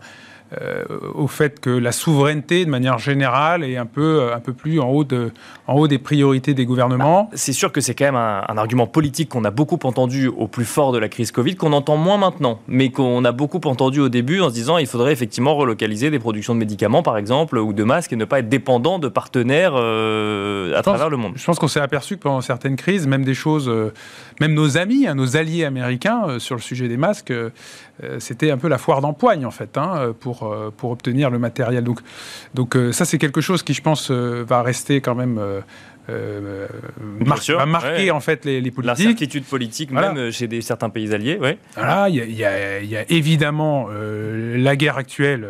euh, 0.61 0.83
au 1.13 1.27
fait 1.27 1.59
que 1.59 1.69
la 1.69 1.91
souveraineté, 1.91 2.65
de 2.65 2.69
manière 2.69 2.97
générale, 2.97 3.63
est 3.63 3.77
un 3.77 3.85
peu, 3.85 4.21
euh, 4.21 4.35
un 4.35 4.39
peu 4.39 4.53
plus 4.53 4.79
en 4.79 4.89
haut, 4.89 5.03
de, 5.03 5.31
en 5.67 5.75
haut 5.75 5.87
des 5.87 5.97
priorités 5.97 6.53
des 6.53 6.65
gouvernements. 6.65 7.23
Bah, 7.23 7.29
c'est 7.33 7.53
sûr 7.53 7.71
que 7.71 7.81
c'est 7.81 7.95
quand 7.95 8.05
même 8.05 8.15
un, 8.15 8.57
argument 8.57 8.87
politique 8.87 9.29
qu'on 9.29 9.45
a 9.45 9.51
beaucoup 9.51 9.79
entendu 9.83 10.27
au 10.27 10.47
plus 10.47 10.65
fort 10.65 10.91
de 10.91 10.97
la 10.97 11.09
crise 11.09 11.31
Covid, 11.31 11.55
qu'on 11.55 11.73
entend 11.73 11.97
moins 11.97 12.17
maintenant, 12.17 12.59
mais 12.67 12.89
qu'on 12.89 13.25
a 13.25 13.31
beaucoup 13.31 13.61
entendu 13.65 13.99
au 13.99 14.09
début 14.09 14.41
en 14.41 14.49
se 14.49 14.53
disant 14.53 14.77
il 14.77 14.87
faudrait 14.87 15.11
effectivement 15.11 15.55
relocaliser 15.55 16.11
des 16.11 16.19
productions 16.19 16.53
de 16.53 16.59
médicaments, 16.59 17.03
par 17.03 17.17
exemple, 17.17 17.57
ou 17.57 17.73
de 17.73 17.83
masques, 17.83 18.13
et 18.13 18.15
ne 18.15 18.25
pas 18.25 18.39
être 18.39 18.49
dépendant 18.49 18.99
de 18.99 19.07
partenaires 19.07 19.73
euh, 19.75 20.77
à 20.77 20.81
travers 20.81 21.09
le 21.09 21.17
monde. 21.17 21.33
Je 21.35 21.45
pense 21.45 21.59
qu'on 21.59 21.67
s'est 21.67 21.79
aperçu 21.79 22.17
que 22.17 22.21
pendant 22.21 22.41
certaines 22.41 22.75
crises, 22.75 23.07
même 23.07 23.23
des 23.23 23.33
choses, 23.33 23.71
même 24.39 24.53
nos 24.53 24.77
amis, 24.77 25.07
hein, 25.07 25.15
nos 25.15 25.35
alliés 25.37 25.65
américains 25.65 26.39
sur 26.39 26.55
le 26.55 26.61
sujet 26.61 26.87
des 26.87 26.97
masques, 26.97 27.33
c'était 28.19 28.51
un 28.51 28.57
peu 28.57 28.67
la 28.67 28.77
foire 28.77 29.01
d'empoigne, 29.01 29.45
en 29.45 29.51
fait, 29.51 29.77
hein, 29.77 30.13
pour 30.19 30.33
euh, 30.43 30.71
pour, 30.75 30.91
obtenir 30.91 31.29
le 31.29 31.39
matériel. 31.39 31.83
Donc, 31.83 31.99
donc 32.53 32.75
euh, 32.75 32.91
ça, 32.91 33.05
c'est 33.05 33.17
quelque 33.17 33.41
chose 33.41 33.63
qui, 33.63 33.73
je 33.73 33.81
pense, 33.81 34.09
euh, 34.11 34.43
va 34.47 34.61
rester 34.63 35.01
quand 35.01 35.15
même... 35.15 35.39
va 36.07 37.65
marquer 37.65 38.11
en 38.11 38.19
fait 38.19 38.45
les, 38.45 38.61
les 38.61 38.71
politiques. 38.71 39.05
L'incertitude 39.05 39.45
politique 39.45 39.91
même 39.91 40.31
chez 40.31 40.47
des, 40.47 40.61
certains 40.61 40.89
pays 40.89 41.13
alliés. 41.13 41.37
Ouais. 41.39 41.57
Voilà, 41.75 42.09
il 42.09 42.15
y, 42.15 42.41
y, 42.41 42.45
a 42.45 43.11
évidemment 43.11 43.87
la 43.89 44.75
guerre 44.75 44.97
actuelle. 44.97 45.47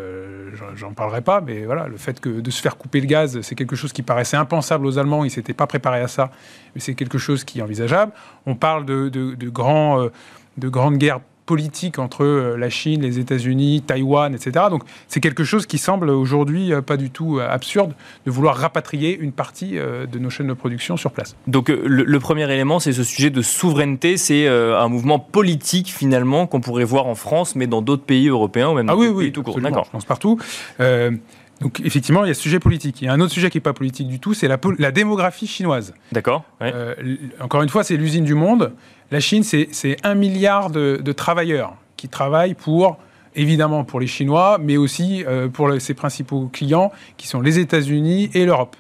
J'en 0.76 0.94
parlerai 0.94 1.22
pas, 1.22 1.42
mais 1.42 1.66
voilà, 1.66 1.88
le 1.88 1.98
fait 1.98 2.20
que 2.20 2.30
de 2.30 2.52
se 2.52 2.62
faire 2.62 2.78
couper 2.78 3.00
le 3.00 3.08
gaz, 3.08 3.42
c'est 3.42 3.56
quelque 3.56 3.76
chose 3.76 3.92
qui 3.92 4.04
paraissait 4.04 4.38
impensable 4.38 4.86
aux 4.86 5.00
Allemands. 5.00 5.26
Ils 5.26 5.32
s'étaient 5.32 5.54
pas 5.54 5.68
préparés 5.68 6.02
à 6.02 6.08
ça, 6.08 6.30
mais 6.76 6.82
c'est 6.82 6.94
quelque 6.94 7.18
chose 7.18 7.44
qui 7.44 7.60
est 7.60 7.62
envisageable. 7.64 8.12
On 8.46 8.56
parle 8.56 8.86
de, 8.86 9.10
de, 9.10 9.34
de 9.34 9.50
grands, 9.50 10.08
de 10.58 10.70
grandes 10.70 10.98
guerres 10.98 11.22
politique 11.46 12.00
entre 12.00 12.24
euh, 12.24 12.58
la 12.58 12.70
Chine, 12.70 13.02
les 13.02 13.20
États-Unis, 13.20 13.84
Taïwan, 13.86 14.34
etc. 14.34 14.66
Donc 14.70 14.84
c'est 15.08 15.20
quelque 15.20 15.44
chose 15.44 15.66
qui 15.66 15.78
semble 15.78 16.10
aujourd'hui 16.10 16.74
euh, 16.74 16.82
pas 16.82 16.98
du 16.98 17.10
tout 17.10 17.40
euh, 17.40 17.48
absurde 17.50 17.94
de 18.26 18.32
vouloir 18.32 18.56
rapatrier 18.56 19.18
une 19.18 19.32
partie 19.32 19.74
de 19.74 20.20
nos 20.20 20.30
chaînes 20.30 20.48
de 20.48 20.54
production 20.54 20.98
sur 20.98 21.12
place. 21.12 21.36
Donc 21.48 21.70
le, 21.70 22.20
premier 22.20 22.52
élément, 22.52 22.80
c'est 22.80 22.94
ce 22.94 23.04
sujet 23.04 23.30
de 23.30 23.42
souveraineté. 23.42 24.18
C'est 24.18 24.48
un 24.48 24.88
mouvement 24.88 25.20
politique 25.20 25.90
finalement 25.90 26.48
qu'on 26.48 26.62
pourrait 26.62 26.84
voir 26.84 27.08
en 27.08 27.16
France, 27.16 27.56
mais 27.56 27.68
dans 27.68 27.82
d'autres 27.82 28.04
pays 28.04 28.28
européens 28.28 28.70
ou 28.70 28.76
même 28.76 28.90
ah 28.90 28.94
dans 28.94 29.00
oui, 29.00 29.08
oui, 29.08 29.32
tout 29.32 29.44
court. 29.44 29.60
D'accord. 29.60 29.86
Je 29.86 29.92
pense 29.92 30.06
partout. 30.06 30.40
Donc 31.64 31.80
effectivement, 31.80 32.26
il 32.26 32.28
y 32.28 32.32
a 32.32 32.34
ce 32.34 32.42
sujet 32.42 32.60
politique. 32.60 33.02
Il 33.02 33.06
y 33.06 33.08
a 33.08 33.14
un 33.14 33.22
autre 33.22 33.32
sujet 33.32 33.50
qui 33.50 33.58
n'est 33.58 33.62
pas 33.62 33.74
politique 33.74 34.08
du 34.10 34.20
tout, 34.20 34.34
c'est 34.34 34.50
la, 34.50 34.60
la, 34.78 34.92
démographie 34.92 35.48
chinoise. 35.48 35.94
D'accord. 36.12 36.44
encore 37.40 37.64
une 37.64 37.70
fois, 37.70 37.84
c'est 37.84 37.96
l'usine 37.96 38.26
du 38.26 38.36
monde. 38.36 38.74
La 39.12 39.20
Chine, 39.22 39.44
c'est 39.44 39.98
un 40.04 40.16
milliard 40.16 40.70
de, 40.72 41.12
travailleurs 41.14 41.76
qui 41.96 42.10
travaillent 42.10 42.56
pour, 42.56 42.98
évidemment, 43.34 43.86
pour 43.86 44.02
les 44.02 44.08
Chinois, 44.08 44.58
mais 44.62 44.76
aussi 44.76 45.24
euh, 45.26 45.48
pour 45.48 45.72
ses 45.80 45.94
principaux 45.94 46.50
clients, 46.52 46.92
qui 47.16 47.28
sont 47.28 47.40
les 47.40 47.60
États-Unis 47.60 48.30
et 48.34 48.46
l'Europe. 48.46 48.76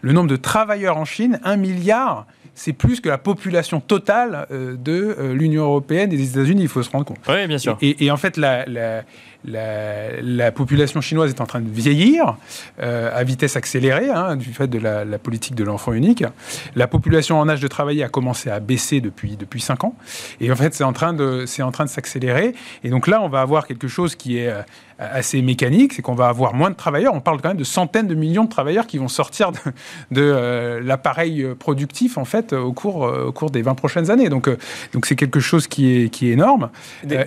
Le 0.00 0.12
nombre 0.12 0.28
de 0.28 0.36
travailleurs 0.36 0.96
en 0.96 1.04
Chine, 1.04 1.38
un 1.44 1.56
milliard, 1.56 2.26
c'est 2.54 2.72
plus 2.72 3.00
que 3.00 3.08
la 3.08 3.18
population 3.18 3.80
totale 3.80 4.46
euh, 4.50 4.76
de 4.76 5.16
euh, 5.18 5.34
l'Union 5.34 5.64
européenne 5.64 6.12
et 6.12 6.16
des 6.16 6.30
États-Unis, 6.30 6.62
il 6.62 6.68
faut 6.68 6.82
se 6.82 6.90
rendre 6.90 7.04
compte. 7.04 7.20
Oui, 7.28 7.46
bien 7.46 7.58
sûr. 7.58 7.76
Et, 7.80 8.10
en 8.10 8.16
fait, 8.16 8.36
la, 8.36 8.64
la, 8.66 9.02
population 10.54 11.00
chinoise 11.00 11.30
est 11.30 11.40
en 11.40 11.46
train 11.46 11.60
de 11.60 11.68
vieillir 11.68 12.36
euh, 12.80 13.10
à 13.12 13.24
vitesse 13.24 13.56
accélérée 13.56 14.10
hein, 14.10 14.36
du 14.36 14.52
fait 14.52 14.68
de 14.68 14.78
la, 14.78 15.04
politique 15.18 15.54
de 15.54 15.64
l'enfant 15.64 15.92
unique. 15.92 16.24
La 16.76 16.86
population 16.86 17.38
en 17.38 17.48
âge 17.48 17.60
de 17.60 17.68
travailler 17.68 18.04
a 18.04 18.08
commencé 18.08 18.50
à 18.50 18.60
baisser 18.60 19.00
depuis, 19.00 19.36
depuis 19.36 19.60
5 19.60 19.84
ans. 19.84 19.94
Et 20.40 20.50
en 20.50 20.56
fait, 20.56 20.74
c'est 20.74 20.84
en 20.84 20.92
train 20.92 21.12
de, 21.12 21.44
c'est 21.46 21.62
en 21.62 21.72
train 21.72 21.84
de 21.84 21.90
s'accélérer. 21.90 22.54
Et 22.84 22.90
donc 22.90 23.06
là, 23.06 23.20
on 23.22 23.28
va 23.28 23.40
avoir 23.40 23.66
quelque 23.66 23.88
chose 23.88 24.14
qui 24.14 24.38
est 24.38 24.48
euh, 24.48 24.62
assez 24.98 25.42
mécanique, 25.42 25.94
c'est 25.94 26.02
qu'on 26.02 26.14
va 26.14 26.28
avoir 26.28 26.54
moins 26.54 26.70
de 26.70 26.76
travailleurs. 26.76 27.14
On 27.14 27.20
parle 27.20 27.40
quand 27.40 27.48
même 27.48 27.56
de 27.56 27.64
centaines 27.64 28.06
de 28.06 28.14
millions 28.14 28.44
de 28.44 28.50
travailleurs 28.50 28.86
qui 28.86 28.98
vont 28.98 29.08
sortir 29.08 29.52
de, 29.52 29.58
de 30.12 30.22
euh, 30.22 30.80
l'appareil 30.80 31.46
productif 31.58 32.18
en 32.18 32.24
fait 32.24 32.52
au 32.52 32.72
cours, 32.72 33.02
au 33.02 33.32
cours 33.32 33.50
des 33.50 33.62
20 33.62 33.74
prochaines 33.74 34.10
années. 34.10 34.28
Donc, 34.28 34.48
donc 34.92 35.06
c'est 35.06 35.16
quelque 35.16 35.40
chose 35.40 35.66
qui 35.66 35.96
est, 35.96 36.08
qui 36.08 36.28
est 36.28 36.32
énorme. 36.32 36.70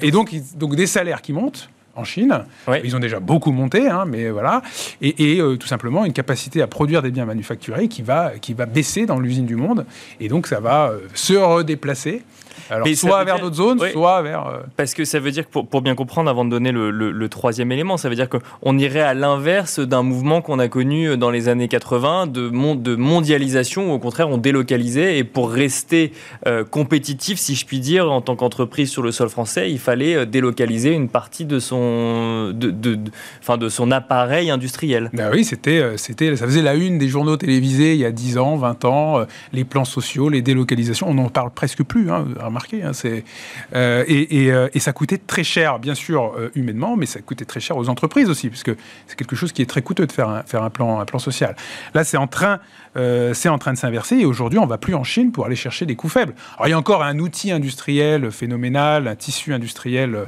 et 0.02 0.12
donc, 0.12 0.34
donc 0.56 0.76
des 0.76 0.88
salaires 0.88 1.22
qui 1.22 1.34
montent 1.34 1.70
en 1.96 2.04
Chine. 2.04 2.46
Ils 2.84 2.96
ont 2.96 3.00
déjà 3.00 3.20
beaucoup 3.20 3.52
monté, 3.52 3.88
hein, 3.88 4.06
mais 4.06 4.30
voilà. 4.30 4.62
Et, 5.02 5.40
euh, 5.40 5.58
tout 5.58 5.68
simplement 5.68 6.06
une 6.06 6.14
capacité 6.14 6.62
à 6.62 6.68
produire 6.68 7.02
des 7.02 7.12
biens 7.12 7.26
manufacturés 7.26 7.88
qui 7.88 8.02
va, 8.02 8.34
qui 8.40 8.54
va 8.54 8.66
baisser 8.66 9.06
dans 9.06 9.20
l'usine 9.20 9.46
du 9.46 9.56
monde. 9.56 9.86
Et 10.20 10.28
donc 10.28 10.48
ça 10.48 10.60
va 10.60 10.90
euh, 10.90 11.00
se 11.14 11.34
redéplacer 11.34 12.24
alors, 12.70 12.88
soit 12.96 13.24
vers 13.24 13.40
d'autres 13.40 13.56
zones, 13.56 13.80
soit 13.92 14.22
vers. 14.22 14.48
Euh, 14.48 14.60
Parce 14.78 14.94
que 14.94 15.06
ça 15.06 15.20
veut 15.20 15.32
dire 15.32 15.46
que, 15.46 15.52
pour, 15.52 15.68
pour 15.68 15.82
bien 15.82 15.96
comprendre, 15.96 16.30
avant 16.30 16.46
de 16.46 16.50
donner 16.50 16.72
le, 16.72 16.92
le, 16.92 17.30
troisième 17.30 17.72
élément, 17.72 17.98
ça 17.98 18.10
veut 18.10 18.16
dire 18.16 18.28
qu'on 18.30 18.78
irait 18.78 19.02
à 19.02 19.14
l'inverse 19.14 19.80
d'un 19.80 20.04
mouvement 20.04 20.42
qu'on 20.42 20.60
a 20.60 20.68
connu 20.68 21.18
dans 21.18 21.30
les 21.30 21.48
années 21.48 21.68
80 21.68 22.28
de, 22.28 22.50
de 22.50 22.96
mondialisation, 22.96 23.92
où 23.92 23.94
au 23.94 24.00
contraire 24.00 24.30
on 24.30 24.38
délocalisait 24.38 25.18
et 25.18 25.24
pour 25.24 25.52
rester 25.52 26.12
euh, 26.48 26.64
compétitif, 26.64 27.40
si 27.40 27.56
je 27.56 27.66
puis 27.66 27.80
dire, 27.80 28.12
en 28.12 28.22
tant 28.22 28.36
qu'entreprise 28.36 28.90
sur 28.90 29.02
le 29.02 29.12
sol 29.12 29.30
français, 29.30 29.72
il 29.72 29.80
fallait 29.80 30.16
euh, 30.16 30.26
délocaliser 30.26 30.92
une 30.92 31.10
partie 31.10 31.46
de 31.46 31.60
son, 31.60 32.52
de, 32.54 32.72
de, 32.72 32.98
enfin, 33.42 33.58
de 33.58 33.70
son 33.70 33.92
appareil 33.92 34.50
industriel. 34.50 35.10
Ben 35.14 35.30
oui, 35.32 35.44
c'était, 35.44 35.98
c'était, 35.98 36.36
ça 36.36 36.46
faisait 36.46 36.62
la 36.62 36.76
une 36.76 36.98
des 36.98 37.08
journaux 37.08 37.38
télévisés 37.38 37.94
il 37.94 38.00
y 38.00 38.06
a 38.06 38.12
10 38.12 38.38
ans, 38.38 38.56
20 38.56 38.86
ans, 38.86 39.26
les 39.54 39.64
plans 39.64 39.86
sociaux, 39.86 40.30
les 40.30 40.42
délocalisations, 40.42 41.10
on 41.10 41.14
n'en 41.14 41.30
parle 41.30 41.52
presque 41.52 41.84
plus. 41.84 42.12
Hein, 42.12 42.26
remarqué. 42.56 42.84
Hein, 42.84 42.92
euh, 43.04 44.06
euh, 44.10 44.70
et, 44.74 44.80
ça 44.80 44.94
coûtait 44.94 45.18
très 45.18 45.44
cher, 45.44 45.80
bien 45.80 45.96
sûr, 45.96 46.34
euh, 46.38 46.52
humainement, 46.56 46.96
mais 46.96 47.06
ça 47.06 47.20
coûtait 47.20 47.46
très 47.46 47.60
cher 47.60 47.78
aux 47.78 47.90
entreprises 47.90 48.30
aussi, 48.30 48.50
puisque 48.50 48.72
c'est 49.08 49.18
quelque 49.18 49.36
chose 49.36 49.52
qui 49.52 49.62
est 49.62 49.66
très 49.66 49.82
coûteux 49.82 50.08
de 50.08 50.12
faire 50.12 50.30
un, 50.30 50.44
faire 50.44 50.64
un, 50.64 50.70
plan, 50.70 51.00
un 51.00 51.06
plan 51.06 51.20
social. 51.20 51.56
Là, 51.94 52.04
c'est 52.04 52.18
en 52.18 52.28
train, 52.28 52.60
en 52.96 53.58
train 53.58 53.74
de 53.74 53.78
s'inverser, 53.78 54.18
et 54.18 54.26
aujourd'hui, 54.26 54.60
on 54.60 54.66
va 54.66 54.78
plus 54.78 54.96
en 54.96 55.04
Chine 55.04 55.32
pour 55.32 55.46
aller 55.46 55.56
chercher 55.56 55.86
des 55.86 55.96
coûts 55.96 56.10
faibles. 56.10 56.34
Alors, 56.56 56.68
il 56.68 56.72
y 56.72 56.74
a 56.74 56.80
encore 56.80 57.04
un 57.04 57.20
outil 57.20 57.52
industriel 57.52 58.32
phénoménal, 58.32 59.08
un 59.08 59.16
tissu 59.16 59.54
industriel 59.54 60.26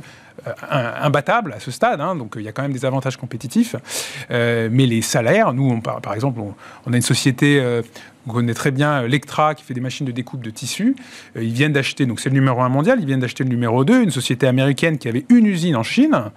imbattable 1.01 1.53
à 1.53 1.59
ce 1.59 1.71
stade, 1.71 2.01
hein, 2.01 2.15
donc 2.15 2.35
il 2.37 2.43
y 2.43 2.47
a 2.47 2.51
quand 2.51 2.61
même 2.61 2.73
des 2.73 2.85
avantages 2.85 3.17
compétitifs. 3.17 3.75
mais 4.29 4.85
les 4.85 5.01
salaires, 5.01 5.53
nous, 5.53 5.81
par, 5.81 6.13
exemple, 6.13 6.39
on, 6.85 6.93
a 6.93 6.95
une 6.95 7.01
société 7.01 7.61
on 8.27 8.33
connaît 8.33 8.53
très 8.53 8.71
bien 8.71 9.03
euh, 9.03 9.07
Lectra 9.07 9.55
qui 9.55 9.63
fait 9.63 9.73
des 9.73 9.81
machines 9.81 10.05
de 10.05 10.11
découpe 10.11 10.43
de 10.43 10.49
tissus. 10.49 10.95
Euh, 11.35 11.43
ils 11.43 11.53
viennent 11.53 11.73
d'acheter, 11.73 12.05
donc 12.05 12.19
c'est 12.19 12.29
le 12.29 12.35
numéro 12.35 12.61
1 12.61 12.69
mondial, 12.69 12.99
ils 12.99 13.05
viennent 13.05 13.19
d'acheter 13.19 13.43
le 13.43 13.49
numéro 13.49 13.85
2, 13.85 14.03
une 14.03 14.11
société 14.11 14.47
américaine 14.47 14.97
qui 14.97 15.07
avait 15.07 15.25
une 15.29 15.45
usine 15.45 15.75
en 15.75 15.83
Chine. 15.83 16.31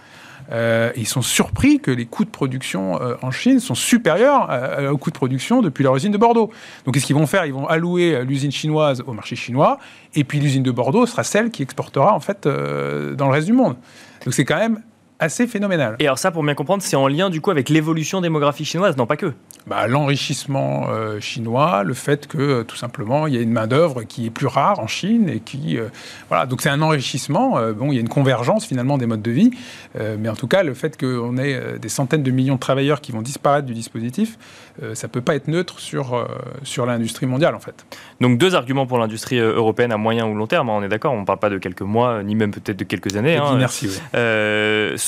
Euh, 0.51 0.93
ils 0.97 1.07
sont 1.07 1.23
surpris 1.23 1.81
que 1.81 1.91
les 1.91 2.07
coûts 2.07 2.25
de 2.25 2.31
production 2.31 2.99
en 3.23 3.31
Chine 3.31 3.61
sont 3.61 3.75
supérieurs 3.75 4.49
aux 4.91 4.99
coûts 4.99 5.11
de 5.11 5.17
production 5.17 5.63
depuis 5.63 5.85
leur 5.85 5.97
usine 5.97 6.13
de 6.13 6.19
Bordeaux. 6.19 6.51
Donc 6.85 6.95
qu'est-ce 6.95 7.07
qu'ils 7.07 7.17
vont 7.17 7.27
faire? 7.27 7.47
Ils 7.47 7.53
vont 7.53 7.67
allouer 7.67 8.25
l'usine 8.25 8.53
chinoise 8.53 9.03
au 9.07 9.13
marché 9.13 9.37
chinois, 9.37 9.79
et 10.15 10.25
puis 10.25 10.41
l'usine 10.41 10.63
de 10.63 10.71
Bordeaux 10.71 11.07
sera 11.07 11.25
celle 11.25 11.51
qui 11.51 11.63
exportera 11.63 12.15
en 12.15 12.21
fait 12.21 12.47
dans 12.47 13.27
le 13.27 13.33
reste 13.33 13.47
du 13.47 13.53
monde. 13.53 13.77
Donc 14.25 14.35
c'est 14.35 14.45
quand 14.45 14.59
même 14.59 14.81
assez 15.21 15.47
phénoménal. 15.47 15.97
Et 15.99 16.07
alors 16.07 16.19
ça, 16.19 16.31
pour 16.31 16.43
bien 16.43 16.55
comprendre, 16.55 16.83
c'est 16.83 16.97
en 16.97 17.07
lien 17.07 17.31
du 17.31 17.41
coup 17.41 17.51
avec 17.51 17.69
l'évolution 17.69 18.21
démographique 18.21 18.67
chinoise, 18.67 18.97
non 18.97 19.07
pas 19.07 19.17
que 19.17 19.33
bah, 19.67 19.87
L'enrichissement 19.87 20.87
euh, 20.89 21.21
chinois, 21.21 21.85
le 21.85 21.95
fait 21.95 22.27
que 22.27 22.39
euh, 22.39 22.65
tout 22.65 22.77
simplement 22.77 23.27
il 23.27 23.35
y 23.35 23.39
a 23.39 23.41
une 23.41 23.53
main-d'œuvre 23.53 24.03
qui 24.03 24.27
est 24.27 24.31
plus 24.31 24.47
rare 24.47 24.81
en 24.81 24.87
Chine 24.87 25.29
et 25.29 25.41
qui. 25.41 25.79
Euh, 25.79 25.89
voilà, 26.29 26.47
donc 26.47 26.63
c'est 26.63 26.71
un 26.71 26.81
enrichissement. 26.81 27.61
bon, 27.73 27.93
il 27.93 27.95
y 27.95 27.99
a 27.99 28.01
une 28.01 28.09
convergence 28.09 28.67
finalement 28.67 28.97
des 28.97 29.07
modes 29.07 29.23
de 29.23 29.31
vie, 29.31 29.51
mais 30.19 30.29
en 30.29 30.35
tout 30.35 30.47
cas, 30.47 30.63
le 30.63 30.75
fait 30.75 30.99
qu'on 30.99 31.37
ait 31.37 31.79
des 31.79 31.89
centaines 31.89 32.23
de 32.23 32.31
millions 32.31 32.55
de 32.55 32.61
travailleurs 32.61 33.01
qui 33.01 33.13
vont 33.13 33.21
disparaître 33.21 33.67
du 33.67 33.75
dispositif, 33.75 34.39
ça 34.95 35.07
ne 35.07 35.13
peut 35.13 35.21
pas 35.21 35.35
être 35.35 35.49
neutre 35.49 35.81
sur, 35.81 36.27
sur 36.63 36.87
l'industrie 36.87 37.27
mondiale 37.27 37.55
en 37.55 37.61
fait. 37.61 37.85
Donc 38.21 38.39
deux 38.39 38.55
arguments 38.55 38.87
pour 38.87 38.99
l'industrie 38.99 39.39
européenne 39.39 39.93
à 39.93 39.97
moyen 39.97 40.27
ou 40.27 40.35
long 40.35 40.47
terme, 40.47 40.71
hein, 40.71 40.75
on 40.77 40.83
est 40.83 40.89
d'accord, 40.89 41.13
on 41.13 41.21
ne 41.21 41.27
parle 41.27 41.41
pas 41.41 41.51
de 41.51 41.59
quelques 41.59 41.83
mois, 41.83 42.23
ni 42.23 42.35
même 42.35 42.53
peut-être 42.53 42.79
de 42.79 42.85
quelques 42.85 43.17
années. 43.17 43.37
Hein, 43.37 43.57
merci. 43.59 43.89
Oui. 43.89 44.19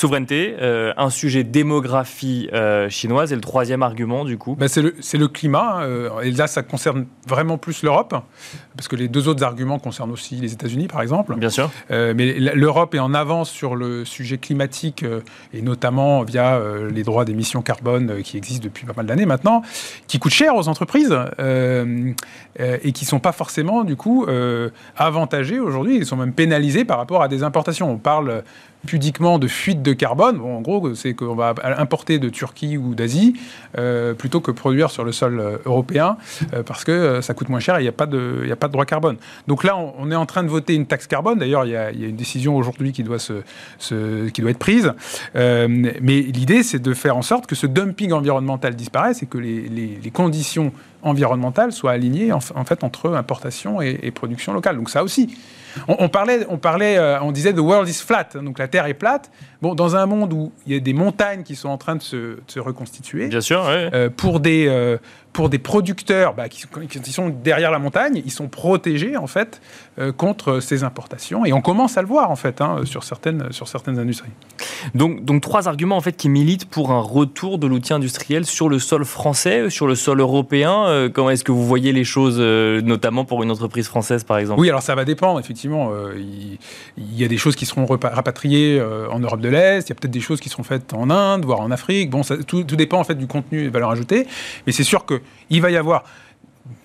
Souveraineté, 0.03 0.55
un 0.59 1.09
sujet 1.09 1.43
démographie 1.43 2.49
chinoise 2.89 3.31
et 3.31 3.35
le 3.35 3.41
troisième 3.41 3.83
argument 3.83 4.25
du 4.25 4.37
coup 4.37 4.55
ben, 4.57 4.67
c'est, 4.67 5.17
le, 5.17 5.27
climat. 5.27 5.81
Euh, 5.83 6.21
et 6.21 6.31
là, 6.31 6.47
ça 6.47 6.63
concerne 6.63 7.05
vraiment 7.27 7.57
plus 7.57 7.83
l'Europe, 7.83 8.15
parce 8.75 8.87
que 8.87 8.95
les 8.95 9.07
deux 9.07 9.27
autres 9.27 9.43
arguments 9.43 9.79
concernent 9.79 10.11
aussi 10.11 10.35
les 10.35 10.53
États-Unis, 10.53 10.87
par 10.87 11.01
exemple. 11.01 11.35
Bien 11.35 11.49
sûr. 11.49 11.69
Euh, 11.91 12.13
mais 12.15 12.33
l'Europe 12.33 12.93
est 12.95 12.99
en 12.99 13.13
avance 13.13 13.49
sur 13.49 13.75
le 13.75 14.05
sujet 14.05 14.37
climatique, 14.37 15.03
euh, 15.03 15.21
et 15.53 15.61
notamment 15.61 16.23
via 16.23 16.59
les 16.91 17.03
droits 17.03 17.25
d'émission 17.25 17.61
carbone 17.61 18.21
qui 18.23 18.37
existent 18.37 18.63
depuis 18.63 18.85
pas 18.85 18.93
mal 18.95 19.05
d'années 19.05 19.25
maintenant, 19.25 19.61
qui 20.07 20.19
coûtent 20.19 20.31
cher 20.31 20.55
aux 20.55 20.67
entreprises 20.67 21.15
et 21.39 22.91
qui 22.91 23.05
ne 23.05 23.07
sont 23.07 23.19
pas 23.19 23.31
forcément, 23.31 23.83
du 23.83 23.95
coup, 23.95 24.25
avantagés 24.97 25.59
aujourd'hui. 25.59 25.97
Ils 25.97 26.05
sont 26.05 26.17
même 26.17 26.33
pénalisés 26.33 26.85
par 26.85 26.97
rapport 26.97 27.21
à 27.21 27.27
des 27.27 27.43
importations. 27.43 27.91
On 27.91 27.97
parle 27.97 28.43
pudiquement 28.85 29.39
de 29.39 29.47
fuite 29.47 29.81
de 29.81 29.93
carbone. 29.93 30.37
Bon, 30.37 30.57
en 30.57 30.61
gros, 30.61 30.93
c'est 30.95 31.13
qu'on 31.13 31.35
va 31.35 31.53
importer 31.77 32.19
de 32.19 32.29
Turquie 32.29 32.77
ou 32.77 32.95
d'Asie 32.95 33.35
euh, 33.77 34.13
plutôt 34.13 34.41
que 34.41 34.51
produire 34.51 34.91
sur 34.91 35.03
le 35.03 35.11
sol 35.11 35.39
euh, 35.39 35.57
européen 35.65 36.17
euh, 36.53 36.63
parce 36.63 36.83
que 36.83 37.21
ça 37.21 37.33
coûte 37.33 37.49
moins 37.49 37.59
cher 37.59 37.77
et 37.77 37.79
il 37.79 37.83
n'y 37.83 37.89
a, 37.89 37.93
pas 37.93 38.05
de, 38.05 38.47
a 38.51 38.55
pas 38.55 38.67
de 38.67 38.73
droit 38.73 38.85
carbone. 38.85 39.17
Donc 39.47 39.63
là, 39.63 39.77
on, 39.77 40.11
est 40.11 40.15
en 40.15 40.25
train 40.25 40.43
de 40.43 40.49
voter 40.49 40.75
une 40.75 40.85
taxe 40.85 41.07
carbone. 41.07 41.39
D'ailleurs, 41.39 41.65
il 41.65 41.71
y, 41.71 41.75
a 41.75 41.91
une 41.91 42.15
décision 42.15 42.55
aujourd'hui 42.55 42.91
qui, 42.91 43.03
doit 43.03 43.19
se, 43.19 43.41
qui 44.29 44.41
doit 44.41 44.51
être 44.51 44.59
prise. 44.59 44.93
mais 45.33 45.97
l'idée, 45.99 46.63
c'est 46.63 46.79
de 46.79 46.93
faire 46.93 47.17
en 47.17 47.21
sorte 47.21 47.47
que 47.47 47.55
ce 47.55 47.67
dumping 47.67 48.11
environnemental 48.11 48.75
disparaisse 48.75 49.23
et 49.23 49.25
que 49.25 49.37
les, 49.37 49.69
les, 49.69 50.11
conditions 50.11 50.71
environnementales 51.03 51.71
soient 51.71 51.91
alignées 51.91 52.31
en, 52.31 52.39
fait 52.39 52.83
entre 52.83 53.13
importation 53.13 53.81
et, 53.81 53.99
et 54.01 54.11
production 54.11 54.53
locale. 54.53 54.77
Donc 54.77 54.89
ça 54.89 55.03
aussi, 55.03 55.37
on, 55.87 56.09
parlait, 56.09 56.45
on 56.49 56.57
parlait, 56.57 56.97
euh, 56.97 57.19
on 57.21 57.31
disait 57.31 57.53
the 57.53 57.59
world 57.59 57.87
is 57.87 58.01
flat, 58.05 58.29
donc 58.35 58.59
la 58.59 58.67
Terre 58.67 58.85
est 58.85 58.93
plate. 58.93 59.31
Bon, 59.61 59.75
dans 59.75 59.95
un 59.95 60.05
monde 60.05 60.33
où 60.33 60.51
il 60.65 60.73
y 60.73 60.75
a 60.75 60.79
des 60.79 60.93
montagnes 60.93 61.43
qui 61.43 61.55
sont 61.55 61.69
en 61.69 61.77
train 61.77 61.95
de 61.95 62.01
se, 62.01 62.59
reconstituer, 62.59 63.27
bien 63.27 63.41
sûr, 63.41 63.63
euh, 63.67 64.09
pour 64.15 64.39
des 64.39 64.67
euh, 64.67 64.97
pour 65.33 65.49
des 65.49 65.59
producteurs 65.59 66.33
bah, 66.35 66.47
qui, 66.47 66.65
qui, 66.87 67.11
sont 67.11 67.29
derrière 67.29 67.71
la 67.71 67.79
montagne, 67.79 68.21
ils 68.25 68.31
sont 68.31 68.47
protégés 68.47 69.17
en 69.17 69.27
fait 69.27 69.61
contre 70.17 70.59
ces 70.59 70.83
importations. 70.83 71.45
Et 71.45 71.53
on 71.53 71.61
commence 71.61 71.97
à 71.97 72.01
le 72.01 72.07
voir 72.07 72.31
en 72.31 72.35
fait 72.35 72.61
hein, 72.61 72.81
sur 72.85 73.03
certaines 73.03 73.51
sur 73.51 73.67
certaines 73.67 73.99
industries. 73.99 74.31
Donc 74.95 75.23
donc 75.25 75.41
trois 75.41 75.67
arguments 75.67 75.97
en 75.97 76.01
fait 76.01 76.13
qui 76.13 76.29
militent 76.29 76.65
pour 76.65 76.91
un 76.91 76.99
retour 76.99 77.57
de 77.57 77.67
l'outil 77.67 77.93
industriel 77.93 78.45
sur 78.45 78.69
le 78.69 78.79
sol 78.79 79.05
français, 79.05 79.69
sur 79.69 79.87
le 79.87 79.95
sol 79.95 80.19
européen. 80.19 81.09
comment 81.13 81.29
est-ce 81.29 81.43
que 81.43 81.51
vous 81.51 81.65
voyez 81.65 81.91
les 81.91 82.03
choses, 82.03 82.39
notamment 82.39 83.25
pour 83.25 83.43
une 83.43 83.51
entreprise 83.51 83.87
française 83.87 84.23
par 84.23 84.37
exemple? 84.37 84.59
Oui, 84.59 84.69
alors 84.69 84.81
ça 84.81 84.95
va 84.95 85.05
dépendre 85.05 85.39
effectivement 85.39 85.73
euh, 85.91 86.13
il, 86.97 87.19
y 87.19 87.23
a 87.23 87.27
des 87.27 87.37
choses 87.37 87.55
qui 87.55 87.65
seront 87.65 87.85
rapatriées 87.85 88.79
euh, 88.79 89.07
en 89.09 89.19
Europe 89.19 89.41
de 89.41 89.49
l'Est, 89.49 89.87
il 89.87 89.89
y 89.89 89.91
a 89.91 89.95
peut-être 89.95 90.11
des 90.11 90.19
choses 90.19 90.39
qui 90.39 90.49
seront 90.49 90.63
faites 90.63 90.93
en 90.93 91.09
Inde, 91.09 91.45
voire 91.45 91.61
en 91.61 91.71
Afrique. 91.71 92.09
Bon, 92.09 92.23
ça, 92.23 92.37
tout, 92.37 92.63
dépend 92.63 92.99
en 92.99 93.03
fait 93.03 93.15
du 93.15 93.27
contenu 93.27 93.61
et 93.61 93.67
de 93.67 93.69
valeur 93.69 93.91
ajoutée. 93.91 94.27
Mais 94.65 94.73
c'est 94.73 94.83
sûr 94.83 95.05
qu'il 95.49 95.61
va 95.61 95.71
y 95.71 95.77
avoir 95.77 96.03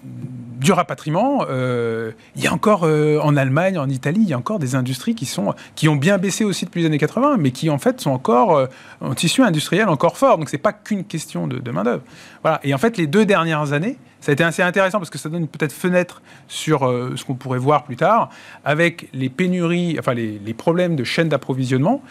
du 0.01 0.73
rapatriement, 0.73 1.47
euh, 1.49 2.11
il 2.35 2.43
y 2.43 2.49
a 2.49 2.53
encore 2.53 2.83
en 2.83 3.37
Allemagne, 3.37 3.79
en 3.79 3.89
Italie, 3.89 4.21
il 4.23 4.29
y 4.29 4.33
a 4.33 4.39
encore 4.39 4.59
des 4.59 4.75
industries 4.75 5.15
qui, 5.15 5.25
sont, 5.25 5.55
qui 5.77 5.89
ont 5.89 5.95
bien 5.95 6.19
baissé 6.19 6.45
aussi 6.45 6.65
depuis 6.65 6.81
les 6.81 6.87
années 6.87 6.99
80, 6.99 7.37
mais 7.39 7.53
qui 7.53 7.71
en 7.71 7.79
fait 7.79 8.01
sont 8.01 8.11
encore 8.11 8.67
en 9.01 9.15
tissu 9.15 9.43
industriel 9.43 9.89
encore 9.89 10.19
fort. 10.19 10.37
Donc 10.37 10.49
c'est 10.49 10.59
pas 10.59 10.73
qu'une 10.73 11.05
question 11.05 11.47
de, 11.47 11.59
de 11.59 11.71
main 11.71 11.85
d'œuvre. 11.85 12.03
Voilà. 12.43 12.59
Et 12.65 12.75
en 12.75 12.79
fait, 12.79 12.97
les 12.97 13.07
deux 13.07 13.25
dernières 13.25 13.73
années, 13.73 13.99
ça 14.21 14.31
a 14.31 14.33
été 14.33 14.45
assez 14.45 14.63
intéressant 14.63 14.99
parce 14.99 15.11
que 15.11 15.19
ça 15.19 15.29
donne 15.29 15.47
peut-être 15.47 15.73
fenêtre 15.73 16.23
sur 16.49 16.87
euh, 16.87 17.15
ce 17.17 17.25
qu'on 17.25 17.35
pourrait 17.35 17.59
voir 17.59 17.85
plus 17.85 17.97
tard, 17.97 18.31
avec 18.65 19.09
les 19.13 19.29
pénuries, 19.29 19.97
enfin 19.99 20.15
les, 20.15 20.55
problèmes 20.55 20.97
de 20.97 21.05
chaîne 21.05 21.29
d'approvisionnement. 21.29 22.03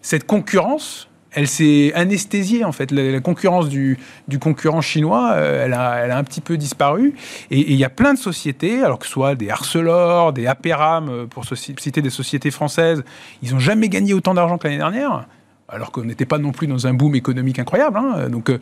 Cette 0.00 0.26
concurrence, 0.26 1.08
elle 1.32 1.48
s'est 1.48 1.92
anesthésiée 1.94 2.64
en 2.64 2.72
fait. 2.72 2.90
La, 2.90 3.20
concurrence 3.20 3.68
du, 3.68 3.98
concurrent 4.40 4.80
chinois, 4.80 5.32
euh, 5.34 5.64
elle, 5.64 5.74
a, 5.74 6.16
un 6.16 6.24
petit 6.24 6.40
peu 6.40 6.56
disparu. 6.56 7.14
Et 7.50 7.72
il 7.72 7.76
y 7.76 7.84
a 7.84 7.90
plein 7.90 8.14
de 8.14 8.18
sociétés, 8.18 8.82
alors 8.82 8.98
que 8.98 9.06
ce 9.06 9.12
soit 9.12 9.34
des 9.34 9.50
Arcelor, 9.50 10.32
des 10.32 10.46
Aperam, 10.46 11.08
euh, 11.08 11.26
pour 11.26 11.44
citer 11.44 12.02
des 12.02 12.10
sociétés 12.10 12.50
françaises, 12.50 13.04
ils 13.42 13.52
n'ont 13.52 13.60
jamais 13.60 13.88
gagné 13.88 14.14
autant 14.14 14.34
d'argent 14.34 14.58
que 14.58 14.66
l'année 14.66 14.78
dernière 14.78 15.26
alors 15.68 15.90
qu'on 15.90 16.04
n'était 16.04 16.26
pas 16.26 16.38
non 16.38 16.52
plus 16.52 16.68
dans 16.68 16.86
un 16.86 16.94
boom 16.94 17.16
économique 17.16 17.58
incroyable, 17.58 17.98
hein. 17.98 18.28
donc 18.28 18.52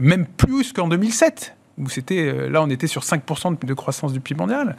même 0.00 0.24
plus 0.24 0.72
qu'en 0.72 0.88
2007 0.88 1.54
où 1.78 1.88
c'était 1.88 2.28
euh, 2.28 2.48
là 2.48 2.62
on 2.62 2.70
était 2.70 2.86
sur 2.86 3.02
5% 3.02 3.64
de, 3.64 3.74
croissance 3.74 4.12
du 4.12 4.20
PIB 4.20 4.38
mondial. 4.38 4.76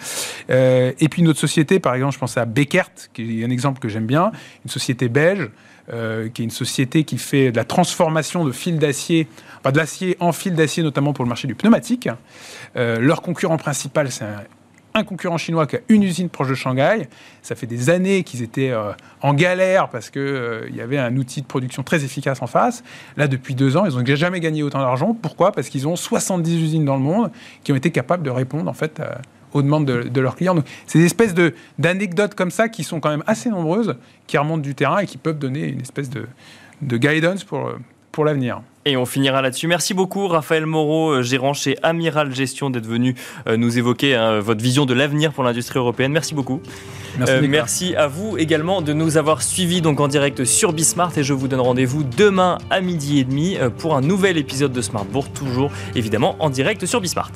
Euh, 0.49 0.91
et 0.99 1.09
puis 1.09 1.21
notre 1.21 1.39
société, 1.39 1.79
par 1.79 1.93
exemple, 1.95 2.13
je 2.13 2.19
pense 2.19 2.37
à 2.37 2.45
Beckert, 2.45 2.91
qui 3.13 3.41
est 3.41 3.45
un 3.45 3.49
exemple 3.49 3.79
que 3.79 3.89
j'aime 3.89 4.05
bien, 4.05 4.31
une 4.65 4.71
société 4.71 5.09
belge, 5.09 5.49
euh, 5.91 6.29
qui 6.29 6.41
est 6.41 6.45
une 6.45 6.51
société 6.51 7.03
qui 7.03 7.17
fait 7.17 7.51
de 7.51 7.55
la 7.55 7.65
transformation 7.65 8.45
de 8.45 8.51
fils 8.51 8.77
d'acier, 8.77 9.27
enfin 9.59 9.71
de 9.71 9.77
l'acier 9.77 10.17
en 10.19 10.31
fil 10.31 10.53
d'acier, 10.55 10.83
notamment 10.83 11.13
pour 11.13 11.25
le 11.25 11.29
marché 11.29 11.47
du 11.47 11.55
pneumatique. 11.55 12.09
leur 12.75 13.21
concurrent 13.21 13.57
principal, 13.57 14.11
c'est 14.11 14.25
un 14.97 15.03
concurrent 15.03 15.37
chinois 15.37 15.67
qui 15.67 15.75
a 15.75 15.79
une 15.89 16.03
usine 16.03 16.29
proche 16.29 16.49
de 16.49 16.55
Shanghai. 16.55 17.07
Ça 17.41 17.55
fait 17.55 17.67
des 17.67 17.89
années 17.89 18.23
qu'ils 18.23 18.41
étaient 18.41 18.71
euh, 18.71 18.91
en 19.21 19.33
galère 19.33 19.89
parce 19.89 20.09
qu'il 20.09 20.21
euh, 20.21 20.69
y 20.71 20.81
avait 20.81 20.97
un 20.97 21.15
outil 21.17 21.41
de 21.41 21.45
production 21.45 21.83
très 21.83 22.03
efficace 22.03 22.41
en 22.41 22.47
face. 22.47 22.83
Là, 23.15 23.27
depuis 23.27 23.55
deux 23.55 23.77
ans, 23.77 23.85
ils 23.85 23.95
n'ont 23.95 24.15
jamais 24.15 24.39
gagné 24.39 24.63
autant 24.63 24.79
d'argent. 24.79 25.15
Pourquoi? 25.19 25.51
Parce 25.51 25.69
qu'ils 25.69 25.87
ont 25.87 25.95
70 25.95 26.63
usines 26.63 26.85
dans 26.85 26.95
le 26.95 27.03
monde 27.03 27.31
qui 27.63 27.71
ont 27.71 27.75
été 27.75 27.91
capables 27.91 28.23
de 28.23 28.31
répondre 28.31 28.69
en 28.69 28.73
fait 28.73 29.01
aux 29.53 29.61
demandes 29.61 29.85
de, 29.85 30.21
leurs 30.21 30.35
clients. 30.35 30.55
Donc, 30.55 30.65
c'est 30.85 30.99
des 30.99 31.05
espèces 31.05 31.33
d'anecdotes 31.77 32.35
comme 32.35 32.51
ça 32.51 32.69
qui 32.69 32.83
sont 32.83 32.99
quand 32.99 33.09
même 33.09 33.23
assez 33.27 33.49
nombreuses, 33.49 33.95
qui 34.27 34.37
remontent 34.37 34.61
du 34.61 34.75
terrain 34.75 34.99
et 34.99 35.05
qui 35.05 35.17
peuvent 35.17 35.39
donner 35.39 35.67
une 35.67 35.81
espèce 35.81 36.09
de, 36.09 36.27
de 36.81 36.97
guidance 36.97 37.43
pour, 37.43 37.71
pour 38.11 38.25
l'avenir. 38.25 38.61
Et 38.87 38.95
on 38.95 39.05
finira 39.05 39.41
là-dessus. 39.41 39.67
Merci 39.67 39.93
beaucoup, 39.93 40.27
Raphaël 40.27 40.65
Moreau, 40.65 41.11
euh, 41.11 41.21
gérant 41.21 41.53
chez 41.53 41.75
Amiral 41.83 42.33
Gestion, 42.33 42.69
d'être 42.69 42.87
venu 42.87 43.15
euh, 43.47 43.57
nous 43.57 43.77
évoquer 43.77 44.15
hein, 44.15 44.39
votre 44.39 44.63
vision 44.63 44.85
de 44.85 44.93
l'avenir 44.93 45.33
pour 45.33 45.43
l'industrie 45.43 45.77
européenne. 45.77 46.13
Merci 46.13 46.33
beaucoup. 46.33 46.61
Merci, 47.19 47.33
euh, 47.33 47.47
merci, 47.49 47.95
à 47.95 48.07
vous 48.07 48.37
également 48.37 48.81
de 48.81 48.93
nous 48.93 49.17
avoir 49.17 49.43
suivis 49.43 49.81
donc 49.81 49.99
en 49.99 50.07
direct 50.07 50.45
sur 50.45 50.71
Bismart 50.71 51.11
et 51.17 51.23
je 51.23 51.33
vous 51.33 51.49
donne 51.49 51.59
rendez-vous 51.59 52.03
demain 52.03 52.59
à 52.69 52.79
midi 52.79 53.19
et 53.19 53.23
demi 53.23 53.57
pour 53.77 53.95
un 53.95 54.01
nouvel 54.01 54.37
épisode 54.37 54.71
de 54.71 54.81
Smart 54.81 55.05
toujours 55.33 55.71
évidemment 55.95 56.35
en 56.39 56.49
direct 56.49 56.85
sur 56.85 57.01
Bismart. 57.01 57.31